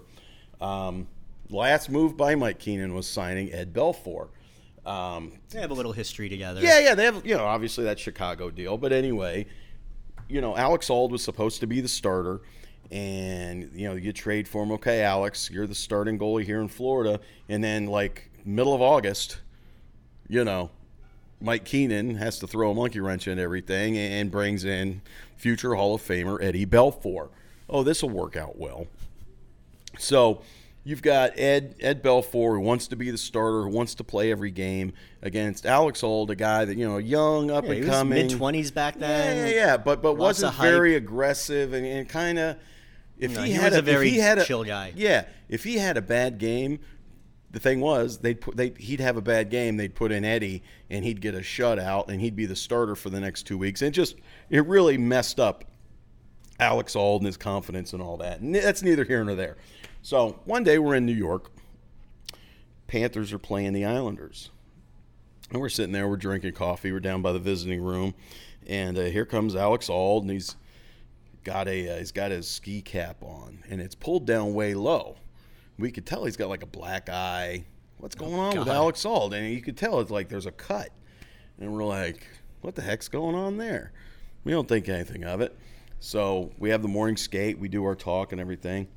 Um, 0.59 1.07
last 1.49 1.89
move 1.89 2.17
by 2.17 2.35
Mike 2.35 2.59
Keenan 2.59 2.93
was 2.93 3.07
signing 3.07 3.53
Ed 3.53 3.73
Belfour. 3.73 4.29
Um, 4.85 5.33
they 5.49 5.59
have 5.59 5.71
a 5.71 5.73
little 5.73 5.91
history 5.91 6.29
together. 6.29 6.61
yeah, 6.61 6.79
yeah, 6.79 6.95
they 6.95 7.03
have 7.03 7.25
you 7.25 7.35
know 7.35 7.45
obviously 7.45 7.83
that 7.83 7.99
Chicago 7.99 8.49
deal, 8.49 8.77
but 8.77 8.93
anyway, 8.93 9.45
you 10.29 10.39
know 10.39 10.55
Alex 10.55 10.89
Auld 10.89 11.11
was 11.11 11.21
supposed 11.21 11.59
to 11.59 11.67
be 11.67 11.81
the 11.81 11.89
starter, 11.89 12.41
and 12.89 13.69
you 13.73 13.89
know 13.89 13.95
you 13.95 14.13
trade 14.13 14.47
for 14.47 14.63
him. 14.63 14.71
Okay, 14.71 15.01
Alex, 15.01 15.49
you're 15.51 15.67
the 15.67 15.75
starting 15.75 16.17
goalie 16.17 16.45
here 16.45 16.61
in 16.61 16.69
Florida, 16.69 17.19
and 17.49 17.61
then 17.63 17.85
like 17.87 18.31
middle 18.45 18.73
of 18.73 18.81
August, 18.81 19.41
you 20.29 20.45
know, 20.45 20.69
Mike 21.39 21.65
Keenan 21.65 22.15
has 22.15 22.39
to 22.39 22.47
throw 22.47 22.71
a 22.71 22.73
monkey 22.73 22.99
wrench 22.99 23.27
in 23.27 23.37
everything 23.39 23.97
and 23.97 24.31
brings 24.31 24.65
in 24.65 25.01
future 25.35 25.75
Hall 25.75 25.95
of 25.95 26.01
Famer 26.01 26.41
Eddie 26.41 26.65
Belfour. 26.65 27.29
Oh, 27.69 27.83
this 27.83 28.01
will 28.01 28.09
work 28.09 28.35
out 28.35 28.57
well. 28.57 28.87
So 29.99 30.41
you've 30.83 31.01
got 31.01 31.37
Ed 31.37 31.75
Ed 31.79 32.01
Belfour 32.03 32.53
who 32.55 32.59
wants 32.61 32.87
to 32.87 32.95
be 32.95 33.11
the 33.11 33.17
starter, 33.17 33.63
who 33.63 33.69
wants 33.69 33.95
to 33.95 34.03
play 34.03 34.31
every 34.31 34.51
game 34.51 34.93
against 35.21 35.65
Alex 35.65 36.03
Auld, 36.03 36.29
a 36.29 36.35
guy 36.35 36.65
that 36.65 36.77
you 36.77 36.87
know, 36.87 36.97
young, 36.97 37.51
up 37.51 37.65
Yeah, 37.65 37.71
and 37.71 37.79
was 37.81 37.89
coming, 37.89 38.27
mid 38.27 38.37
twenties 38.37 38.71
back 38.71 38.97
then. 38.97 39.49
yeah, 39.49 39.53
yeah, 39.53 39.77
but 39.77 40.01
but 40.01 40.11
Lots 40.17 40.41
wasn't 40.41 40.55
very 40.55 40.95
aggressive 40.95 41.73
and, 41.73 41.85
and 41.85 42.09
kind 42.09 42.39
of. 42.39 42.57
If 43.19 43.33
No, 43.33 43.41
he, 43.41 43.47
he 43.47 43.53
had 43.53 43.71
was 43.71 43.75
a 43.75 43.79
if 43.79 43.85
very 43.85 44.09
he 44.11 44.19
had 44.19 44.37
a, 44.37 44.45
chill 44.45 44.63
guy. 44.63 44.93
Yeah, 44.95 45.25
if 45.49 45.63
he 45.63 45.77
had 45.79 45.97
a 45.97 46.03
bad 46.03 46.37
game, 46.37 46.79
the 47.57 47.69
thing 47.69 47.79
was 47.79 48.19
they'd 48.19 48.39
put 48.39 48.55
they 48.55 48.71
he'd 48.77 48.99
have 48.99 49.17
a 49.17 49.21
bad 49.21 49.49
game. 49.49 49.77
They'd 49.77 49.95
put 49.95 50.11
in 50.11 50.23
Eddie, 50.23 50.61
and 50.91 51.03
he'd 51.03 51.21
get 51.21 51.33
a 51.33 51.39
shutout, 51.39 52.07
and 52.07 52.21
he'd 52.21 52.35
be 52.35 52.45
the 52.45 52.55
starter 52.55 52.95
for 52.95 53.09
the 53.09 53.19
next 53.19 53.47
two 53.47 53.57
weeks. 53.57 53.81
And 53.81 53.91
just 53.95 54.15
it 54.51 54.63
really 54.67 54.95
messed 54.95 55.39
up 55.39 55.63
Alex 56.59 56.95
Auld 56.95 57.21
and 57.21 57.25
his 57.25 57.35
confidence 57.35 57.93
and 57.93 58.01
all 58.01 58.17
that. 58.17 58.41
And 58.41 58.53
that's 58.53 58.83
neither 58.83 59.03
here 59.03 59.23
nor 59.23 59.33
there. 59.33 59.57
So 60.03 60.39
one 60.45 60.63
day 60.63 60.77
we're 60.77 60.93
in 60.93 61.07
New 61.07 61.15
York. 61.15 61.49
Panthers 62.85 63.33
are 63.33 63.39
playing 63.39 63.73
the 63.73 63.85
Islanders. 63.85 64.51
And 65.49 65.59
we're 65.59 65.69
sitting 65.69 65.93
there, 65.93 66.07
we're 66.07 66.17
drinking 66.17 66.53
coffee, 66.53 66.91
we're 66.91 66.99
down 66.99 67.23
by 67.23 67.31
the 67.31 67.39
visiting 67.39 67.81
room, 67.81 68.13
and 68.67 68.99
uh, 68.99 69.05
here 69.05 69.25
comes 69.25 69.55
Alex 69.55 69.89
Auld 69.89 70.23
and 70.23 70.31
he's 70.31 70.57
got 71.43 71.67
a 71.67 71.89
uh, 71.89 71.97
he's 71.97 72.11
got 72.11 72.29
his 72.29 72.47
ski 72.47 72.83
cap 72.83 73.23
on, 73.23 73.63
and 73.67 73.81
it's 73.81 73.95
pulled 73.95 74.27
down 74.27 74.53
way 74.53 74.75
low. 74.75 75.15
We 75.77 75.91
could 75.91 76.05
tell 76.05 76.25
he's 76.25 76.37
got 76.37 76.49
like 76.49 76.63
a 76.63 76.67
black 76.67 77.09
eye. 77.09 77.65
What's 77.99 78.15
oh, 78.19 78.25
going 78.25 78.35
on 78.35 78.59
with 78.59 78.67
Alex 78.67 79.05
Auld? 79.05 79.33
And 79.33 79.53
you 79.53 79.61
could 79.61 79.77
tell 79.77 79.99
it's 79.99 80.11
like 80.11 80.29
there's 80.29 80.45
a 80.45 80.51
cut, 80.51 80.89
and 81.59 81.73
we're 81.73 81.83
like, 81.83 82.27
what 82.61 82.75
the 82.75 82.81
heck's 82.81 83.07
going 83.07 83.35
on 83.35 83.57
there? 83.57 83.91
We 84.43 84.51
don't 84.51 84.67
think 84.67 84.89
anything 84.89 85.23
of 85.23 85.41
it. 85.41 85.57
So 85.99 86.51
we 86.57 86.69
have 86.69 86.81
the 86.81 86.87
morning 86.87 87.17
skate, 87.17 87.57
we 87.57 87.67
do 87.69 87.83
our 87.85 87.95
talk 87.95 88.31
and 88.31 88.39
everything. 88.39 88.87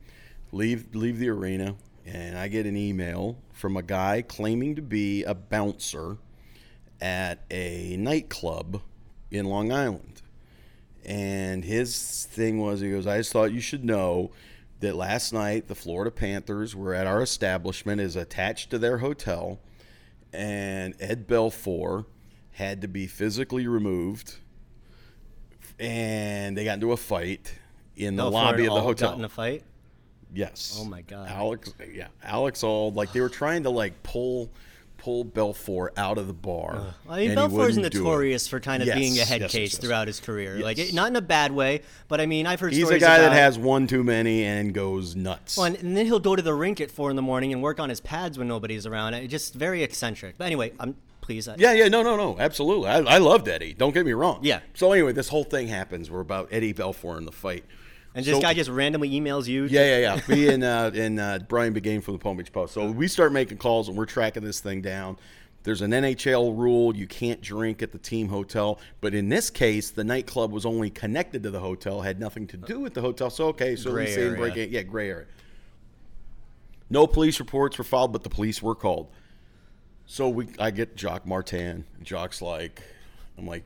Leave 0.53 0.95
leave 0.95 1.19
the 1.19 1.29
arena, 1.29 1.77
and 2.05 2.37
I 2.37 2.49
get 2.49 2.67
an 2.67 2.77
email 2.77 3.39
from 3.53 3.77
a 3.77 3.83
guy 3.83 4.23
claiming 4.23 4.77
to 4.77 4.83
be 4.83 5.23
a 5.25 5.35
bouncer 5.35 6.19
at 7.01 7.45
a 7.51 7.97
nightclub 7.99 8.83
in 9.31 9.47
Long 9.47 9.73
Island. 9.73 10.23
And 11.05 11.65
his 11.65 12.27
thing 12.31 12.61
was, 12.61 12.81
he 12.81 12.91
goes, 12.91 13.07
I 13.07 13.19
just 13.19 13.33
thought 13.33 13.53
you 13.53 13.61
should 13.61 13.85
know 13.85 14.33
that 14.81 14.97
last 14.97 15.33
night 15.33 15.69
the 15.69 15.75
Florida 15.75 16.11
Panthers 16.11 16.75
were 16.75 16.95
at 16.95 17.07
our 17.07 17.23
establishment, 17.23 18.01
is 18.01 18.17
attached 18.17 18.71
to 18.71 18.79
their 18.79 18.99
hotel, 18.99 19.61
and 20.33 20.95
Ed 21.01 21.27
Belfour 21.29 22.07
had 22.53 22.81
to 22.83 22.89
be 22.89 23.07
physically 23.07 23.67
removed, 23.67 24.37
and 25.79 26.57
they 26.57 26.65
got 26.65 26.75
into 26.75 26.93
a 26.93 26.97
fight 26.97 27.55
in 27.97 28.17
the 28.17 28.25
Belfour 28.25 28.33
lobby 28.33 28.67
of 28.67 28.75
the 28.75 28.81
hotel. 28.81 29.11
Got 29.11 29.19
in 29.19 29.25
a 29.25 29.29
fight. 29.29 29.63
Yes. 30.33 30.79
Oh 30.81 30.85
my 30.85 31.03
God. 31.03 31.29
Alex, 31.29 31.75
yeah, 31.93 32.09
Alex 32.23 32.63
Auld, 32.63 32.95
like 32.95 33.13
they 33.13 33.21
were 33.21 33.29
trying 33.29 33.65
to 33.65 33.71
like 33.71 34.03
pull 34.03 34.51
pull 35.01 35.25
Belfour 35.25 35.89
out 35.97 36.19
of 36.19 36.27
the 36.27 36.35
bar. 36.35 36.95
I 37.09 37.21
mean, 37.21 37.31
and 37.31 37.41
he 37.41 37.47
Belfour's 37.47 37.77
wouldn't 37.77 37.93
do 37.93 37.99
it. 37.99 38.03
notorious 38.03 38.47
for 38.47 38.61
kind 38.61 38.83
of 38.83 38.87
Yes, 38.87 38.99
being 38.99 39.19
a 39.19 39.25
head 39.25 39.41
yes, 39.41 39.51
case 39.53 39.73
yes, 39.73 39.81
throughout 39.81 40.07
his 40.07 40.21
career. 40.21 40.59
Like, 40.59 40.79
it, 40.79 40.93
not 40.93 41.09
in 41.09 41.17
a 41.17 41.23
bad 41.23 41.53
way, 41.53 41.81
but 42.09 42.21
I 42.21 42.27
mean, 42.27 42.47
I've 42.47 42.61
heard 42.61 42.75
stories. 42.75 42.91
He's 42.91 43.03
a 43.03 43.07
guy 43.07 43.19
that 43.19 43.33
has 43.33 43.59
one 43.59 43.87
too 43.87 44.05
many 44.05 44.45
and 44.45 44.75
goes 44.75 45.17
nuts. 45.17 45.57
Well, 45.57 45.67
and, 45.67 45.77
and 45.77 45.97
then 45.97 46.05
he'll 46.07 46.21
go 46.21 46.37
to 46.37 46.43
the 46.43 46.55
rink 46.55 46.81
at 46.81 46.91
four 46.91 47.09
in 47.09 47.17
the 47.17 47.23
morning 47.23 47.53
and 47.53 47.63
work 47.63 47.81
on 47.81 47.89
his 47.89 48.01
pads 48.01 48.39
when 48.39 48.47
nobody's 48.47 48.85
around. 48.87 49.15
It 49.15 49.29
just 49.29 49.55
very 49.55 49.83
eccentric. 49.83 50.37
But 50.37 50.45
anyway, 50.45 50.73
I'm 50.79 50.95
please. 51.23 51.49
I, 51.49 51.55
Yeah, 51.57 51.73
yeah, 51.73 51.89
no, 51.89 52.03
no, 52.03 52.17
no, 52.17 52.39
absolutely. 52.39 52.89
I, 52.89 52.99
I 52.99 53.19
loved 53.19 53.49
Eddie. 53.49 53.73
Don't 53.75 53.95
get 53.95 54.05
me 54.05 54.13
wrong. 54.13 54.41
Yeah. 54.43 54.61
So 54.75 54.93
anyway, 54.93 55.13
this 55.13 55.29
whole 55.29 55.45
thing 55.45 55.69
happens. 55.69 56.11
We're 56.11 56.21
about 56.21 56.49
Eddie 56.51 56.75
Belfour 56.75 57.17
in 57.19 57.25
the 57.25 57.33
fight. 57.33 57.65
And 58.15 58.25
this 58.25 58.35
So- 58.35 58.41
guy 58.41 58.55
just 58.55 58.71
randomly 58.71 59.11
emails 59.11 59.47
you. 59.47 59.69
to- 59.69 59.73
Yeah, 59.75 59.99
yeah, 59.99 60.15
yeah. 60.17 60.21
Me 60.35 60.49
and 60.49 60.65
uh, 60.65 60.91
and 60.95 61.21
uh, 61.21 61.39
Brian 61.49 61.73
Biggane 61.75 62.03
from 62.03 62.15
the 62.15 62.19
Palm 62.19 62.37
Beach 62.37 62.53
Post. 62.53 62.75
So 62.75 62.91
we 62.91 63.07
start 63.09 63.33
making 63.33 63.59
calls 63.59 63.89
and 63.89 63.97
we're 63.97 64.07
tracking 64.07 64.43
this 64.43 64.61
thing 64.61 64.81
down. 64.81 65.17
There's 65.63 65.83
an 65.83 65.91
NHL 65.91 66.57
rule 66.57 66.97
you 66.97 67.07
can't 67.07 67.41
drink 67.43 67.83
at 67.83 67.93
the 67.93 67.99
team 67.99 68.29
hotel, 68.31 68.81
but 69.03 69.15
in 69.15 69.29
this 69.29 69.51
case, 69.51 69.91
the 69.91 70.03
nightclub 70.03 70.51
was 70.53 70.65
only 70.65 70.89
connected 70.89 71.43
to 71.43 71.51
the 71.51 71.61
hotel, 71.61 72.01
had 72.01 72.19
nothing 72.19 72.47
to 72.49 72.57
do 72.57 72.81
with 72.81 72.95
the 72.95 73.03
hotel. 73.03 73.29
So 73.29 73.49
okay, 73.49 73.77
so 73.77 73.91
Gray 73.93 74.07
area. 74.15 74.37
break 74.39 74.57
it, 74.57 74.71
yeah, 74.71 74.83
gray 74.83 75.11
area. 75.11 75.27
No 76.89 77.07
police 77.07 77.39
reports 77.39 77.79
were 77.79 77.85
filed, 77.85 78.13
but 78.13 78.23
the 78.25 78.31
police 78.31 78.63
were 78.63 78.75
called. 78.75 79.09
So 80.07 80.29
we, 80.29 80.49
I 80.59 80.71
get 80.73 80.97
Jacques 80.97 81.27
Martin. 81.27 81.85
Jacques's 82.03 82.43
like, 82.43 82.83
I'm 83.39 83.47
like, 83.47 83.65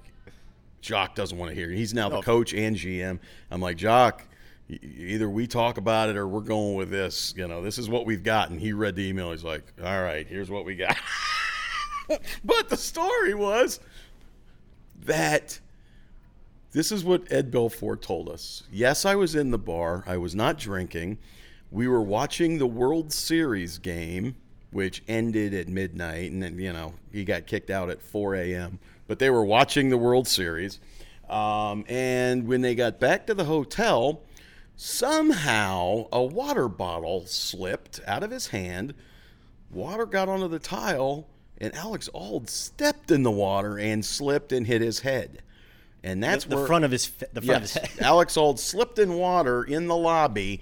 Jacques 0.83 1.15
doesn't 1.15 1.39
want 1.39 1.49
to 1.51 1.55
hear. 1.55 1.71
it. 1.71 1.77
He's 1.77 1.95
now 1.95 2.09
the 2.11 2.21
coach 2.21 2.53
and 2.53 2.77
GM. 2.77 3.19
I'm 3.51 3.61
like, 3.63 3.79
Jacques, 3.79 4.27
either 4.69 5.29
we 5.29 5.47
talk 5.47 5.77
about 5.79 6.09
it 6.09 6.17
or 6.17 6.27
we're 6.27 6.41
going 6.41 6.75
with 6.75 6.91
this. 6.91 7.35
You 7.37 7.47
know, 7.49 7.63
this 7.63 7.79
is 7.79 7.89
what 7.89 8.07
we've 8.07 8.23
got. 8.23 8.51
And 8.51 8.61
he 8.61 8.73
read 8.73 8.97
the 8.97 9.07
email. 9.07 9.31
He's 9.31 9.45
like, 9.45 9.65
all 9.83 10.03
right, 10.03 10.27
here's 10.27 10.51
what 10.51 10.65
we 10.65 10.77
got. 10.77 10.97
but 12.45 12.69
the 12.69 12.77
story 12.77 13.35
was 13.35 13.81
that 15.05 15.59
this 16.73 16.91
is 16.91 17.05
what 17.05 17.31
Ed 17.31 17.53
Belfour 17.53 18.01
told 18.01 18.29
us. 18.29 18.65
Yes, 18.73 19.05
I 19.05 19.15
was 19.15 19.35
in 19.35 19.51
the 19.51 19.59
bar. 19.59 20.03
I 20.07 20.17
was 20.17 20.35
not 20.35 20.59
drinking. 20.59 21.19
We 21.71 21.87
were 21.89 22.03
watching 22.03 22.59
the 22.59 22.67
World 22.67 23.13
Series 23.13 23.79
game, 23.79 24.35
which 24.73 25.03
ended 25.07 25.55
at 25.55 25.69
midnight, 25.69 26.33
and 26.33 26.43
then 26.43 26.59
you 26.59 26.73
know 26.73 26.95
he 27.13 27.25
got 27.25 27.47
kicked 27.47 27.71
out 27.71 27.91
at 27.91 28.03
4 28.03 28.35
a.m. 28.35 28.81
But 29.07 29.19
they 29.19 29.31
were 29.31 29.45
watching 29.45 29.89
the 29.89 29.97
World 29.97 30.27
Series, 30.27 30.81
um, 31.29 31.85
and 31.89 32.47
when 32.49 32.61
they 32.61 32.75
got 32.75 32.99
back 32.99 33.27
to 33.29 33.35
the 33.35 33.45
hotel, 33.45 34.23
somehow 34.77 36.07
a 36.13 36.23
water 36.23 36.69
bottle 36.69 37.27
slipped 37.27 38.01
out 38.07 38.23
of 38.23 38.31
his 38.31 38.49
hand. 38.49 38.95
Water 39.71 40.07
got 40.07 40.29
onto 40.29 40.49
the 40.49 40.59
tile, 40.59 41.27
and 41.59 41.75
Alex 41.75 42.09
Auld 42.13 42.49
stepped 42.49 43.11
in 43.11 43.23
the 43.23 43.31
water 43.31 43.79
and 43.79 44.05
slipped 44.05 44.53
and 44.53 44.67
hit 44.67 44.81
his 44.81 45.01
head. 45.01 45.43
And 46.03 46.23
that's 46.23 46.45
the 46.45 46.57
where 46.57 46.67
front 46.67 46.85
of 46.85 46.91
his 46.91 47.09
the 47.33 47.41
front 47.41 47.63
yes, 47.63 47.77
of 47.77 47.83
his 47.83 47.93
head. 47.93 48.01
Alex 48.05 48.37
Auld 48.37 48.59
slipped 48.59 48.99
in 48.99 49.15
water 49.15 49.65
in 49.65 49.87
the 49.87 49.97
lobby, 49.97 50.61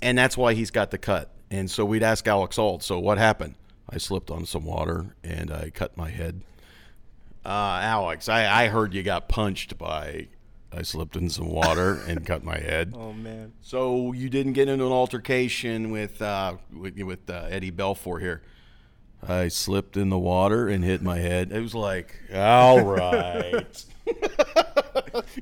and 0.00 0.16
that's 0.16 0.36
why 0.36 0.54
he's 0.54 0.70
got 0.70 0.90
the 0.90 0.98
cut. 0.98 1.30
And 1.50 1.70
so 1.70 1.84
we'd 1.84 2.02
ask 2.02 2.26
Alex 2.26 2.58
Auld, 2.58 2.82
so 2.82 2.98
what 2.98 3.18
happened? 3.18 3.54
I 3.88 3.98
slipped 3.98 4.30
on 4.30 4.46
some 4.46 4.64
water 4.64 5.16
and 5.24 5.50
I 5.50 5.70
cut 5.70 5.96
my 5.96 6.10
head. 6.10 6.42
Uh, 7.44 7.80
Alex, 7.82 8.28
I, 8.28 8.64
I 8.64 8.68
heard 8.68 8.94
you 8.94 9.02
got 9.02 9.28
punched 9.28 9.76
by. 9.76 10.28
I 10.72 10.82
slipped 10.82 11.16
in 11.16 11.28
some 11.30 11.48
water 11.48 12.00
and 12.06 12.24
cut 12.24 12.44
my 12.44 12.58
head. 12.58 12.94
Oh 12.96 13.12
man. 13.12 13.52
So 13.60 14.12
you 14.12 14.28
didn't 14.30 14.52
get 14.52 14.68
into 14.68 14.86
an 14.86 14.92
altercation 14.92 15.90
with 15.90 16.20
uh, 16.22 16.56
with, 16.72 16.96
with 17.00 17.28
uh, 17.28 17.46
Eddie 17.50 17.72
Belfour 17.72 18.20
here. 18.20 18.42
I 19.26 19.48
slipped 19.48 19.96
in 19.96 20.08
the 20.08 20.18
water 20.18 20.68
and 20.68 20.82
hit 20.84 21.02
my 21.02 21.18
head. 21.18 21.52
It 21.52 21.60
was 21.60 21.74
like, 21.74 22.14
all 22.32 22.80
right. 22.84 23.84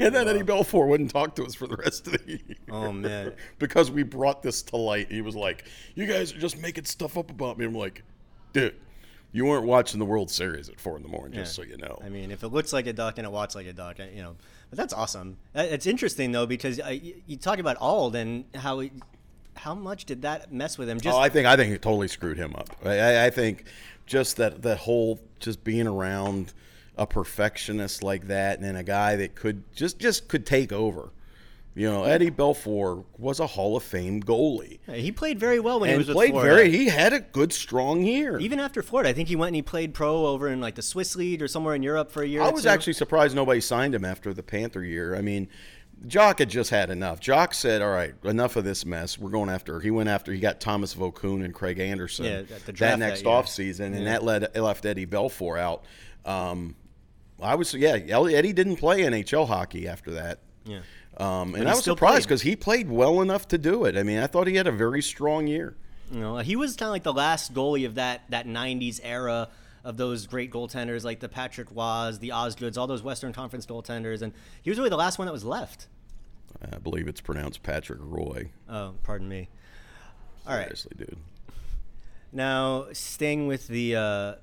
and 0.00 0.14
then 0.14 0.26
Eddie 0.28 0.42
Belfour 0.42 0.88
wouldn't 0.88 1.10
talk 1.10 1.34
to 1.36 1.44
us 1.44 1.54
for 1.54 1.66
the 1.66 1.76
rest 1.76 2.06
of 2.06 2.14
the 2.14 2.28
year. 2.28 2.56
Oh 2.70 2.92
man. 2.92 3.34
because 3.58 3.90
we 3.90 4.02
brought 4.02 4.42
this 4.42 4.62
to 4.62 4.76
light. 4.76 5.10
He 5.10 5.20
was 5.20 5.36
like, 5.36 5.64
"You 5.94 6.06
guys 6.06 6.32
are 6.32 6.38
just 6.38 6.58
making 6.60 6.84
stuff 6.86 7.16
up 7.18 7.30
about 7.30 7.58
me." 7.58 7.66
I'm 7.66 7.74
like, 7.74 8.02
"Dude, 8.52 8.74
you 9.32 9.44
weren't 9.44 9.66
watching 9.66 9.98
the 9.98 10.06
World 10.06 10.30
Series 10.30 10.68
at 10.68 10.80
four 10.80 10.96
in 10.96 11.02
the 11.02 11.08
morning, 11.08 11.34
just 11.34 11.54
so 11.54 11.62
you 11.62 11.76
know." 11.76 11.98
I 12.04 12.08
mean, 12.08 12.30
if 12.30 12.42
it 12.42 12.48
looks 12.48 12.72
like 12.72 12.86
a 12.86 12.92
duck 12.92 13.18
and 13.18 13.26
it 13.26 13.30
walks 13.30 13.54
like 13.54 13.66
a 13.66 13.72
duck, 13.72 13.98
you 13.98 14.22
know. 14.22 14.36
But 14.70 14.78
that's 14.78 14.92
awesome. 14.92 15.38
Uh, 15.54 15.66
It's 15.68 15.86
interesting 15.86 16.32
though 16.32 16.46
because 16.46 16.80
uh, 16.80 16.88
you, 16.88 17.36
talk 17.36 17.58
about 17.58 17.76
Auld 17.80 18.14
and 18.14 18.44
how 18.54 18.80
he, 18.80 18.92
how 19.56 19.74
much 19.74 20.04
did 20.04 20.22
that 20.22 20.52
mess 20.52 20.78
with 20.78 20.88
him? 20.88 21.00
Just 21.00 21.16
oh, 21.16 21.20
I 21.20 21.28
think 21.28 21.46
I 21.46 21.56
think 21.56 21.74
it 21.74 21.82
totally 21.82 22.08
screwed 22.08 22.36
him 22.36 22.54
up. 22.54 22.68
I, 22.84 23.26
I, 23.26 23.30
think 23.30 23.64
just 24.06 24.36
that 24.36 24.62
that 24.62 24.78
whole 24.78 25.20
just 25.40 25.64
being 25.64 25.86
around 25.86 26.52
a 26.96 27.06
perfectionist 27.06 28.02
like 28.02 28.26
that, 28.28 28.60
and 28.60 28.76
a 28.76 28.82
guy 28.82 29.16
that 29.16 29.34
could 29.34 29.62
just 29.74 29.98
just 29.98 30.28
could 30.28 30.44
take 30.46 30.72
over. 30.72 31.10
You 31.78 31.88
know, 31.88 32.02
Eddie 32.02 32.32
Belfour 32.32 33.04
was 33.18 33.38
a 33.38 33.46
Hall 33.46 33.76
of 33.76 33.84
Fame 33.84 34.20
goalie 34.20 34.78
he 34.92 35.12
played 35.12 35.38
very 35.38 35.60
well 35.60 35.80
when 35.80 35.88
he 35.88 35.94
and 35.94 36.00
was 36.00 36.08
with 36.08 36.16
played 36.16 36.32
Florida. 36.32 36.56
very. 36.56 36.70
He 36.70 36.88
had 36.88 37.12
a 37.12 37.20
good, 37.20 37.52
strong 37.52 38.02
year. 38.02 38.38
Even 38.40 38.58
after 38.58 38.82
Florida, 38.82 39.10
I 39.10 39.12
think 39.12 39.28
he 39.28 39.36
went 39.36 39.48
and 39.48 39.56
he 39.56 39.62
played 39.62 39.94
pro 39.94 40.26
over 40.26 40.48
in 40.48 40.60
like 40.60 40.74
the 40.74 40.82
Swiss 40.82 41.14
league 41.14 41.40
or 41.40 41.48
somewhere 41.48 41.74
in 41.74 41.82
Europe 41.82 42.10
for 42.10 42.22
a 42.22 42.26
year. 42.26 42.42
I 42.42 42.50
was 42.50 42.64
two. 42.64 42.68
actually 42.68 42.92
surprised 42.94 43.36
nobody 43.36 43.60
signed 43.60 43.94
him 43.94 44.04
after 44.04 44.34
the 44.34 44.42
Panther 44.42 44.82
year. 44.82 45.14
I 45.14 45.20
mean, 45.20 45.48
Jacques 46.08 46.40
had 46.40 46.50
just 46.50 46.70
had 46.70 46.90
enough. 46.90 47.20
Jacques 47.20 47.54
said, 47.54 47.80
"All 47.80 47.90
right, 47.90 48.14
enough 48.24 48.56
of 48.56 48.64
this 48.64 48.84
mess. 48.84 49.16
We're 49.18 49.30
going 49.30 49.48
after." 49.48 49.80
He 49.80 49.90
went 49.90 50.08
after. 50.08 50.32
He 50.32 50.40
got 50.40 50.60
Thomas 50.60 50.94
Vokoun 50.94 51.44
and 51.44 51.54
Craig 51.54 51.78
Anderson 51.78 52.24
Yeah, 52.24 52.42
that 52.42 52.98
next 52.98 53.22
that 53.22 53.28
offseason, 53.28 53.96
and 53.96 54.06
that 54.06 54.24
led 54.24 54.56
left 54.56 54.84
Eddie 54.84 55.06
Belfour 55.06 55.58
out. 55.58 55.84
Um, 56.24 56.74
I 57.40 57.54
was 57.54 57.72
yeah, 57.74 57.92
Eddie 57.92 58.52
didn't 58.52 58.76
play 58.76 59.02
NHL 59.02 59.46
hockey 59.46 59.86
after 59.86 60.12
that. 60.12 60.40
Yeah. 60.64 60.80
Um, 61.18 61.56
and 61.56 61.68
I 61.68 61.74
was 61.74 61.84
surprised 61.84 62.28
because 62.28 62.42
he 62.42 62.54
played 62.54 62.88
well 62.88 63.20
enough 63.20 63.48
to 63.48 63.58
do 63.58 63.84
it. 63.84 63.96
I 63.96 64.04
mean, 64.04 64.18
I 64.18 64.28
thought 64.28 64.46
he 64.46 64.54
had 64.54 64.68
a 64.68 64.72
very 64.72 65.02
strong 65.02 65.48
year. 65.48 65.74
You 66.12 66.20
know, 66.20 66.38
he 66.38 66.54
was 66.54 66.76
kind 66.76 66.88
of 66.88 66.92
like 66.92 67.02
the 67.02 67.12
last 67.12 67.52
goalie 67.52 67.84
of 67.84 67.96
that 67.96 68.22
that 68.30 68.46
'90s 68.46 69.00
era 69.02 69.48
of 69.84 69.96
those 69.96 70.26
great 70.26 70.50
goaltenders, 70.52 71.04
like 71.04 71.20
the 71.20 71.28
Patrick 71.28 71.74
Waz, 71.74 72.20
the 72.20 72.30
Osgoods, 72.30 72.78
all 72.78 72.86
those 72.86 73.02
Western 73.02 73.32
Conference 73.32 73.66
goaltenders, 73.66 74.22
and 74.22 74.32
he 74.62 74.70
was 74.70 74.78
really 74.78 74.90
the 74.90 74.96
last 74.96 75.18
one 75.18 75.26
that 75.26 75.32
was 75.32 75.44
left. 75.44 75.88
I 76.72 76.78
believe 76.78 77.08
it's 77.08 77.20
pronounced 77.20 77.62
Patrick 77.62 78.00
Roy. 78.00 78.50
Oh, 78.68 78.94
pardon 79.02 79.28
me. 79.28 79.48
All 80.46 80.54
right. 80.54 80.64
Seriously, 80.64 80.92
dude. 80.96 81.18
Now, 82.32 82.86
staying 82.92 83.46
with 83.48 83.66
the 83.68 83.96
uh, 83.96 84.34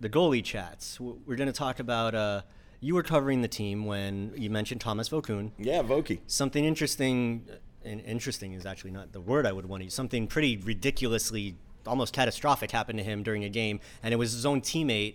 the 0.00 0.08
goalie 0.08 0.44
chats, 0.44 1.00
we're 1.00 1.36
going 1.36 1.46
to 1.46 1.52
talk 1.52 1.78
about. 1.78 2.14
Uh, 2.14 2.42
you 2.82 2.96
were 2.96 3.02
covering 3.04 3.40
the 3.40 3.48
team 3.48 3.86
when 3.86 4.32
you 4.36 4.50
mentioned 4.50 4.80
Thomas 4.80 5.08
Vokoun. 5.08 5.52
Yeah, 5.56 5.82
Vokey. 5.82 6.18
Something 6.26 6.64
interesting, 6.64 7.46
and 7.84 8.00
interesting 8.00 8.52
is 8.54 8.66
actually 8.66 8.90
not 8.90 9.12
the 9.12 9.20
word 9.20 9.46
I 9.46 9.52
would 9.52 9.66
want 9.66 9.80
to 9.80 9.84
use. 9.84 9.94
Something 9.94 10.26
pretty 10.26 10.56
ridiculously, 10.56 11.54
almost 11.86 12.12
catastrophic 12.12 12.72
happened 12.72 12.98
to 12.98 13.04
him 13.04 13.22
during 13.22 13.44
a 13.44 13.48
game, 13.48 13.78
and 14.02 14.12
it 14.12 14.16
was 14.16 14.32
his 14.32 14.44
own 14.44 14.60
teammate 14.60 15.14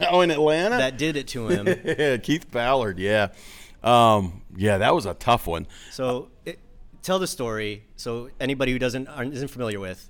oh, 0.08 0.20
in 0.20 0.30
Atlanta. 0.30 0.76
that 0.76 0.96
did 0.96 1.16
it 1.16 1.26
to 1.28 1.48
him. 1.48 1.66
yeah, 1.84 2.16
Keith 2.22 2.48
Ballard. 2.48 3.00
Yeah, 3.00 3.30
um, 3.82 4.42
yeah, 4.56 4.78
that 4.78 4.94
was 4.94 5.04
a 5.04 5.14
tough 5.14 5.48
one. 5.48 5.66
So, 5.90 6.28
it, 6.46 6.60
tell 7.02 7.18
the 7.18 7.26
story. 7.26 7.86
So 7.96 8.30
anybody 8.38 8.70
who 8.70 8.78
doesn't 8.78 9.08
isn't 9.08 9.48
familiar 9.48 9.80
with. 9.80 10.08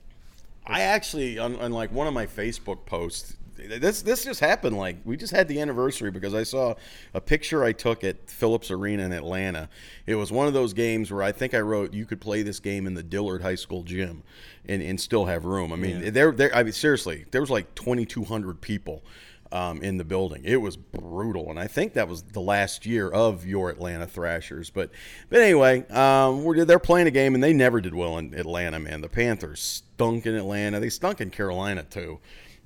I 0.67 0.83
actually, 0.83 1.39
on, 1.39 1.57
on 1.57 1.73
like 1.73 1.91
one 1.93 2.07
of 2.07 2.13
my 2.13 2.27
Facebook 2.27 2.85
posts, 2.85 3.39
this 3.67 4.03
this 4.03 4.25
just 4.25 4.41
happened. 4.41 4.77
Like 4.77 4.99
we 5.05 5.17
just 5.17 5.33
had 5.33 5.49
the 5.49 5.61
anniversary 5.61 6.11
because 6.11 6.35
I 6.35 6.45
saw 6.45 6.75
a 7.15 7.21
picture 7.21 7.65
I 7.65 7.73
took 7.73 8.05
at 8.05 8.31
Philips 8.31 8.71
Arena 8.71 9.05
in 9.05 9.13
Atlanta. 9.13 9.69
It 10.07 10.15
was 10.15 10.31
one 10.31 10.47
of 10.47 10.55
those 10.55 10.73
games 10.73 11.11
where 11.11 11.23
I 11.23 11.33
think 11.33 11.55
I 11.55 11.61
wrote 11.61 11.93
you 11.93 12.07
could 12.07 12.21
play 12.21 12.43
this 12.43 12.61
game 12.61 12.87
in 12.87 12.95
the 12.95 13.03
Dillard 13.03 13.43
High 13.43 13.57
School 13.57 13.83
gym 13.83 14.23
and, 14.67 14.83
and 14.83 15.01
still 15.01 15.27
have 15.27 15.45
room. 15.45 15.73
I 15.73 15.77
mean, 15.77 16.13
there 16.13 16.33
there. 16.33 16.55
I 16.55 16.63
mean, 16.63 16.73
seriously, 16.73 17.25
there 17.31 17.41
was 17.41 17.51
like 17.51 17.75
twenty 17.75 18.07
two 18.07 18.25
hundred 18.25 18.61
people. 18.61 19.03
Um, 19.51 19.83
in 19.83 19.97
the 19.97 20.05
building, 20.05 20.43
it 20.45 20.59
was 20.59 20.77
brutal, 20.77 21.49
and 21.49 21.59
I 21.59 21.69
think 21.69 21.95
that 21.95 22.07
was 22.07 22.23
the 22.23 22.41
last 22.41 22.85
year 22.85 23.09
of 23.09 23.47
your 23.47 23.71
Atlanta 23.71 24.07
Thrashers. 24.07 24.69
But, 24.69 24.91
but 25.31 25.41
anyway, 25.41 25.89
um, 25.89 26.45
they're 26.67 26.79
playing 26.79 27.07
a 27.07 27.11
game, 27.11 27.35
and 27.35 27.43
they 27.43 27.55
never 27.55 27.81
did 27.81 27.95
well 27.95 28.19
in 28.19 28.35
Atlanta. 28.35 28.79
Man, 28.79 29.01
the 29.01 29.09
Panthers 29.09 29.63
stunk 29.63 30.27
in 30.27 30.35
Atlanta. 30.35 30.81
They 30.81 30.91
stunk 30.91 31.23
in 31.23 31.31
Carolina 31.31 31.83
too. 31.83 32.21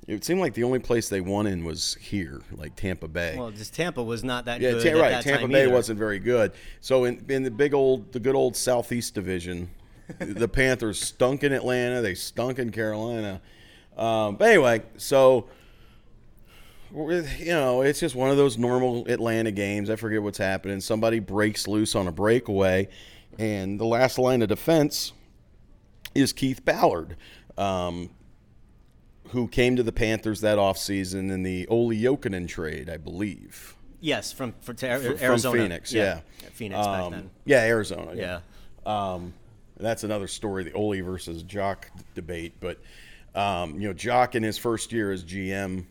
It 0.09 0.25
seemed 0.25 0.41
like 0.41 0.55
the 0.55 0.65
only 0.65 0.81
place 0.81 1.09
they 1.09 1.21
won 1.21 1.47
in 1.47 1.65
was 1.65 1.95
here, 2.01 2.43
like 2.51 2.75
Tampa 2.75 3.07
Bay. 3.07 3.37
Well, 3.39 3.53
just 3.53 3.73
Tampa 3.73 4.03
was 4.03 4.25
not 4.25 4.47
that 4.47 4.61
yeah, 4.61 4.73
good. 4.73 4.83
Ta- 4.83 4.89
at 4.99 5.15
right. 5.15 5.23
Tampa 5.23 5.47
Bay 5.47 5.65
either. 5.65 5.73
wasn't 5.73 5.99
very 5.99 6.19
good. 6.19 6.53
So 6.81 7.05
in, 7.05 7.25
in 7.29 7.45
the 7.45 7.53
big 7.53 7.73
old, 7.73 8.13
the 8.13 8.19
good 8.19 8.35
old 8.35 8.57
Southeast 8.57 9.15
Division, 9.15 9.71
the 10.19 10.49
Panthers 10.49 11.01
stunk 11.01 11.45
in 11.45 11.53
Atlanta. 11.53 12.01
They 12.01 12.15
stunk 12.15 12.59
in 12.59 12.73
Carolina. 12.73 13.41
Um, 13.97 14.37
but 14.37 14.49
anyway, 14.49 14.83
so 14.97 15.47
you 16.95 17.47
know, 17.47 17.83
it's 17.83 18.01
just 18.01 18.15
one 18.15 18.31
of 18.31 18.37
those 18.37 18.59
normal 18.59 19.07
Atlanta 19.09 19.51
games. 19.51 19.89
I 19.89 19.97
forget 19.97 20.23
what's 20.23 20.39
happening. 20.39 20.81
Somebody 20.81 21.21
breaks 21.21 21.67
loose 21.67 21.95
on 21.95 22.07
a 22.07 22.13
breakaway, 22.13 22.89
and 23.39 23.81
the 23.81 23.87
last 23.87 24.19
line 24.19 24.43
of 24.43 24.49
defense 24.49 25.13
is 26.15 26.33
Keith 26.33 26.65
Ballard, 26.65 27.17
um, 27.57 28.11
who 29.33 29.49
came 29.49 29.77
to 29.77 29.83
the 29.83 29.93
Panthers 29.93 30.41
that 30.43 30.59
offseason 30.59 31.31
in 31.31 31.43
the 31.43 31.67
Olli 31.69 31.99
Jokinen 32.01 32.47
trade, 32.47 32.89
I 32.91 32.99
believe. 32.99 33.75
Yes, 34.01 34.33
from 34.33 34.53
for, 34.61 34.75
to 34.75 34.87
Arizona. 34.87 35.39
From 35.39 35.53
Phoenix, 35.53 35.93
yeah. 35.93 36.21
Phoenix 36.53 36.87
back 36.87 37.01
Um, 37.01 37.13
then. 37.13 37.31
Yeah, 37.45 37.61
Arizona. 37.61 38.15
Yeah. 38.15 38.41
Um, 38.85 39.33
that's 39.79 40.05
another 40.05 40.27
story, 40.27 40.65
the 40.65 40.73
Ole 40.73 41.01
versus 41.01 41.43
Jacques 41.43 41.91
debate. 42.15 42.55
But, 42.61 42.79
um, 43.35 43.81
you 43.81 43.89
know, 43.89 43.95
Jacques 43.95 44.35
in 44.35 44.43
his 44.43 44.59
first 44.59 44.93
year 44.93 45.13
as 45.13 45.25
GM, 45.25 45.85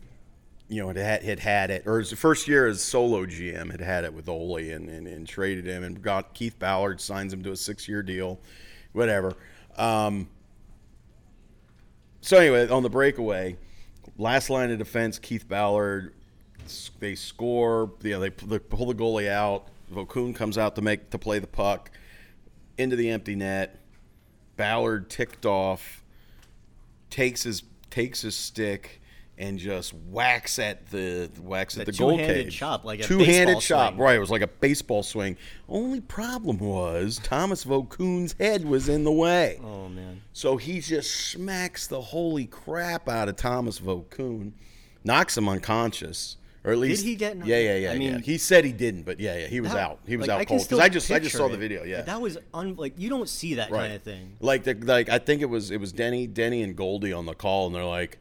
you 0.67 0.81
know, 0.81 0.87
had 0.89 0.97
had, 0.97 1.23
had 1.23 1.39
had 1.39 1.71
it, 1.71 1.87
or 1.87 1.99
his 1.99 2.11
first 2.13 2.47
year 2.47 2.67
as 2.67 2.81
solo 2.81 3.25
GM 3.25 3.71
had 3.71 3.81
had 3.81 4.03
it 4.03 4.13
with 4.13 4.29
Ole 4.29 4.57
and, 4.57 4.87
and, 4.89 5.07
and 5.07 5.27
traded 5.27 5.65
him 5.65 5.83
and 5.83 6.01
got 6.01 6.33
Keith 6.33 6.59
Ballard, 6.59 7.01
signs 7.01 7.33
him 7.33 7.43
to 7.43 7.51
a 7.51 7.57
six 7.57 7.87
year 7.87 8.03
deal, 8.03 8.39
whatever. 8.93 9.33
Um, 9.77 10.27
so 12.21 12.37
anyway, 12.37 12.69
on 12.69 12.83
the 12.83 12.89
breakaway, 12.89 13.57
last 14.17 14.49
line 14.49 14.71
of 14.71 14.77
defense, 14.77 15.19
Keith 15.19 15.47
Ballard. 15.47 16.13
They 16.99 17.15
score. 17.15 17.91
You 18.03 18.11
know, 18.11 18.19
they, 18.21 18.29
they 18.29 18.59
pull 18.59 18.85
the 18.85 18.93
goalie 18.93 19.29
out. 19.29 19.67
Vokoun 19.91 20.33
comes 20.33 20.57
out 20.57 20.75
to 20.75 20.81
make 20.81 21.09
to 21.09 21.17
play 21.17 21.39
the 21.39 21.47
puck 21.47 21.91
into 22.77 22.95
the 22.95 23.09
empty 23.09 23.35
net. 23.35 23.79
Ballard 24.55 25.09
ticked 25.09 25.45
off, 25.45 26.03
takes 27.09 27.43
his 27.43 27.63
takes 27.89 28.21
his 28.21 28.35
stick 28.35 29.00
and 29.41 29.57
just 29.57 29.93
whacks 29.93 30.59
at 30.59 30.85
the 30.91 31.29
whacks 31.41 31.77
at 31.77 31.87
the, 31.87 31.91
goal 31.91 32.17
cage. 32.17 32.55
chop, 32.55 32.85
like 32.85 32.99
a 32.99 33.03
two-handed 33.03 33.59
chop. 33.59 33.93
swing. 33.93 33.99
Right, 34.01 34.15
it 34.15 34.19
was 34.19 34.29
like 34.29 34.41
a 34.43 34.47
baseball 34.47 35.03
swing. 35.03 35.35
Only 35.67 35.99
problem 35.99 36.59
was 36.59 37.19
Thomas 37.23 37.65
Vokoun's 37.65 38.35
head 38.39 38.63
was 38.65 38.87
in 38.87 39.03
the 39.03 39.11
way. 39.11 39.59
Oh 39.63 39.89
man. 39.89 40.21
So 40.31 40.57
he 40.57 40.79
just 40.79 41.11
smacks 41.31 41.87
the 41.87 41.99
holy 42.01 42.45
crap 42.45 43.09
out 43.09 43.27
of 43.27 43.35
Thomas 43.35 43.79
Vokoun, 43.79 44.51
knocks 45.03 45.35
him 45.37 45.49
unconscious. 45.49 46.37
Or 46.63 46.71
at 46.71 46.77
least 46.77 47.03
he 47.03 47.15
get 47.15 47.37
knocked- 47.37 47.49
Yeah, 47.49 47.57
yeah, 47.57 47.75
yeah. 47.77 47.91
I 47.91 47.97
mean- 47.97 48.13
yeah. 48.13 48.19
he 48.19 48.37
said 48.37 48.63
he 48.63 48.71
didn't, 48.71 49.01
but 49.01 49.19
yeah, 49.19 49.35
yeah, 49.35 49.47
he 49.47 49.59
was 49.61 49.71
That- 49.71 49.79
out. 49.79 49.99
He 50.05 50.15
was 50.15 50.27
like, 50.27 50.35
out 50.35 50.41
I 50.41 50.45
cold. 50.45 50.61
Because 50.61 50.77
I 50.79 50.89
just, 50.89 51.09
I 51.09 51.17
just 51.17 51.35
saw 51.35 51.47
the 51.47 51.57
video. 51.57 51.83
Yeah, 51.83 52.03
that 52.03 52.21
was 52.21 52.37
un- 52.53 52.75
like 52.75 52.93
you 52.99 53.09
don't 53.09 53.27
see 53.27 53.55
that 53.55 53.71
kind 53.71 53.93
of 53.93 54.03
thing. 54.03 54.37
like, 54.39 54.63
the, 54.65 54.75
like 54.75 55.09
I 55.09 55.17
think 55.17 55.41
it 55.41 55.49
was 55.49 55.71
it 55.71 55.79
was 55.79 55.91
Denny, 55.91 56.27
Denny 56.27 56.61
and 56.61 56.75
Goldie 56.75 57.13
on 57.13 57.25
the 57.25 57.33
call, 57.33 57.65
and 57.65 57.73
they're 57.75 57.83
like, 57.83 58.19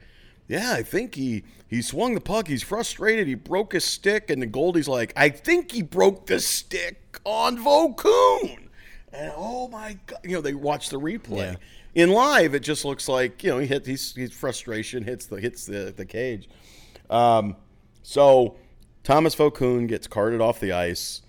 "Yeah, 0.51 0.73
I 0.73 0.83
think 0.83 1.15
he 1.15 1.45
he 1.69 1.83
swung 1.83 2.15
the 2.15 2.21
puck. 2.21 2.49
He's 2.49 2.63
frustrated. 2.63 3.27
He 3.27 3.35
broke 3.35 3.73
his 3.73 3.85
stick." 3.85 4.31
And 4.31 4.43
the 4.43 4.47
Goldie's 4.47 4.89
like, 4.89 5.13
"I 5.17 5.29
think 5.29 5.73
he 5.73 5.83
broke 5.83 6.27
the 6.27 6.41
stick 6.41 7.19
on 7.25 7.59
Vokoun." 7.59 8.69
And 9.13 9.33
oh 9.37 9.69
my 9.69 9.99
god, 10.07 10.21
you 10.25 10.33
know 10.33 10.41
they 10.41 10.55
watch 10.55 10.89
the 10.89 11.01
replay. 11.01 11.57
In 11.95 12.11
live, 12.11 12.55
it 12.55 12.61
just 12.61 12.85
looks 12.85 13.09
like 13.09 13.43
you 13.43 13.51
know 13.51 13.59
he 13.59 13.67
hit 13.67 13.85
he's, 13.87 14.15
he's 14.15 14.33
frustration 14.33 15.03
hits 15.03 15.27
the 15.27 15.41
hits 15.41 15.67
the 15.67 15.93
the 15.97 16.05
cage. 16.05 16.49
Um, 17.09 17.57
so 18.03 18.57
Thomas 19.03 19.35
Vokoun 19.35 19.89
gets 19.89 20.07
carted 20.07 20.41
off 20.41 20.61
the 20.61 20.73
ice, 20.73 21.23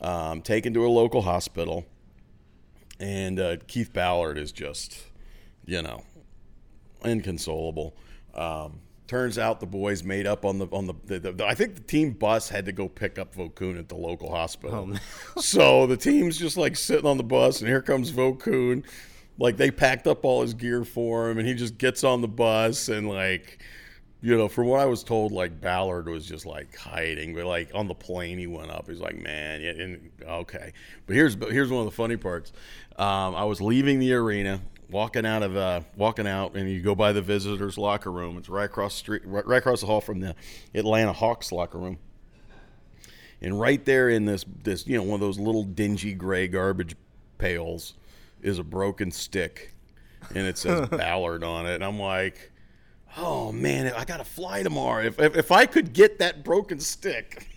um, 0.00 0.42
taken 0.42 0.74
to 0.74 0.86
a 0.86 0.88
local 0.88 1.22
hospital 1.22 1.86
and 3.02 3.40
uh, 3.40 3.56
Keith 3.66 3.92
Ballard 3.92 4.38
is 4.38 4.52
just, 4.52 4.96
you 5.66 5.82
know, 5.82 6.04
inconsolable. 7.04 7.96
Um, 8.34 8.80
turns 9.06 9.36
out 9.36 9.60
the 9.60 9.66
boys 9.66 10.02
made 10.02 10.26
up 10.26 10.44
on 10.44 10.58
the 10.58 10.66
on 10.72 10.86
the, 10.86 10.94
the, 11.04 11.32
the- 11.32 11.46
I 11.46 11.54
think 11.54 11.74
the 11.74 11.82
team 11.82 12.12
bus 12.12 12.48
had 12.48 12.64
to 12.66 12.72
go 12.72 12.88
pick 12.88 13.18
up 13.18 13.34
Vokoun 13.34 13.78
at 13.78 13.88
the 13.88 13.96
local 13.96 14.30
hospital. 14.30 14.94
so 15.38 15.86
the 15.86 15.96
team's 15.96 16.38
just 16.38 16.56
like 16.56 16.76
sitting 16.76 17.06
on 17.06 17.16
the 17.18 17.22
bus, 17.24 17.60
and 17.60 17.68
here 17.68 17.82
comes 17.82 18.10
Vokoun. 18.10 18.84
Like 19.38 19.56
they 19.56 19.70
packed 19.70 20.06
up 20.06 20.24
all 20.24 20.42
his 20.42 20.54
gear 20.54 20.84
for 20.84 21.30
him, 21.30 21.38
and 21.38 21.46
he 21.48 21.54
just 21.54 21.78
gets 21.78 22.04
on 22.04 22.20
the 22.20 22.28
bus 22.28 22.88
and 22.88 23.08
like. 23.08 23.62
You 24.24 24.38
know, 24.38 24.46
from 24.46 24.68
what 24.68 24.78
I 24.78 24.84
was 24.84 25.02
told, 25.02 25.32
like 25.32 25.60
Ballard 25.60 26.08
was 26.08 26.24
just 26.24 26.46
like 26.46 26.76
hiding, 26.76 27.34
but 27.34 27.44
like 27.44 27.72
on 27.74 27.88
the 27.88 27.94
plane 27.94 28.38
he 28.38 28.46
went 28.46 28.70
up. 28.70 28.86
He's 28.86 29.00
like, 29.00 29.16
man, 29.20 29.60
yeah, 29.60 29.70
and, 29.70 30.10
okay. 30.24 30.72
But 31.06 31.16
here's 31.16 31.34
but 31.34 31.50
here's 31.50 31.72
one 31.72 31.80
of 31.80 31.86
the 31.86 31.96
funny 31.96 32.16
parts. 32.16 32.52
Um, 32.96 33.34
I 33.34 33.42
was 33.46 33.60
leaving 33.60 33.98
the 33.98 34.12
arena, 34.14 34.60
walking 34.92 35.26
out 35.26 35.42
of 35.42 35.56
uh, 35.56 35.80
walking 35.96 36.26
out, 36.26 36.54
and 36.54 36.70
you 36.70 36.80
go 36.80 36.94
by 36.94 37.12
the 37.12 37.22
visitors' 37.22 37.78
locker 37.78 38.12
room. 38.12 38.36
It's 38.38 38.48
right 38.48 38.66
across 38.66 38.94
the 38.94 38.98
street, 38.98 39.22
right, 39.24 39.46
right 39.46 39.58
across 39.58 39.80
the 39.80 39.86
hall 39.86 40.00
from 40.00 40.20
the 40.20 40.36
Atlanta 40.74 41.12
Hawks 41.12 41.50
locker 41.50 41.78
room. 41.78 41.98
And 43.40 43.58
right 43.58 43.84
there 43.84 44.08
in 44.08 44.24
this 44.24 44.44
this 44.62 44.86
you 44.86 44.96
know 44.96 45.02
one 45.02 45.14
of 45.14 45.20
those 45.20 45.38
little 45.38 45.64
dingy 45.64 46.14
gray 46.14 46.46
garbage 46.46 46.94
pails 47.38 47.94
is 48.40 48.58
a 48.58 48.64
broken 48.64 49.10
stick, 49.10 49.74
and 50.34 50.46
it 50.46 50.58
says 50.58 50.88
Ballard 50.90 51.42
on 51.42 51.66
it. 51.66 51.74
And 51.74 51.84
I'm 51.84 51.98
like, 51.98 52.52
oh 53.16 53.50
man, 53.50 53.92
I 53.94 54.04
got 54.04 54.18
to 54.18 54.24
fly 54.24 54.62
tomorrow. 54.62 55.04
If, 55.04 55.18
if 55.18 55.36
if 55.36 55.52
I 55.52 55.66
could 55.66 55.92
get 55.92 56.18
that 56.18 56.44
broken 56.44 56.78
stick. 56.78 57.48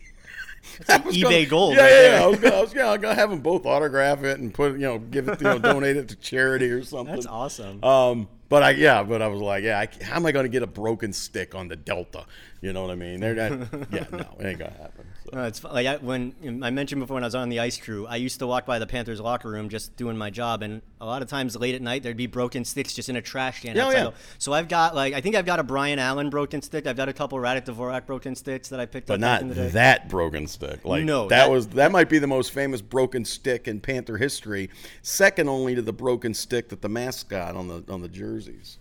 EBay 0.83 1.49
gold 1.49 1.75
Yeah, 1.75 1.81
right 1.83 2.11
yeah. 2.11 2.23
I 2.23 2.27
was, 2.27 2.39
gonna, 2.39 2.55
I 2.55 2.61
was 2.61 2.73
gonna, 2.73 2.91
I'm 2.91 3.01
gonna 3.01 3.15
have 3.15 3.29
them 3.29 3.39
both 3.39 3.65
autograph 3.65 4.23
it 4.23 4.39
and 4.39 4.53
put, 4.53 4.73
you 4.73 4.79
know, 4.79 4.99
give 4.99 5.27
it, 5.27 5.39
you 5.41 5.45
know, 5.45 5.59
donate 5.59 5.97
it 5.97 6.09
to 6.09 6.15
charity 6.15 6.69
or 6.69 6.83
something. 6.83 7.15
That's 7.15 7.27
awesome. 7.27 7.83
Um, 7.83 8.27
but 8.49 8.63
I 8.63 8.69
yeah, 8.71 9.03
but 9.03 9.21
I 9.21 9.27
was 9.27 9.41
like, 9.41 9.63
yeah, 9.63 9.79
I, 9.79 10.03
how 10.03 10.17
am 10.17 10.25
I 10.25 10.31
going 10.31 10.45
to 10.45 10.49
get 10.49 10.63
a 10.63 10.67
broken 10.67 11.13
stick 11.13 11.55
on 11.55 11.67
the 11.67 11.75
Delta? 11.75 12.25
You 12.65 12.73
know 12.73 12.81
what 12.81 12.89
I 12.89 12.95
mean? 12.95 13.19
They're 13.19 13.35
not, 13.35 13.51
yeah, 13.91 14.05
no, 14.11 14.25
it 14.39 14.45
ain't 14.45 14.57
gonna 14.59 14.71
happen. 14.71 15.05
So. 15.23 15.29
No, 15.37 15.43
it's 15.43 15.63
like 15.63 15.85
I, 15.85 15.97
when 15.97 16.33
I 16.63 16.71
mentioned 16.71 16.99
before 16.99 17.13
when 17.13 17.23
I 17.23 17.27
was 17.27 17.35
on 17.35 17.49
the 17.49 17.59
ice 17.59 17.77
crew, 17.77 18.07
I 18.07 18.15
used 18.15 18.39
to 18.39 18.47
walk 18.47 18.65
by 18.65 18.79
the 18.79 18.87
Panthers 18.87 19.19
locker 19.21 19.49
room 19.51 19.69
just 19.69 19.95
doing 19.95 20.17
my 20.17 20.31
job, 20.31 20.63
and 20.63 20.81
a 20.99 21.05
lot 21.05 21.21
of 21.21 21.27
times 21.29 21.55
late 21.55 21.75
at 21.75 21.81
night 21.83 22.01
there'd 22.01 22.17
be 22.17 22.25
broken 22.25 22.65
sticks 22.65 22.93
just 22.95 23.07
in 23.07 23.17
a 23.17 23.21
trash 23.21 23.61
can. 23.61 23.77
Outside 23.77 23.97
yeah. 23.99 24.07
Oh, 24.07 24.13
so 24.39 24.51
I've 24.51 24.67
got 24.67 24.95
like 24.95 25.13
I 25.13 25.21
think 25.21 25.35
I've 25.35 25.45
got 25.45 25.59
a 25.59 25.63
Bryan 25.63 25.99
Allen 25.99 26.31
broken 26.31 26.63
stick. 26.63 26.87
I've 26.87 26.97
got 26.97 27.07
a 27.07 27.13
couple 27.13 27.37
Radek 27.37 27.65
Dvorak 27.65 28.07
broken 28.07 28.35
sticks 28.35 28.69
that 28.69 28.79
I 28.79 28.87
picked 28.87 29.07
But 29.07 29.15
up 29.15 29.19
But 29.19 29.27
not 29.27 29.41
in 29.43 29.49
the 29.49 29.55
day. 29.55 29.69
that 29.69 30.09
broken 30.09 30.47
stick. 30.47 30.83
Like 30.85 31.03
No, 31.03 31.27
that, 31.27 31.45
that- 31.45 31.51
was 31.51 31.67
that 31.67 31.91
might 31.91 32.09
be 32.09 32.17
the 32.17 32.25
most 32.27 32.51
famous 32.51 32.81
broken 32.81 33.25
stick 33.25 33.67
in 33.67 33.79
Panther 33.79 34.17
history, 34.17 34.71
second 35.03 35.49
only 35.49 35.75
to 35.75 35.83
the 35.83 35.93
broken 35.93 36.33
stick 36.33 36.69
that 36.69 36.81
the 36.81 36.89
mascot 36.89 37.55
on 37.55 37.67
the 37.67 37.83
on 37.93 38.01
the 38.01 38.09
jerseys, 38.09 38.79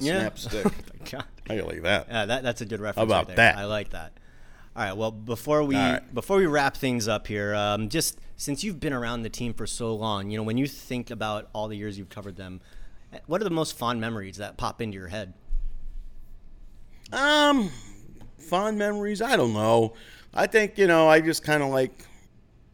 the 0.00 0.06
Yeah. 0.06 0.20
snap 0.20 0.38
stick. 0.38 0.66
Gotta 1.44 1.64
like 1.64 1.82
that. 1.82 2.06
Yeah, 2.08 2.26
that, 2.26 2.42
that's 2.42 2.60
a 2.60 2.66
good 2.66 2.80
reference. 2.80 3.08
about 3.08 3.28
right 3.28 3.36
there. 3.36 3.52
that? 3.52 3.56
I 3.58 3.64
like 3.64 3.90
that. 3.90 4.12
All 4.76 4.84
right. 4.84 4.96
Well, 4.96 5.10
before 5.10 5.64
we 5.64 5.74
right. 5.76 6.14
before 6.14 6.36
we 6.36 6.46
wrap 6.46 6.76
things 6.76 7.08
up 7.08 7.26
here, 7.26 7.54
um, 7.54 7.88
just 7.88 8.18
since 8.36 8.62
you've 8.62 8.78
been 8.78 8.92
around 8.92 9.22
the 9.22 9.30
team 9.30 9.52
for 9.54 9.66
so 9.66 9.94
long, 9.94 10.30
you 10.30 10.36
know, 10.36 10.44
when 10.44 10.56
you 10.58 10.66
think 10.66 11.10
about 11.10 11.48
all 11.52 11.66
the 11.68 11.76
years 11.76 11.98
you've 11.98 12.08
covered 12.10 12.36
them, 12.36 12.60
what 13.26 13.40
are 13.40 13.44
the 13.44 13.50
most 13.50 13.76
fond 13.76 14.00
memories 14.00 14.36
that 14.36 14.56
pop 14.56 14.80
into 14.80 14.96
your 14.96 15.08
head? 15.08 15.34
Um, 17.12 17.70
fond 18.38 18.78
memories. 18.78 19.22
I 19.22 19.36
don't 19.36 19.54
know. 19.54 19.94
I 20.34 20.46
think 20.46 20.78
you 20.78 20.86
know. 20.86 21.08
I 21.08 21.20
just 21.20 21.42
kind 21.42 21.62
of 21.62 21.70
like, 21.70 21.92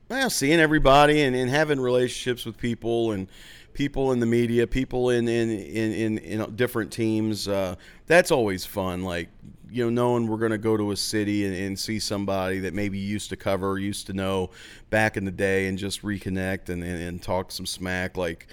well, 0.08 0.30
seeing 0.30 0.60
everybody 0.60 1.22
and, 1.22 1.34
and 1.34 1.50
having 1.50 1.80
relationships 1.80 2.44
with 2.44 2.56
people 2.56 3.12
and 3.12 3.28
people 3.72 4.12
in 4.12 4.20
the 4.20 4.26
media, 4.26 4.66
people 4.66 5.10
in 5.10 5.28
in 5.28 5.50
in 5.50 5.92
in, 5.92 6.18
in 6.18 6.56
different 6.56 6.92
teams. 6.92 7.48
Uh, 7.48 7.74
that's 8.06 8.30
always 8.30 8.64
fun. 8.64 9.02
Like 9.02 9.28
you 9.70 9.84
know, 9.84 9.90
knowing 9.90 10.28
we're 10.28 10.38
going 10.38 10.52
to 10.52 10.58
go 10.58 10.76
to 10.76 10.92
a 10.92 10.96
city 10.96 11.44
and, 11.44 11.54
and 11.54 11.78
see 11.78 11.98
somebody 11.98 12.60
that 12.60 12.74
maybe 12.74 12.96
you 12.96 13.08
used 13.08 13.28
to 13.30 13.36
cover, 13.36 13.76
used 13.76 14.06
to 14.06 14.12
know 14.12 14.50
back 14.88 15.16
in 15.16 15.24
the 15.24 15.32
day, 15.32 15.66
and 15.66 15.76
just 15.76 16.02
reconnect 16.02 16.68
and, 16.68 16.84
and, 16.84 17.02
and 17.02 17.22
talk 17.22 17.50
some 17.50 17.66
smack. 17.66 18.16
Like 18.16 18.46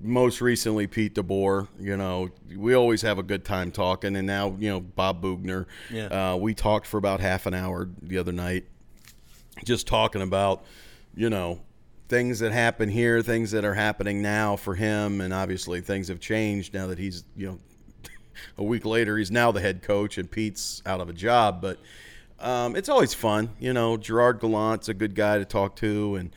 most 0.00 0.40
recently 0.40 0.86
Pete 0.86 1.14
DeBoer. 1.14 1.68
You 1.80 1.96
know, 1.96 2.30
we 2.54 2.74
always 2.74 3.02
have 3.02 3.18
a 3.18 3.22
good 3.22 3.44
time 3.44 3.70
talking, 3.70 4.14
and 4.16 4.26
now 4.26 4.56
you 4.58 4.68
know 4.68 4.80
Bob 4.80 5.22
Boughner. 5.22 5.66
Yeah. 5.90 6.32
Uh, 6.32 6.36
we 6.36 6.54
talked 6.54 6.86
for 6.86 6.98
about 6.98 7.20
half 7.20 7.46
an 7.46 7.54
hour 7.54 7.88
the 8.02 8.18
other 8.18 8.32
night, 8.32 8.64
just 9.64 9.86
talking 9.86 10.22
about 10.22 10.64
you 11.14 11.30
know 11.30 11.60
things 12.08 12.38
that 12.38 12.52
happen 12.52 12.88
here, 12.88 13.20
things 13.22 13.50
that 13.50 13.64
are 13.64 13.74
happening 13.74 14.22
now 14.22 14.56
for 14.56 14.74
him, 14.74 15.20
and 15.20 15.32
obviously 15.34 15.80
things 15.80 16.08
have 16.08 16.20
changed 16.20 16.74
now 16.74 16.86
that 16.86 16.98
he's 16.98 17.24
you 17.36 17.46
know 17.48 17.58
a 18.58 18.64
week 18.64 18.84
later 18.84 19.18
he's 19.18 19.30
now 19.30 19.52
the 19.52 19.60
head 19.60 19.82
coach 19.82 20.18
and 20.18 20.30
Pete's 20.30 20.82
out 20.86 21.00
of 21.00 21.08
a 21.08 21.14
job, 21.14 21.60
but. 21.60 21.78
Um, 22.40 22.76
it's 22.76 22.88
always 22.88 23.14
fun, 23.14 23.50
you 23.58 23.72
know. 23.72 23.96
Gerard 23.96 24.38
Gallant's 24.38 24.88
a 24.88 24.94
good 24.94 25.16
guy 25.16 25.38
to 25.38 25.44
talk 25.44 25.74
to, 25.76 26.14
and 26.14 26.30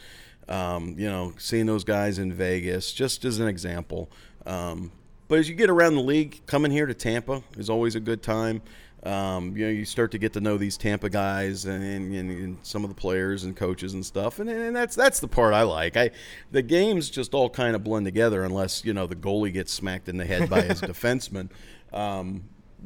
um, 0.52 0.96
you 0.98 1.08
know, 1.08 1.34
seeing 1.38 1.66
those 1.66 1.84
guys 1.84 2.20
in 2.20 2.34
Vegas, 2.34 2.92
just 2.92 3.24
as 3.24 3.40
an 3.40 3.48
example. 3.48 4.10
Um, 4.46 4.92
but 5.28 5.40
as 5.40 5.48
you 5.48 5.56
get 5.56 5.70
around 5.70 5.96
the 5.96 6.02
league, 6.02 6.46
coming 6.46 6.72
here 6.72 6.86
to 6.86 6.94
Tampa 6.94 7.42
is 7.58 7.70
always 7.70 7.96
a 7.96 8.02
good 8.02 8.22
time. 8.22 8.62
Um, 9.04 9.58
you 9.58 9.66
know, 9.66 9.72
you 9.72 9.86
start 9.86 10.12
to 10.12 10.20
get 10.20 10.34
to 10.34 10.42
know 10.42 10.58
these 10.58 10.78
Tampa 10.78 11.10
guys 11.10 11.66
and, 11.66 11.84
and, 11.84 12.14
and 12.14 12.58
some 12.62 12.84
of 12.84 12.90
the 12.90 12.96
players 12.96 13.44
and 13.44 13.56
coaches 13.56 13.96
and 13.96 14.06
stuff, 14.06 14.38
and, 14.38 14.48
and 14.48 14.76
that's 14.76 14.96
that's 14.96 15.20
the 15.20 15.28
part 15.28 15.56
I 15.56 15.64
like. 15.64 15.98
I 15.98 16.12
the 16.52 16.62
games 16.62 17.10
just 17.10 17.34
all 17.34 17.50
kind 17.50 17.76
of 17.76 17.84
blend 17.84 18.06
together, 18.06 18.44
unless 18.44 18.86
you 18.86 18.94
know 18.94 19.08
the 19.08 19.16
goalie 19.16 19.52
gets 19.52 19.74
smacked 19.74 20.08
in 20.08 20.18
the 20.18 20.26
head 20.26 20.50
by 20.50 20.62
his 20.62 20.82
defenseman. 20.82 21.50
Um, 21.92 22.44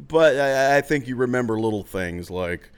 but 0.07 0.37
I, 0.37 0.77
I 0.77 0.81
think 0.81 1.07
you 1.07 1.17
remember 1.17 1.59
little 1.59 1.83
things 1.83 2.31
like 2.31 2.71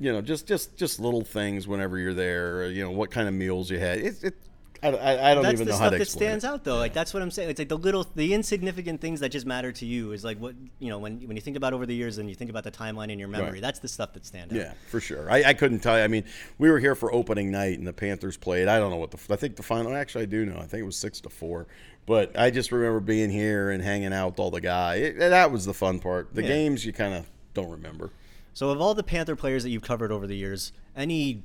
you 0.00 0.10
know, 0.10 0.22
just 0.22 0.46
just 0.46 0.76
just 0.78 0.98
little 0.98 1.24
things 1.24 1.68
whenever 1.68 1.98
you're 1.98 2.14
there. 2.14 2.70
You 2.70 2.84
know, 2.84 2.90
what 2.90 3.10
kind 3.10 3.28
of 3.28 3.34
meals 3.34 3.70
you 3.70 3.78
had. 3.78 3.98
It, 3.98 4.24
it 4.24 4.34
I, 4.82 4.88
I, 4.88 5.30
I 5.30 5.34
don't 5.34 5.42
That's 5.42 5.54
even 5.54 5.66
the 5.66 5.72
know 5.72 5.76
stuff 5.76 5.84
how 5.84 5.90
to 5.90 5.98
that 5.98 6.08
stands 6.08 6.44
it. 6.44 6.48
out, 6.48 6.64
though. 6.64 6.76
Like 6.78 6.94
that's 6.94 7.12
what 7.12 7.22
I'm 7.22 7.30
saying. 7.30 7.50
It's 7.50 7.58
like 7.58 7.68
the 7.68 7.76
little, 7.76 8.06
the 8.14 8.32
insignificant 8.32 9.00
things 9.00 9.20
that 9.20 9.28
just 9.28 9.44
matter 9.46 9.72
to 9.72 9.84
you. 9.86 10.12
Is 10.12 10.24
like 10.24 10.38
what 10.38 10.54
you 10.78 10.88
know 10.88 10.98
when 10.98 11.20
when 11.26 11.36
you 11.36 11.42
think 11.42 11.56
about 11.56 11.72
over 11.72 11.84
the 11.84 11.94
years 11.94 12.18
and 12.18 12.28
you 12.28 12.34
think 12.34 12.50
about 12.50 12.64
the 12.64 12.70
timeline 12.70 13.10
in 13.10 13.18
your 13.18 13.28
memory. 13.28 13.52
Right. 13.52 13.60
That's 13.62 13.78
the 13.80 13.88
stuff 13.88 14.14
that 14.14 14.24
stands 14.24 14.54
out. 14.54 14.58
Yeah, 14.58 14.72
for 14.88 15.00
sure. 15.00 15.30
I, 15.30 15.42
I 15.44 15.54
couldn't 15.54 15.80
tell 15.80 15.98
you. 15.98 16.04
I 16.04 16.08
mean, 16.08 16.24
we 16.58 16.70
were 16.70 16.78
here 16.78 16.94
for 16.94 17.12
opening 17.12 17.50
night, 17.50 17.78
and 17.78 17.86
the 17.86 17.92
Panthers 17.92 18.36
played. 18.36 18.68
I 18.68 18.78
don't 18.78 18.90
know 18.90 18.96
what 18.96 19.10
the. 19.10 19.18
I 19.32 19.36
think 19.36 19.56
the 19.56 19.62
final. 19.62 19.94
Actually, 19.94 20.22
I 20.22 20.26
do 20.26 20.46
know. 20.46 20.56
I 20.56 20.66
think 20.66 20.80
it 20.82 20.86
was 20.86 20.96
six 20.96 21.20
to 21.22 21.28
four. 21.28 21.66
But 22.06 22.36
I 22.38 22.50
just 22.50 22.72
remember 22.72 23.00
being 23.00 23.30
here 23.30 23.70
and 23.70 23.82
hanging 23.82 24.12
out 24.12 24.30
with 24.32 24.40
all 24.40 24.50
the 24.50 24.60
guys. 24.60 25.14
That 25.18 25.52
was 25.52 25.66
the 25.66 25.74
fun 25.74 26.00
part. 26.00 26.34
The 26.34 26.42
Yeah. 26.42 26.48
games 26.48 26.84
you 26.84 26.92
kind 26.92 27.14
of 27.14 27.30
don't 27.54 27.70
remember. 27.70 28.10
So, 28.54 28.70
of 28.70 28.80
all 28.80 28.94
the 28.94 29.02
Panther 29.04 29.36
players 29.36 29.62
that 29.62 29.70
you've 29.70 29.82
covered 29.82 30.10
over 30.10 30.26
the 30.26 30.34
years, 30.36 30.72
any 30.96 31.42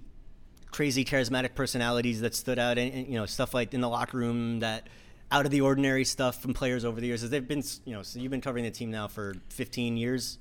crazy 0.76 1.06
charismatic 1.06 1.56
personalities 1.56 2.20
that 2.20 2.36
stood 2.36 2.60
out, 2.60 2.78
and, 2.78 2.94
and, 2.94 3.08
you 3.08 3.14
know, 3.14 3.26
stuff 3.26 3.54
like 3.54 3.74
in 3.74 3.80
the 3.80 3.88
locker 3.88 4.18
room 4.18 4.60
that 4.60 4.88
out 5.32 5.46
of 5.46 5.52
the 5.52 5.62
ordinary 5.62 6.04
stuff 6.04 6.42
from 6.42 6.54
players 6.54 6.84
over 6.84 7.00
the 7.00 7.08
years? 7.08 7.24
as 7.24 7.30
they've 7.30 7.48
been, 7.48 7.64
you 7.86 7.94
know, 7.94 8.04
so 8.04 8.20
you've 8.20 8.30
been 8.30 8.42
covering 8.42 8.66
the 8.66 8.72
team 8.72 8.92
now 8.92 9.08
for 9.08 9.36
15 9.50 9.96
years. 9.96 10.38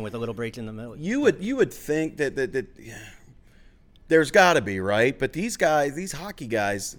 know, 0.00 0.02
with 0.02 0.14
a 0.14 0.18
little 0.18 0.34
break 0.34 0.56
in 0.56 0.64
the 0.64 0.72
middle. 0.72 0.96
You 0.96 1.20
would 1.20 1.44
you 1.44 1.56
would 1.56 1.72
think 1.72 2.16
that 2.16 2.34
that, 2.36 2.52
that 2.54 2.66
yeah, 2.78 2.98
there's 4.08 4.30
got 4.30 4.54
to 4.54 4.62
be 4.62 4.80
right, 4.80 5.18
but 5.18 5.34
these 5.34 5.56
guys, 5.58 5.94
these 5.94 6.12
hockey 6.12 6.46
guys, 6.46 6.96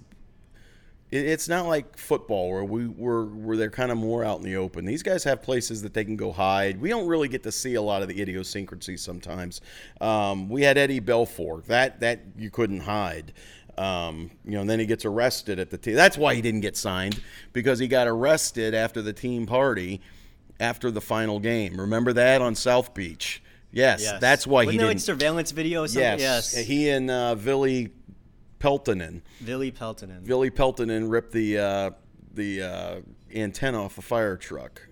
it's 1.12 1.48
not 1.48 1.66
like 1.66 1.96
football 1.96 2.50
where 2.50 2.64
we 2.64 2.86
were 2.88 3.26
where 3.26 3.56
they're 3.56 3.70
kind 3.70 3.92
of 3.92 3.98
more 3.98 4.24
out 4.24 4.38
in 4.38 4.44
the 4.44 4.56
open. 4.56 4.84
These 4.84 5.02
guys 5.04 5.22
have 5.24 5.40
places 5.42 5.82
that 5.82 5.94
they 5.94 6.04
can 6.04 6.16
go 6.16 6.32
hide. 6.32 6.80
We 6.80 6.88
don't 6.88 7.06
really 7.06 7.28
get 7.28 7.42
to 7.44 7.52
see 7.52 7.74
a 7.74 7.82
lot 7.82 8.02
of 8.02 8.08
the 8.08 8.20
idiosyncrasies 8.20 9.02
sometimes. 9.02 9.60
Um, 10.00 10.48
we 10.48 10.62
had 10.62 10.76
Eddie 10.76 11.00
Belfour 11.00 11.64
that 11.66 12.00
that 12.00 12.20
you 12.36 12.50
couldn't 12.50 12.80
hide. 12.80 13.32
Um, 13.78 14.30
you 14.44 14.52
know, 14.52 14.62
and 14.62 14.70
then 14.70 14.80
he 14.80 14.86
gets 14.86 15.04
arrested 15.04 15.58
at 15.58 15.70
the 15.70 15.76
team. 15.78 15.94
That's 15.94 16.16
why 16.16 16.34
he 16.34 16.40
didn't 16.40 16.62
get 16.62 16.76
signed 16.78 17.20
because 17.52 17.78
he 17.78 17.88
got 17.88 18.06
arrested 18.08 18.74
after 18.74 19.02
the 19.02 19.12
team 19.12 19.44
party 19.46 20.00
after 20.58 20.90
the 20.90 21.02
final 21.02 21.38
game. 21.38 21.78
Remember 21.78 22.14
that 22.14 22.40
on 22.40 22.54
South 22.54 22.94
Beach? 22.94 23.42
Yes, 23.72 24.00
Yes. 24.02 24.18
that's 24.20 24.46
why 24.46 24.60
Wasn't 24.64 24.72
he 24.72 24.78
didn't. 24.78 24.88
like 24.88 25.00
surveillance 25.00 25.50
video 25.50 25.82
or 25.84 25.88
something? 25.88 26.02
yes, 26.20 26.54
Yes. 26.56 26.66
he 26.66 26.88
and 26.88 27.10
uh, 27.10 27.34
Ville 27.34 27.88
Peltonen. 28.66 29.22
Ville 29.40 29.70
Peltonen. 29.70 30.20
Ville 30.22 30.50
Peltonen 30.50 31.10
ripped 31.10 31.32
the 31.32 31.58
uh, 31.58 31.90
the 32.34 32.62
uh, 32.62 32.96
antenna 33.34 33.84
off 33.84 33.98
a 33.98 34.02
fire 34.02 34.36
truck. 34.36 34.82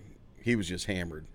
He 0.41 0.55
was 0.55 0.67
just 0.67 0.85
hammered. 0.85 1.25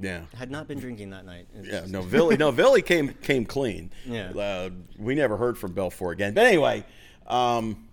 Yeah. 0.00 0.22
Had 0.34 0.50
not 0.50 0.66
been 0.66 0.78
drinking 0.80 1.10
that 1.10 1.24
night. 1.26 1.46
It's 1.54 1.68
Yeah, 1.68 1.80
just- 1.80 1.92
no, 1.92 2.00
Ville, 2.02 2.36
no, 2.36 2.50
Ville 2.60 2.80
came 2.80 3.08
came 3.22 3.44
clean. 3.44 3.90
Yeah. 4.06 4.30
uh, 4.30 4.70
we 4.98 5.14
never 5.14 5.36
heard 5.36 5.58
from 5.58 5.72
Belfour 5.74 6.12
again. 6.12 6.32
But 6.34 6.46
anyway, 6.46 6.84
um, 7.26 7.86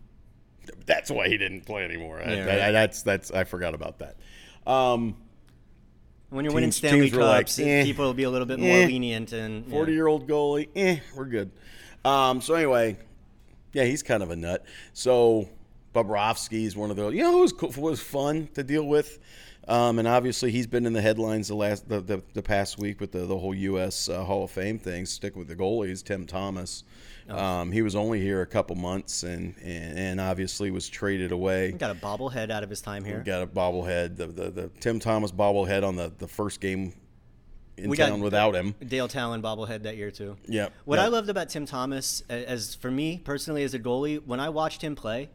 that's 0.85 1.11
why 1.11 1.27
he 1.27 1.37
didn't 1.37 1.65
play 1.65 1.83
anymore. 1.83 2.21
I- 2.25 2.33
Yeah, 2.33 2.43
I- 2.45 2.59
right. 2.65 2.71
that's 2.71 3.01
that's 3.03 3.29
I 3.31 3.43
forgot 3.43 3.73
about 3.75 3.99
that. 3.99 4.15
Um, 4.65 5.15
When 6.29 6.43
you're 6.45 6.53
winning 6.53 6.69
Teams- 6.69 6.77
Stanley 6.77 7.01
teams 7.07 7.13
were 7.17 7.23
like, 7.23 7.45
Cups, 7.47 7.59
eh, 7.59 7.83
people 7.83 8.05
will 8.05 8.13
be 8.13 8.23
a 8.23 8.29
little 8.29 8.47
bit 8.47 8.59
more 8.59 8.69
eh, 8.69 8.85
lenient 8.87 9.31
and. 9.33 9.65
Forty 9.69 9.93
year 9.93 10.07
old 10.07 10.27
goalie, 10.27 10.69
eh, 10.75 10.99
we're 11.15 11.25
good. 11.25 11.51
Um, 12.05 12.39
so 12.41 12.53
anyway, 12.53 12.97
yeah, 13.77 13.83
he's 13.83 14.01
kind 14.01 14.23
of 14.23 14.31
a 14.31 14.35
nut. 14.35 14.65
So 14.93 15.47
Bobrovsky's 15.93 16.75
one 16.75 16.89
of 16.89 16.97
those. 16.97 17.13
You 17.13 17.21
know, 17.21 17.31
who 17.31 17.41
was 17.41 17.53
cool, 17.53 17.71
was 17.77 18.01
fun 18.01 18.49
to 18.55 18.63
deal 18.63 18.87
with. 18.87 19.19
Um, 19.67 19.99
and 19.99 20.07
obviously, 20.07 20.49
he's 20.49 20.65
been 20.65 20.87
in 20.87 20.93
the 20.93 21.01
headlines 21.01 21.49
the 21.49 21.55
last 21.55 21.87
the, 21.87 22.01
the, 22.01 22.23
the 22.33 22.41
past 22.41 22.79
week 22.79 22.99
with 22.99 23.11
the, 23.11 23.19
the 23.19 23.37
whole 23.37 23.53
U.S. 23.53 24.09
Uh, 24.09 24.23
Hall 24.23 24.45
of 24.45 24.49
Fame 24.51 24.79
thing. 24.79 25.05
Stick 25.05 25.35
with 25.35 25.47
the 25.47 25.55
goalies, 25.55 26.03
Tim 26.03 26.25
Thomas. 26.25 26.85
Oh. 27.29 27.37
Um, 27.37 27.71
he 27.71 27.83
was 27.83 27.95
only 27.95 28.19
here 28.19 28.41
a 28.41 28.47
couple 28.47 28.75
months, 28.77 29.21
and, 29.21 29.53
and 29.61 29.99
and 29.99 30.21
obviously 30.21 30.71
was 30.71 30.89
traded 30.89 31.31
away. 31.31 31.73
Got 31.73 31.91
a 31.91 31.99
bobblehead 31.99 32.49
out 32.49 32.63
of 32.63 32.69
his 32.71 32.81
time 32.81 33.03
here. 33.03 33.21
Got 33.23 33.43
a 33.43 33.47
bobblehead, 33.47 34.15
the, 34.15 34.27
the 34.27 34.49
the 34.49 34.67
Tim 34.79 34.99
Thomas 34.99 35.31
bobblehead 35.31 35.85
on 35.85 35.97
the, 35.97 36.11
the 36.17 36.27
first 36.27 36.61
game 36.61 36.93
in 37.77 37.89
We 37.89 37.97
got- 37.97 38.09
town 38.09 38.21
without 38.21 38.55
him. 38.55 38.73
Dale 38.85 39.07
Tallon 39.07 39.41
bobblehead 39.41 39.83
that 39.83 39.97
year 39.97 40.11
too. 40.11 40.35
Yep. 40.47 40.73
What 40.85 40.99
I 40.99 41.07
loved 41.07 41.29
about 41.29 41.49
Tim 41.49 41.65
Thomas, 41.65 42.23
as 42.29 42.75
for 42.75 42.89
me 42.89 43.21
personally 43.23 43.63
as 43.63 43.73
a 43.73 43.79
goalie, 43.79 44.21
when 44.25 44.39
I 44.39 44.49
watched 44.49 44.81
him 44.81 44.95
play, 44.95 45.29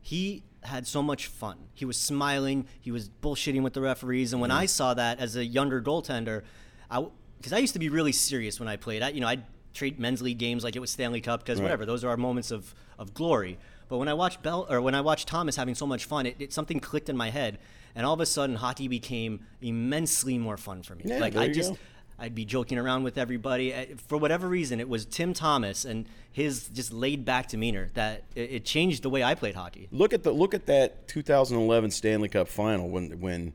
he 0.00 0.42
had 0.62 0.86
so 0.86 1.02
much 1.02 1.26
fun. 1.28 1.56
He 1.74 1.84
was 1.84 1.96
smiling. 1.96 2.66
He 2.80 2.90
was 2.90 3.08
bullshitting 3.08 3.62
with 3.62 3.72
the 3.72 3.80
referees. 3.80 4.32
And 4.32 4.40
when 4.40 4.50
Mm-hmm. 4.50 4.58
I 4.60 4.66
saw 4.66 4.94
that 4.94 5.20
as 5.20 5.36
a 5.36 5.44
younger 5.44 5.80
goaltender, 5.80 6.42
I 6.90 7.04
because 7.38 7.52
I 7.52 7.58
used 7.58 7.74
to 7.74 7.78
be 7.78 7.88
really 7.88 8.12
serious 8.12 8.58
when 8.58 8.68
I 8.68 8.76
played. 8.76 9.02
I, 9.02 9.10
you 9.10 9.20
know, 9.20 9.28
I'd 9.28 9.44
treat 9.74 9.98
men's 10.00 10.22
league 10.22 10.38
games 10.38 10.64
like 10.64 10.74
it 10.74 10.78
was 10.80 10.90
Stanley 10.90 11.20
Cup 11.20 11.40
because 11.40 11.58
Right. 11.58 11.64
whatever, 11.64 11.84
those 11.86 12.02
are 12.02 12.08
our 12.08 12.16
moments 12.16 12.50
of 12.50 12.74
of 12.98 13.12
glory. 13.14 13.58
But 13.88 13.98
when 13.98 14.08
I 14.08 14.14
watched 14.14 14.42
Bell 14.42 14.66
or 14.68 14.80
when 14.80 14.94
I 14.96 15.02
watched 15.02 15.28
Thomas 15.28 15.54
having 15.54 15.74
so 15.76 15.86
much 15.86 16.06
fun, 16.06 16.26
it, 16.26 16.36
it 16.40 16.52
something 16.52 16.80
clicked 16.80 17.08
in 17.08 17.16
my 17.16 17.30
head, 17.30 17.58
and 17.96 18.06
all 18.06 18.14
of 18.14 18.20
a 18.20 18.26
sudden 18.26 18.54
hockey 18.54 18.86
became 18.86 19.40
immensely 19.60 20.38
more 20.38 20.56
fun 20.56 20.82
for 20.84 20.94
me. 20.94 21.02
Yeah, 21.06 21.18
like 21.18 21.34
I 21.36 21.48
just. 21.48 21.72
go. 21.72 21.78
I'd 22.18 22.34
be 22.34 22.46
joking 22.46 22.78
around 22.78 23.02
with 23.02 23.18
everybody. 23.18 23.74
Uh, 23.74 23.84
For 24.06 24.16
whatever 24.16 24.48
reason, 24.48 24.80
it 24.80 24.88
was 24.88 25.04
Tim 25.04 25.34
Thomas 25.34 25.84
and 25.84 26.06
his 26.32 26.68
just 26.68 26.90
laid 26.90 27.26
back 27.26 27.48
demeanor 27.48 27.90
that 27.92 28.24
it, 28.34 28.50
it 28.52 28.64
changed 28.64 29.02
the 29.02 29.10
way 29.10 29.22
I 29.22 29.34
played 29.34 29.54
hockey. 29.54 29.86
Look 29.90 30.14
at 30.14 30.22
the 30.22 30.32
look 30.32 30.54
at 30.54 30.64
that 30.64 31.08
2011 31.08 31.90
Stanley 31.90 32.30
Cup 32.30 32.48
final 32.48 32.88
when 32.88 33.20
when 33.20 33.52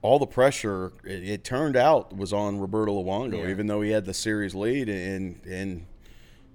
all 0.00 0.20
the 0.20 0.26
pressure 0.28 0.92
it, 1.04 1.28
it 1.28 1.44
turned 1.44 1.76
out 1.76 2.16
was 2.16 2.32
on 2.32 2.60
Roberto 2.60 3.02
Luongo, 3.02 3.38
Yeah. 3.38 3.50
even 3.50 3.66
though 3.66 3.80
he 3.80 3.90
had 3.90 4.04
the 4.04 4.14
series 4.14 4.54
lead, 4.54 4.88
and 4.88 5.40
and 5.44 5.84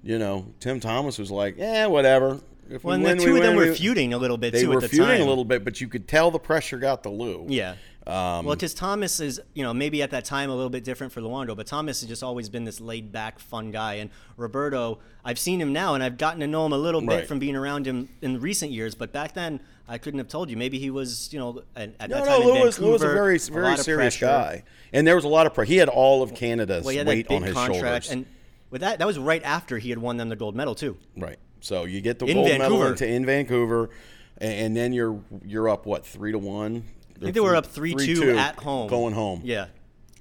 you 0.04 0.18
know 0.20 0.54
Tim 0.62 0.80
Thomas 0.80 1.18
was 1.18 1.30
like, 1.30 1.58
yeah, 1.58 1.88
whatever. 1.88 2.40
If 2.70 2.84
Well, 2.84 2.96
and 2.96 3.04
win, 3.04 3.18
the 3.18 3.24
we 3.24 3.30
two 3.32 3.36
of 3.38 3.44
them 3.44 3.56
win, 3.56 3.66
were 3.68 3.72
we-" 3.72 3.78
feuding 3.78 4.14
a 4.14 4.18
little 4.18 4.38
bit 4.38 4.54
They 4.54 4.62
too 4.62 4.70
were 4.70 4.76
at 4.76 4.82
the 4.82 4.90
feuding 4.90 5.18
time. 5.18 5.22
a 5.22 5.26
little 5.26 5.46
bit, 5.46 5.64
but 5.64 5.80
you 5.82 5.88
could 5.88 6.08
tell 6.08 6.32
the 6.32 6.40
pressure 6.40 6.78
got 6.78 7.04
the 7.04 7.10
Lou. 7.10 7.46
Yeah. 7.50 7.76
Um, 8.06 8.46
well, 8.46 8.56
because 8.56 8.74
Thomas 8.74 9.20
is, 9.20 9.42
you 9.54 9.64
know, 9.64 9.74
maybe 9.74 10.02
at 10.02 10.12
that 10.12 10.24
time 10.24 10.50
a 10.50 10.56
little 10.56 10.70
bit 10.70 10.86
different 10.86 11.12
for 11.12 11.20
Luongo, 11.20 11.58
but 11.58 11.68
Thomas 11.68 12.00
has 12.00 12.08
just 12.08 12.24
always 12.24 12.48
been 12.48 12.64
this 12.64 12.80
laid 12.80 13.12
back, 13.12 13.38
fun 13.38 13.70
guy. 13.70 13.96
And 13.96 14.10
Roberto, 14.38 15.00
I've 15.26 15.38
seen 15.38 15.60
him 15.60 15.74
now, 15.74 15.94
and 15.94 16.02
I've 16.02 16.18
gotten 16.18 16.40
to 16.40 16.48
know 16.48 16.66
him 16.66 16.72
a 16.72 16.78
little 16.78 17.02
bit 17.02 17.08
Right. 17.10 17.28
from 17.28 17.40
being 17.40 17.58
around 17.58 17.86
him 17.86 18.08
in 18.22 18.40
recent 18.40 18.72
years. 18.72 18.96
But 18.96 19.12
back 19.12 19.34
then, 19.34 19.60
I 19.90 19.98
couldn't 19.98 20.20
have 20.20 20.30
told 20.30 20.50
you. 20.50 20.56
Maybe 20.56 20.80
he 20.80 20.90
was, 20.90 21.28
you 21.34 21.40
know, 21.40 21.64
at, 21.76 21.96
at 22.00 22.10
no, 22.10 22.16
that 22.18 22.26
no, 22.26 22.32
time 22.32 22.42
in 22.44 22.48
Lou 22.48 22.62
was, 22.64 22.80
Lou 22.80 22.92
was 22.94 23.02
a 23.02 23.08
very 23.08 23.38
very 23.40 23.74
of 23.74 23.80
serious 23.82 24.18
pressure. 24.18 24.26
guy, 24.26 24.64
and 24.94 25.06
there 25.06 25.16
was 25.16 25.26
a 25.26 25.30
lot 25.30 25.46
of 25.46 25.54
pressure. 25.54 25.68
He 25.72 25.78
had 25.78 25.90
all 25.90 26.24
of 26.24 26.34
Canada's 26.34 26.86
Well, 26.86 27.06
weight 27.06 27.30
on 27.30 27.44
his 27.44 27.56
shoulders. 27.58 28.10
and 28.10 28.26
with 28.70 28.80
that, 28.82 29.00
that 29.00 29.08
was 29.08 29.20
right 29.20 29.44
after 29.44 29.80
he 29.80 29.90
had 29.90 30.00
won 30.00 30.16
them 30.16 30.30
the 30.30 30.36
gold 30.38 30.56
medal 30.56 30.76
too. 30.76 30.96
Right. 31.18 31.40
So 31.62 31.86
you 31.86 32.02
get 32.02 32.20
the 32.20 32.26
In 32.26 32.36
gold 32.36 32.48
medal 32.48 32.60
Vancouver. 32.78 32.88
into 32.90 33.08
in 33.08 33.26
Vancouver, 33.26 33.90
and, 34.38 34.54
and 34.54 34.78
then 34.78 34.94
you're 34.94 35.20
you're 35.46 35.70
up 35.70 35.86
what 35.86 36.06
three 36.06 36.32
to 36.32 36.40
one. 36.40 36.84
I 37.16 37.20
think 37.20 37.34
they 37.34 37.40
were 37.40 37.56
up 37.56 37.66
three-two 37.66 38.38
at 38.38 38.56
home, 38.58 38.88
going 38.90 39.14
home. 39.16 39.42
Yeah, 39.44 39.68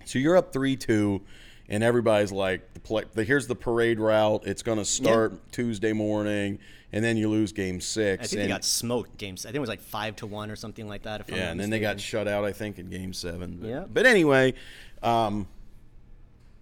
So 0.06 0.18
you're 0.18 0.36
up 0.36 0.50
three 0.52 0.76
two, 0.76 1.20
and 1.68 1.84
everybody's 1.84 2.32
like, 2.32 2.72
the 2.72 2.80
play, 2.80 3.04
the, 3.12 3.22
"Here's 3.22 3.46
the 3.46 3.54
parade 3.54 4.00
route. 4.00 4.46
It's 4.46 4.62
going 4.62 4.78
to 4.78 4.84
start 4.84 5.52
Tuesday 5.52 5.92
morning, 5.92 6.58
and 6.92 7.04
then 7.04 7.18
you 7.18 7.28
lose 7.28 7.52
game 7.52 7.82
six. 7.82 8.24
I 8.24 8.26
think 8.26 8.40
and, 8.40 8.48
they 8.48 8.54
got 8.54 8.64
smoked 8.64 9.18
games. 9.18 9.44
I 9.44 9.48
think 9.48 9.56
it 9.56 9.60
was 9.60 9.68
like 9.68 9.82
five 9.82 10.16
to 10.16 10.26
one 10.26 10.50
or 10.50 10.56
something 10.56 10.88
like 10.88 11.02
that. 11.02 11.28
Yeah, 11.28 11.50
and 11.50 11.60
then 11.60 11.68
they 11.68 11.80
got 11.80 12.00
shut 12.00 12.26
out. 12.26 12.44
I 12.44 12.52
think 12.52 12.78
in 12.78 12.88
game 12.88 13.12
seven. 13.12 13.58
But, 13.60 13.68
Yeah. 13.68 13.84
But 13.92 14.06
anyway, 14.06 14.54
um, 15.02 15.46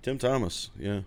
Tim 0.03 0.19
Thomas. 0.19 0.71
Yeah, 0.77 1.03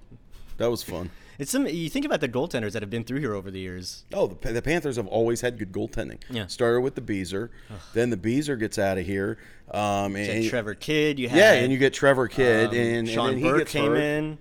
that 0.56 0.71
was 0.71 0.84
fun. 0.84 1.10
It's 1.39 1.52
some. 1.52 1.67
You 1.67 1.89
think 1.89 2.06
about 2.06 2.19
the 2.21 2.30
goaltenders 2.30 2.71
that 2.71 2.82
have 2.82 2.89
been 2.89 3.04
through 3.04 3.19
here 3.19 3.34
over 3.34 3.52
the 3.52 3.60
years. 3.60 4.06
Oh, 4.13 4.28
the, 4.28 4.54
the 4.54 4.62
Panthers 4.62 4.95
have 4.95 5.08
always 5.08 5.41
had 5.41 5.60
good 5.60 5.71
goaltending. 5.71 6.19
Yeah. 6.30 6.47
Started 6.47 6.82
with 6.82 6.95
the 6.95 7.02
Beezer, 7.02 7.52
then 7.93 8.10
the 8.10 8.17
Beezer 8.17 8.56
gets 8.56 8.80
out 8.80 8.97
of 8.97 9.06
here. 9.06 9.38
Um, 9.71 10.15
You 10.17 10.23
and 10.23 10.50
Trevor 10.50 10.73
Kidd. 10.76 11.19
You 11.19 11.30
had 11.30 11.38
yeah, 11.38 11.54
and 11.54 11.71
you 11.71 11.78
get 11.78 11.93
Trevor 11.93 12.28
Kidd, 12.28 12.69
um, 12.69 12.76
and, 12.76 13.08
Sean 13.10 13.30
and 13.34 13.38
then 13.38 13.43
he 13.43 13.50
Burke 13.60 13.67
came 13.67 13.91
hurt. 13.91 13.97
in. 14.02 14.38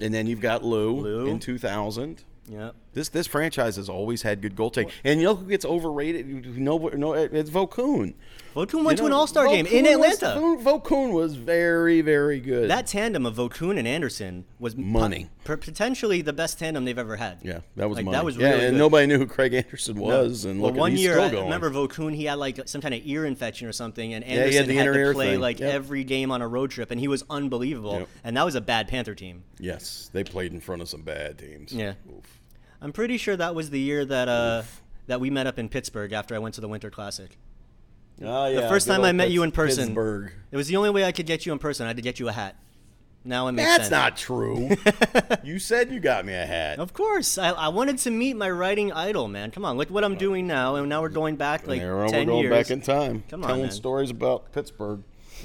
and 0.00 0.12
then 0.12 0.26
you've 0.26 0.40
got 0.40 0.64
Lou, 0.64 1.00
Lou. 1.00 1.26
in 1.28 1.38
2000. 1.38 2.22
Yep. 2.50 2.74
This 2.94 3.08
this 3.10 3.26
franchise 3.26 3.76
has 3.76 3.88
always 3.88 4.22
had 4.22 4.40
good 4.40 4.56
goaltending, 4.56 4.90
and 5.04 5.20
you 5.20 5.26
know 5.26 5.34
who 5.36 5.46
gets 5.48 5.64
overrated? 5.64 6.26
You 6.28 6.40
know, 6.60 6.78
no, 6.94 7.12
it's 7.12 7.50
Vokoun. 7.50 8.14
Vokoun 8.56 8.82
went 8.84 8.98
You 8.98 9.02
to 9.02 9.06
an 9.06 9.12
All 9.12 9.26
Star 9.26 9.46
game 9.46 9.66
in 9.66 9.84
Vokoun 9.84 9.98
was- 10.00 10.22
Atlanta. 10.22 10.40
Vokoun 10.64 11.12
was 11.12 11.36
very, 11.36 12.00
very 12.00 12.40
good. 12.40 12.68
That 12.70 12.86
tandem 12.88 13.24
of 13.26 13.36
Vokoun 13.36 13.78
and 13.78 13.86
Anderson 13.86 14.46
was 14.58 14.74
Money. 14.74 15.28
p- 15.44 15.54
potentially 15.56 16.22
the 16.22 16.32
best 16.32 16.58
tandem 16.58 16.84
they've 16.86 16.98
ever 16.98 17.16
had. 17.16 17.38
yeah, 17.44 17.60
that 17.76 17.88
was 17.88 17.96
like, 17.96 18.06
money. 18.06 18.16
That 18.16 18.24
was 18.24 18.36
yeah, 18.36 18.48
really 18.50 18.64
and 18.66 18.72
good. 18.74 18.78
nobody 18.78 19.06
knew 19.06 19.18
who 19.18 19.26
Craig 19.26 19.52
Anderson 19.54 19.96
was, 20.00 20.44
and 20.44 20.60
well, 20.60 20.72
look, 20.72 20.80
one 20.80 20.96
year, 20.96 21.20
I 21.20 21.30
remember 21.30 21.70
Vokoun. 21.70 22.14
He 22.14 22.24
had 22.24 22.34
like 22.38 22.66
some 22.68 22.80
kind 22.80 22.94
of 22.94 23.02
ear 23.04 23.26
infection 23.26 23.68
or 23.68 23.72
something, 23.72 24.14
and 24.14 24.24
he 24.24 24.30
had 24.32 24.40
Anderson 24.46 24.66
the 24.68 24.74
had, 24.74 24.84
to 24.92 25.12
play 25.12 25.30
thing. 25.32 25.40
like 25.40 25.60
Yep. 25.60 25.72
every 25.74 26.02
game 26.04 26.32
on 26.32 26.42
a 26.42 26.48
road 26.48 26.70
trip, 26.70 26.90
and 26.90 26.98
he 26.98 27.06
was 27.06 27.22
unbelievable. 27.30 27.98
Yep. 28.00 28.08
And 28.24 28.36
that 28.36 28.44
was 28.44 28.54
a 28.56 28.60
bad 28.62 28.88
Panther 28.88 29.14
team. 29.14 29.44
Yes, 29.60 30.10
they 30.12 30.24
played 30.24 30.52
in 30.52 30.60
front 30.60 30.82
of 30.82 30.88
some 30.88 31.02
bad 31.02 31.38
teams. 31.38 31.72
Yeah. 31.72 31.92
Oof. 32.10 32.37
I'm 32.80 32.92
pretty 32.92 33.16
sure 33.16 33.36
that 33.36 33.54
was 33.54 33.70
the 33.70 33.80
year 33.80 34.04
that 34.04 34.28
uh, 34.28 34.62
that 35.06 35.20
we 35.20 35.30
met 35.30 35.46
up 35.46 35.58
in 35.58 35.68
Pittsburgh 35.68 36.12
after 36.12 36.34
I 36.34 36.38
went 36.38 36.54
to 36.56 36.60
the 36.60 36.68
Winter 36.68 36.90
Classic. 36.90 37.36
Oh, 38.22 38.46
yeah, 38.48 38.62
The 38.62 38.68
first 38.68 38.86
time 38.88 39.02
I 39.02 39.12
met 39.12 39.30
you 39.30 39.42
in 39.44 39.52
person. 39.52 39.86
Pittsburgh. 39.88 40.32
It 40.50 40.56
was 40.56 40.66
the 40.68 40.76
only 40.76 40.90
way 40.90 41.04
I 41.04 41.12
could 41.12 41.26
get 41.26 41.46
you 41.46 41.52
in 41.52 41.58
person. 41.60 41.84
I 41.86 41.88
had 41.90 41.96
to 41.96 42.02
get 42.02 42.18
you 42.18 42.28
a 42.28 42.32
hat. 42.32 42.56
Now 43.24 43.48
it 43.48 43.52
makes 43.52 43.68
sense. 43.68 43.88
That's 43.88 44.20
sense. 44.22 44.28
not 44.28 45.36
true. 45.36 45.38
you 45.44 45.58
said 45.58 45.90
you 45.90 46.00
got 46.00 46.24
me 46.24 46.34
a 46.34 46.46
hat. 46.46 46.78
Of 46.78 46.92
course, 46.94 47.36
I, 47.36 47.50
I 47.50 47.68
wanted 47.68 47.98
to 47.98 48.10
meet 48.10 48.34
my 48.36 48.48
writing 48.50 48.92
idol, 48.92 49.28
man. 49.28 49.50
Come 49.50 49.64
on, 49.64 49.76
look 49.76 49.90
what 49.90 50.02
I'm 50.04 50.16
doing 50.16 50.46
now, 50.46 50.76
and 50.76 50.88
now 50.88 51.02
we're 51.02 51.08
going 51.10 51.36
back 51.36 51.66
like 51.66 51.80
There, 51.80 51.96
we're 51.96 52.08
ten 52.08 52.26
going 52.26 52.44
years. 52.44 52.50
back 52.50 52.70
in 52.70 52.80
time, 52.80 53.24
Come 53.28 53.42
on, 53.42 53.48
telling 53.48 53.62
man. 53.62 53.70
stories 53.72 54.10
about 54.10 54.52
Pittsburgh. 54.52 55.02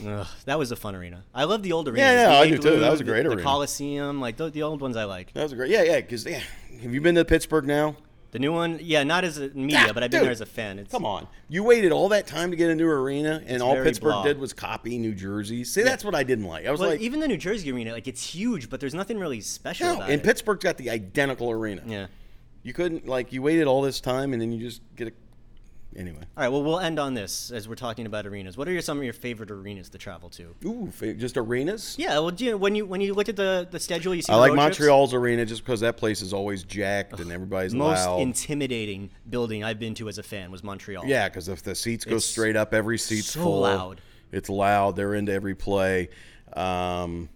Ugh, 0.07 0.27
that 0.45 0.57
was 0.59 0.71
a 0.71 0.75
fun 0.75 0.95
arena. 0.95 1.23
I 1.33 1.43
love 1.45 1.63
the 1.63 1.71
old 1.71 1.87
arenas. 1.87 1.99
Yeah, 2.01 2.13
yeah, 2.13 2.27
the 2.29 2.35
I 2.35 2.49
do 2.49 2.57
too. 2.57 2.79
That 2.79 2.91
was 2.91 3.01
a 3.01 3.03
the- 3.03 3.11
great 3.11 3.23
the, 3.23 3.29
arena. 3.29 3.41
Coliseum, 3.43 4.19
like 4.21 4.37
the, 4.37 4.49
the 4.49 4.63
old 4.63 4.81
ones, 4.81 4.95
I 4.97 5.03
like. 5.05 5.33
That 5.33 5.43
was 5.43 5.51
a 5.51 5.55
great. 5.55 5.71
Yeah, 5.71 5.83
yeah. 5.83 6.01
Because 6.01 6.25
yeah, 6.25 6.41
have 6.81 6.93
you 6.93 7.01
been 7.01 7.15
to 7.15 7.25
Pittsburgh 7.25 7.65
now? 7.65 7.95
The 8.31 8.39
new 8.39 8.51
one, 8.51 8.79
yeah, 8.81 9.03
not 9.03 9.23
as 9.23 9.37
a 9.37 9.49
media, 9.49 9.85
Ah, 9.89 9.91
but 9.93 10.01
I've 10.01 10.09
been 10.09 10.21
dude, 10.21 10.25
there 10.25 10.31
as 10.31 10.41
a 10.41 10.47
fan. 10.47 10.79
It's, 10.79 10.89
Come 10.91 11.05
on, 11.05 11.27
you 11.49 11.63
waited 11.63 11.91
all 11.91 12.09
that 12.09 12.25
time 12.25 12.49
to 12.49 12.57
get 12.57 12.71
a 12.71 12.73
new 12.75 12.87
arena, 12.89 13.43
and 13.45 13.61
all 13.61 13.75
Pittsburgh 13.75 14.11
blah. 14.13 14.23
did 14.23 14.39
was 14.39 14.53
copy 14.53 14.97
New 14.97 15.13
Jersey. 15.13 15.63
See, 15.63 15.83
that's 15.83 16.03
what 16.03 16.15
I 16.15 16.23
didn't 16.23 16.45
like. 16.45 16.65
I 16.65 16.71
was 16.71 16.79
Well, 16.79 16.89
like, 16.89 16.99
even 17.01 17.19
the 17.19 17.27
New 17.27 17.37
Jersey 17.37 17.71
arena, 17.71 17.91
like 17.91 18.07
it's 18.07 18.25
huge, 18.25 18.71
but 18.71 18.79
there's 18.79 18.95
nothing 18.95 19.19
really 19.19 19.39
special 19.39 19.97
no. 19.97 20.01
And 20.01 20.13
it. 20.13 20.23
Pittsburgh's 20.23 20.63
got 20.63 20.77
the 20.77 20.89
identical 20.89 21.51
arena. 21.51 21.83
yeah, 21.85 22.07
You 22.63 22.73
couldn't 22.73 23.05
like 23.07 23.31
you 23.33 23.43
waited 23.43 23.67
all 23.67 23.83
this 23.83 24.01
time, 24.01 24.33
and 24.33 24.41
then 24.41 24.51
you 24.51 24.65
just 24.67 24.81
get 24.95 25.09
a 25.09 25.11
anyway. 25.97 26.19
All 26.37 26.43
right. 26.43 26.49
Well, 26.49 26.63
we'll 26.63 26.79
end 26.79 26.99
on 26.99 27.13
this 27.13 27.51
as 27.51 27.67
we're 27.67 27.75
talking 27.75 28.05
about 28.05 28.25
arenas. 28.25 28.57
What 28.57 28.67
are 28.67 28.71
your, 28.71 28.81
some 28.81 28.97
of 28.97 29.03
your 29.03 29.13
favorite 29.13 29.51
arenas 29.51 29.89
to 29.89 29.97
travel 29.97 30.29
to? 30.31 30.55
Ooh, 30.65 30.91
fa- 30.91 31.13
just 31.13 31.37
arenas. 31.37 31.95
Yeah. 31.97 32.19
Well, 32.19 32.31
do 32.31 32.45
you, 32.45 32.57
when 32.57 32.75
you 32.75 32.85
when 32.85 33.01
you 33.01 33.13
look 33.13 33.29
at 33.29 33.35
the 33.35 33.67
the 33.69 33.79
schedule, 33.79 34.13
you 34.15 34.21
see 34.21 34.31
I 34.31 34.35
like 34.35 34.49
road 34.51 34.55
trips? 34.57 34.79
Montreal's 34.79 35.13
arena 35.13 35.45
just 35.45 35.63
because 35.63 35.79
that 35.81 35.97
place 35.97 36.21
is 36.21 36.33
always 36.33 36.63
jacked 36.63 37.19
and 37.19 37.31
everybody's 37.31 37.73
loud. 37.73 37.89
Most 37.89 38.05
loud. 38.05 38.21
intimidating 38.21 39.09
building 39.29 39.63
I've 39.63 39.79
been 39.79 39.93
to 39.95 40.09
as 40.09 40.17
a 40.17 40.23
fan 40.23 40.51
was 40.51 40.63
Montreal. 40.63 41.05
Yeah, 41.05 41.29
because 41.29 41.47
if 41.49 41.63
the 41.63 41.75
seats 41.75 42.05
go 42.05 42.15
It's 42.15 42.25
straight 42.25 42.55
up, 42.55 42.73
every 42.73 42.97
seat's 42.97 43.31
so 43.31 43.41
full. 43.41 43.61
loud. 43.61 44.01
It's 44.31 44.49
loud. 44.49 44.95
They're 44.95 45.13
into 45.13 45.31
every 45.31 45.55
play. 45.55 46.09
Um, 46.53 47.29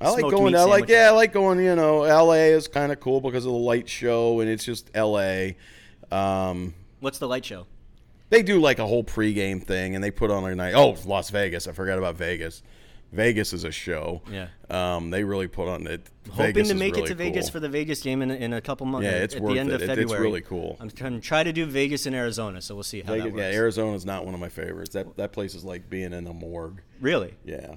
I 0.00 0.10
like 0.10 0.30
going. 0.30 0.54
I 0.54 0.64
like 0.64 0.88
yeah, 0.88 1.08
I 1.08 1.10
like 1.10 1.32
going. 1.32 1.58
You 1.58 1.74
know, 1.74 2.02
L.A. 2.04 2.50
is 2.52 2.68
kind 2.68 2.92
of 2.92 3.00
cool 3.00 3.20
because 3.20 3.46
of 3.46 3.52
the 3.52 3.58
light 3.58 3.88
show, 3.88 4.40
and 4.40 4.50
it's 4.50 4.64
just 4.64 4.90
L.A. 4.94 5.56
Um, 6.10 6.74
What's 7.00 7.18
the 7.18 7.28
light 7.28 7.44
show? 7.44 7.66
they 8.28 8.42
do 8.42 8.60
like 8.60 8.78
a 8.80 8.86
whole 8.86 9.04
pregame 9.04 9.62
thing, 9.62 9.94
and 9.94 10.02
they 10.02 10.10
put 10.10 10.30
on 10.30 10.44
a 10.50 10.54
night. 10.54 10.74
Oh, 10.74 10.96
Las 11.04 11.30
Vegas! 11.30 11.68
I 11.68 11.72
forgot 11.72 11.98
about 11.98 12.16
Vegas. 12.16 12.62
Vegas 13.12 13.52
is 13.52 13.62
a 13.62 13.70
show. 13.70 14.20
Yeah. 14.30 14.48
Um, 14.68 15.10
they 15.10 15.22
really 15.22 15.46
put 15.46 15.68
on 15.68 15.86
it. 15.86 16.10
Hoping 16.30 16.46
Vegas 16.54 16.68
to 16.68 16.74
make 16.74 16.94
really 16.96 17.04
it 17.04 17.08
to 17.10 17.14
Vegas 17.14 17.44
cool. 17.46 17.52
for 17.52 17.60
the 17.60 17.68
Vegas 17.68 18.02
game 18.02 18.20
in, 18.20 18.32
in 18.32 18.52
a 18.52 18.60
couple 18.60 18.84
months. 18.84 19.04
Yeah, 19.04 19.12
it's 19.22 19.36
at 19.36 19.42
worth 19.42 19.54
the 19.54 19.60
end 19.60 19.70
it. 19.70 19.80
of 19.80 19.88
It- 19.88 19.98
it's 20.00 20.12
really 20.12 20.40
cool. 20.40 20.76
I'm 20.80 20.90
trying 20.90 21.14
to 21.14 21.20
try 21.20 21.44
to 21.44 21.52
do 21.52 21.66
Vegas 21.66 22.06
and 22.06 22.16
Arizona, 22.16 22.60
so 22.60 22.74
we'll 22.74 22.82
see 22.82 23.02
how 23.02 23.12
Vegas, 23.12 23.32
that 23.32 23.38
yeah, 23.38 23.44
works. 23.46 23.56
Arizona's 23.56 24.04
not 24.04 24.24
one 24.24 24.34
of 24.34 24.40
my 24.40 24.48
favorites. 24.48 24.90
That 24.94 25.16
that 25.18 25.32
place 25.32 25.54
is 25.54 25.64
like 25.64 25.88
being 25.88 26.12
in 26.12 26.26
a 26.26 26.32
morgue. 26.34 26.80
really, 27.00 27.34
Yeah, 27.44 27.76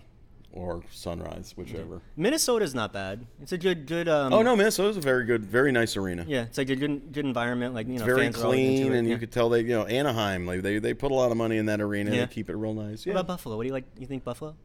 or 0.52 0.84
Sunrise, 0.91 1.54
whichever. 1.56 2.02
Minnesota's 2.16 2.74
not 2.74 2.91
bad. 2.91 3.26
It's 3.41 3.52
a 3.52 3.58
good 3.58 3.86
good. 3.86 4.08
Um, 4.08 4.34
Oh 4.34 4.41
no, 4.41 4.56
Minnesota's 4.56 4.97
a 4.97 5.02
very 5.02 5.26
good, 5.26 5.45
very 5.45 5.72
nice 5.72 5.95
arena. 5.95 6.26
Yeah, 6.28 6.43
it's 6.43 6.58
like 6.58 6.70
a 6.70 6.76
good 6.76 7.12
good 7.14 7.26
environment. 7.26 7.74
Like 7.74 7.88
you 7.88 8.00
know, 8.00 8.06
very 8.06 8.24
fans 8.24 8.36
are 8.38 8.39
into 8.39 8.50
clean, 8.50 8.93
and 8.93 9.08
yeah. 9.08 9.14
you 9.14 9.20
could 9.20 9.32
tell 9.32 9.50
they, 9.50 9.62
you 9.62 9.70
know, 9.70 9.86
Anaheim, 9.86 10.45
like 10.45 10.62
they, 10.62 10.80
they 10.80 10.93
put 10.93 11.12
a 11.12 11.16
lot 11.16 11.32
of 11.32 11.38
money 11.38 11.58
in 11.58 11.68
that 11.68 11.82
arena. 11.82 12.12
Yeah. 12.12 12.26
They 12.26 12.34
keep 12.34 12.50
it 12.50 12.56
real 12.56 12.74
nice. 12.74 13.06
What 13.06 13.14
about 13.14 13.28
Buffalo? 13.28 13.58
What 13.58 13.64
do 13.64 13.68
you 13.68 13.74
like? 13.74 13.86
You 13.97 14.08
think 14.08 14.24
Buffalo? 14.24 14.56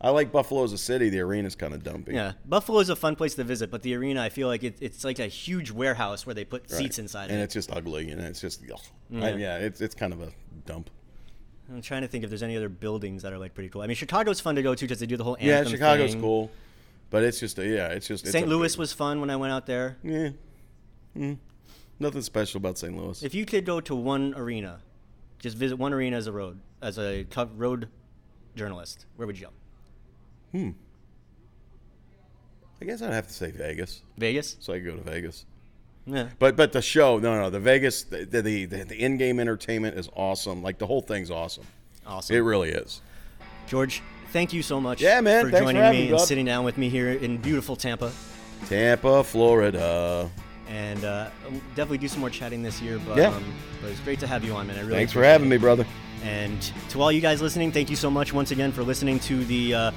I 0.00 0.10
like 0.10 0.30
Buffalo 0.30 0.62
as 0.62 0.72
a 0.72 0.78
city. 0.78 1.08
The 1.08 1.20
arena's 1.20 1.56
kind 1.56 1.74
of 1.74 1.82
dumpy. 1.82 2.14
Yeah, 2.14 2.32
Buffalo 2.44 2.78
is 2.78 2.88
a 2.88 2.96
fun 2.96 3.16
place 3.16 3.34
to 3.34 3.44
visit, 3.44 3.70
but 3.70 3.82
the 3.82 3.94
arena, 3.96 4.22
I 4.22 4.28
feel 4.28 4.46
like 4.46 4.62
it, 4.62 4.76
it's 4.80 5.04
like 5.04 5.18
a 5.18 5.26
huge 5.26 5.72
warehouse 5.72 6.24
where 6.24 6.34
they 6.34 6.44
put 6.44 6.62
Right. 6.70 6.78
seats 6.78 6.98
inside. 6.98 7.30
It. 7.30 7.32
And 7.32 7.40
it. 7.40 7.44
it's 7.44 7.54
just 7.54 7.72
ugly, 7.72 8.10
and 8.10 8.20
it's 8.20 8.40
just. 8.40 8.62
Yeah. 9.10 9.24
I- 9.24 9.34
yeah, 9.34 9.58
it's 9.58 9.80
it's 9.80 9.94
kind 9.94 10.12
of 10.12 10.20
a 10.20 10.30
dump. 10.66 10.90
I'm 11.70 11.82
trying 11.82 12.02
to 12.02 12.08
think 12.08 12.24
if 12.24 12.30
there's 12.30 12.42
any 12.42 12.56
other 12.56 12.68
buildings 12.68 13.22
that 13.22 13.32
are 13.32 13.38
like 13.38 13.54
pretty 13.54 13.68
cool. 13.68 13.82
I 13.82 13.86
mean, 13.86 13.96
Chicago's 13.96 14.40
fun 14.40 14.54
to 14.56 14.62
go 14.62 14.74
to 14.74 14.84
because 14.84 15.00
they 15.00 15.06
do 15.06 15.16
the 15.16 15.24
whole 15.24 15.36
anthem 15.38 15.48
Yeah, 15.48 15.64
Chicago's 15.64 16.12
thing. 16.12 16.20
cool, 16.20 16.50
but 17.10 17.22
it's 17.22 17.38
just, 17.40 17.58
a, 17.58 17.66
yeah, 17.66 17.88
it's 17.88 18.06
just. 18.08 18.24
it's 18.24 18.32
St. 18.32 18.46
a 18.46 18.48
Louis 18.48 18.76
was 18.78 18.92
fun 18.92 19.20
when 19.20 19.28
I 19.30 19.36
went 19.36 19.52
out 19.52 19.66
there. 19.66 19.98
Yeah. 20.02 20.30
Mm. 21.16 21.38
Nothing 22.00 22.22
special 22.22 22.58
about 22.58 22.78
St. 22.78 22.96
Louis. 22.96 23.22
If 23.22 23.34
you 23.34 23.44
could 23.44 23.64
go 23.66 23.80
to 23.80 23.94
one 23.94 24.34
arena, 24.36 24.80
just 25.38 25.56
visit 25.56 25.76
one 25.76 25.92
arena 25.92 26.16
as 26.16 26.26
a 26.26 26.32
road 26.32 26.58
as 26.80 26.98
a 26.98 27.26
road 27.56 27.88
journalist, 28.54 29.06
where 29.16 29.26
would 29.26 29.38
you 29.38 29.46
go? 29.46 29.52
hmm. 30.52 30.70
I 32.80 32.84
guess 32.84 33.02
I'd 33.02 33.12
have 33.12 33.26
to 33.26 33.32
say 33.32 33.50
Vegas, 33.50 34.02
Vegas. 34.16 34.56
so 34.60 34.72
I 34.72 34.76
could 34.78 34.86
go 34.86 34.96
to 34.96 35.02
Vegas. 35.02 35.44
Yeah. 36.08 36.28
But 36.38 36.56
but 36.56 36.72
the 36.72 36.82
show, 36.82 37.18
no, 37.18 37.40
no, 37.40 37.50
the 37.50 37.60
Vegas, 37.60 38.04
the 38.04 38.24
the, 38.24 38.64
the, 38.64 38.82
the 38.84 38.96
in-game 38.96 39.38
entertainment 39.38 39.98
is 39.98 40.08
awesome. 40.16 40.62
Like 40.62 40.78
the 40.78 40.86
whole 40.86 41.02
thing's 41.02 41.30
awesome. 41.30 41.64
Awesome. 42.06 42.34
It 42.36 42.40
really 42.40 42.70
is. 42.70 43.02
George, 43.66 44.02
thank 44.32 44.52
you 44.52 44.62
so 44.62 44.80
much. 44.80 45.00
Yeah, 45.02 45.20
man, 45.20 45.44
for 45.44 45.50
thanks 45.50 45.64
joining 45.64 45.82
having 45.82 46.00
me 46.00 46.06
me, 46.06 46.12
and 46.12 46.20
sitting 46.22 46.46
down 46.46 46.64
with 46.64 46.78
me 46.78 46.88
here 46.88 47.10
in 47.10 47.36
beautiful 47.36 47.76
Tampa. 47.76 48.10
Tampa, 48.66 49.22
Florida. 49.22 50.30
And 50.68 51.04
uh, 51.04 51.30
definitely 51.74 51.98
do 51.98 52.08
some 52.08 52.20
more 52.20 52.28
chatting 52.30 52.62
this 52.62 52.80
year. 52.82 52.98
But, 53.06 53.16
Yeah. 53.16 53.28
um, 53.28 53.54
but 53.80 53.90
it's 53.90 54.00
great 54.00 54.20
to 54.20 54.26
have 54.26 54.44
you 54.44 54.54
on, 54.54 54.66
man. 54.66 54.76
I 54.76 54.80
really 54.80 54.94
Thanks 54.94 55.12
for 55.12 55.22
having 55.22 55.46
it. 55.46 55.50
me, 55.50 55.56
brother. 55.56 55.86
And 56.24 56.60
to 56.90 57.00
all 57.00 57.10
you 57.12 57.20
guys 57.22 57.40
listening, 57.40 57.72
thank 57.72 57.88
you 57.88 57.96
so 57.96 58.10
much 58.10 58.32
once 58.32 58.50
again 58.50 58.72
for 58.72 58.82
listening 58.82 59.18
to 59.20 59.44
the 59.46 59.74
uh, 59.74 59.90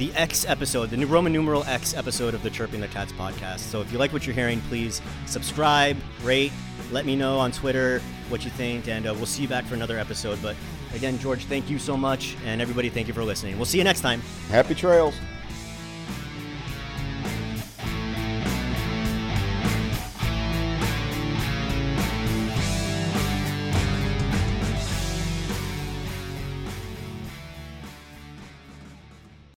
the 0.00 0.12
X 0.14 0.46
episode, 0.48 0.88
the 0.88 0.96
new 0.96 1.06
Roman 1.06 1.30
numeral 1.30 1.62
X 1.64 1.92
episode 1.92 2.32
of 2.32 2.42
the 2.42 2.48
Chirping 2.48 2.80
the 2.80 2.88
Cats 2.88 3.12
podcast. 3.12 3.58
So 3.58 3.82
if 3.82 3.92
you 3.92 3.98
like 3.98 4.14
what 4.14 4.26
you're 4.26 4.34
hearing, 4.34 4.62
please 4.62 5.02
subscribe, 5.26 5.94
rate, 6.22 6.52
let 6.90 7.04
me 7.04 7.14
know 7.14 7.38
on 7.38 7.52
Twitter 7.52 8.00
what 8.30 8.42
you 8.42 8.50
think, 8.50 8.88
and 8.88 9.06
uh, 9.06 9.12
we'll 9.14 9.26
see 9.26 9.42
you 9.42 9.48
back 9.48 9.66
for 9.66 9.74
another 9.74 9.98
episode. 9.98 10.38
But 10.40 10.56
again, 10.94 11.18
George, 11.18 11.44
thank 11.44 11.68
you 11.68 11.78
so 11.78 11.98
much, 11.98 12.34
and 12.46 12.62
everybody, 12.62 12.88
thank 12.88 13.08
you 13.08 13.14
for 13.14 13.24
listening. 13.24 13.58
We'll 13.58 13.66
see 13.66 13.76
you 13.76 13.84
next 13.84 14.00
time. 14.00 14.22
Happy 14.48 14.74
trails. 14.74 15.14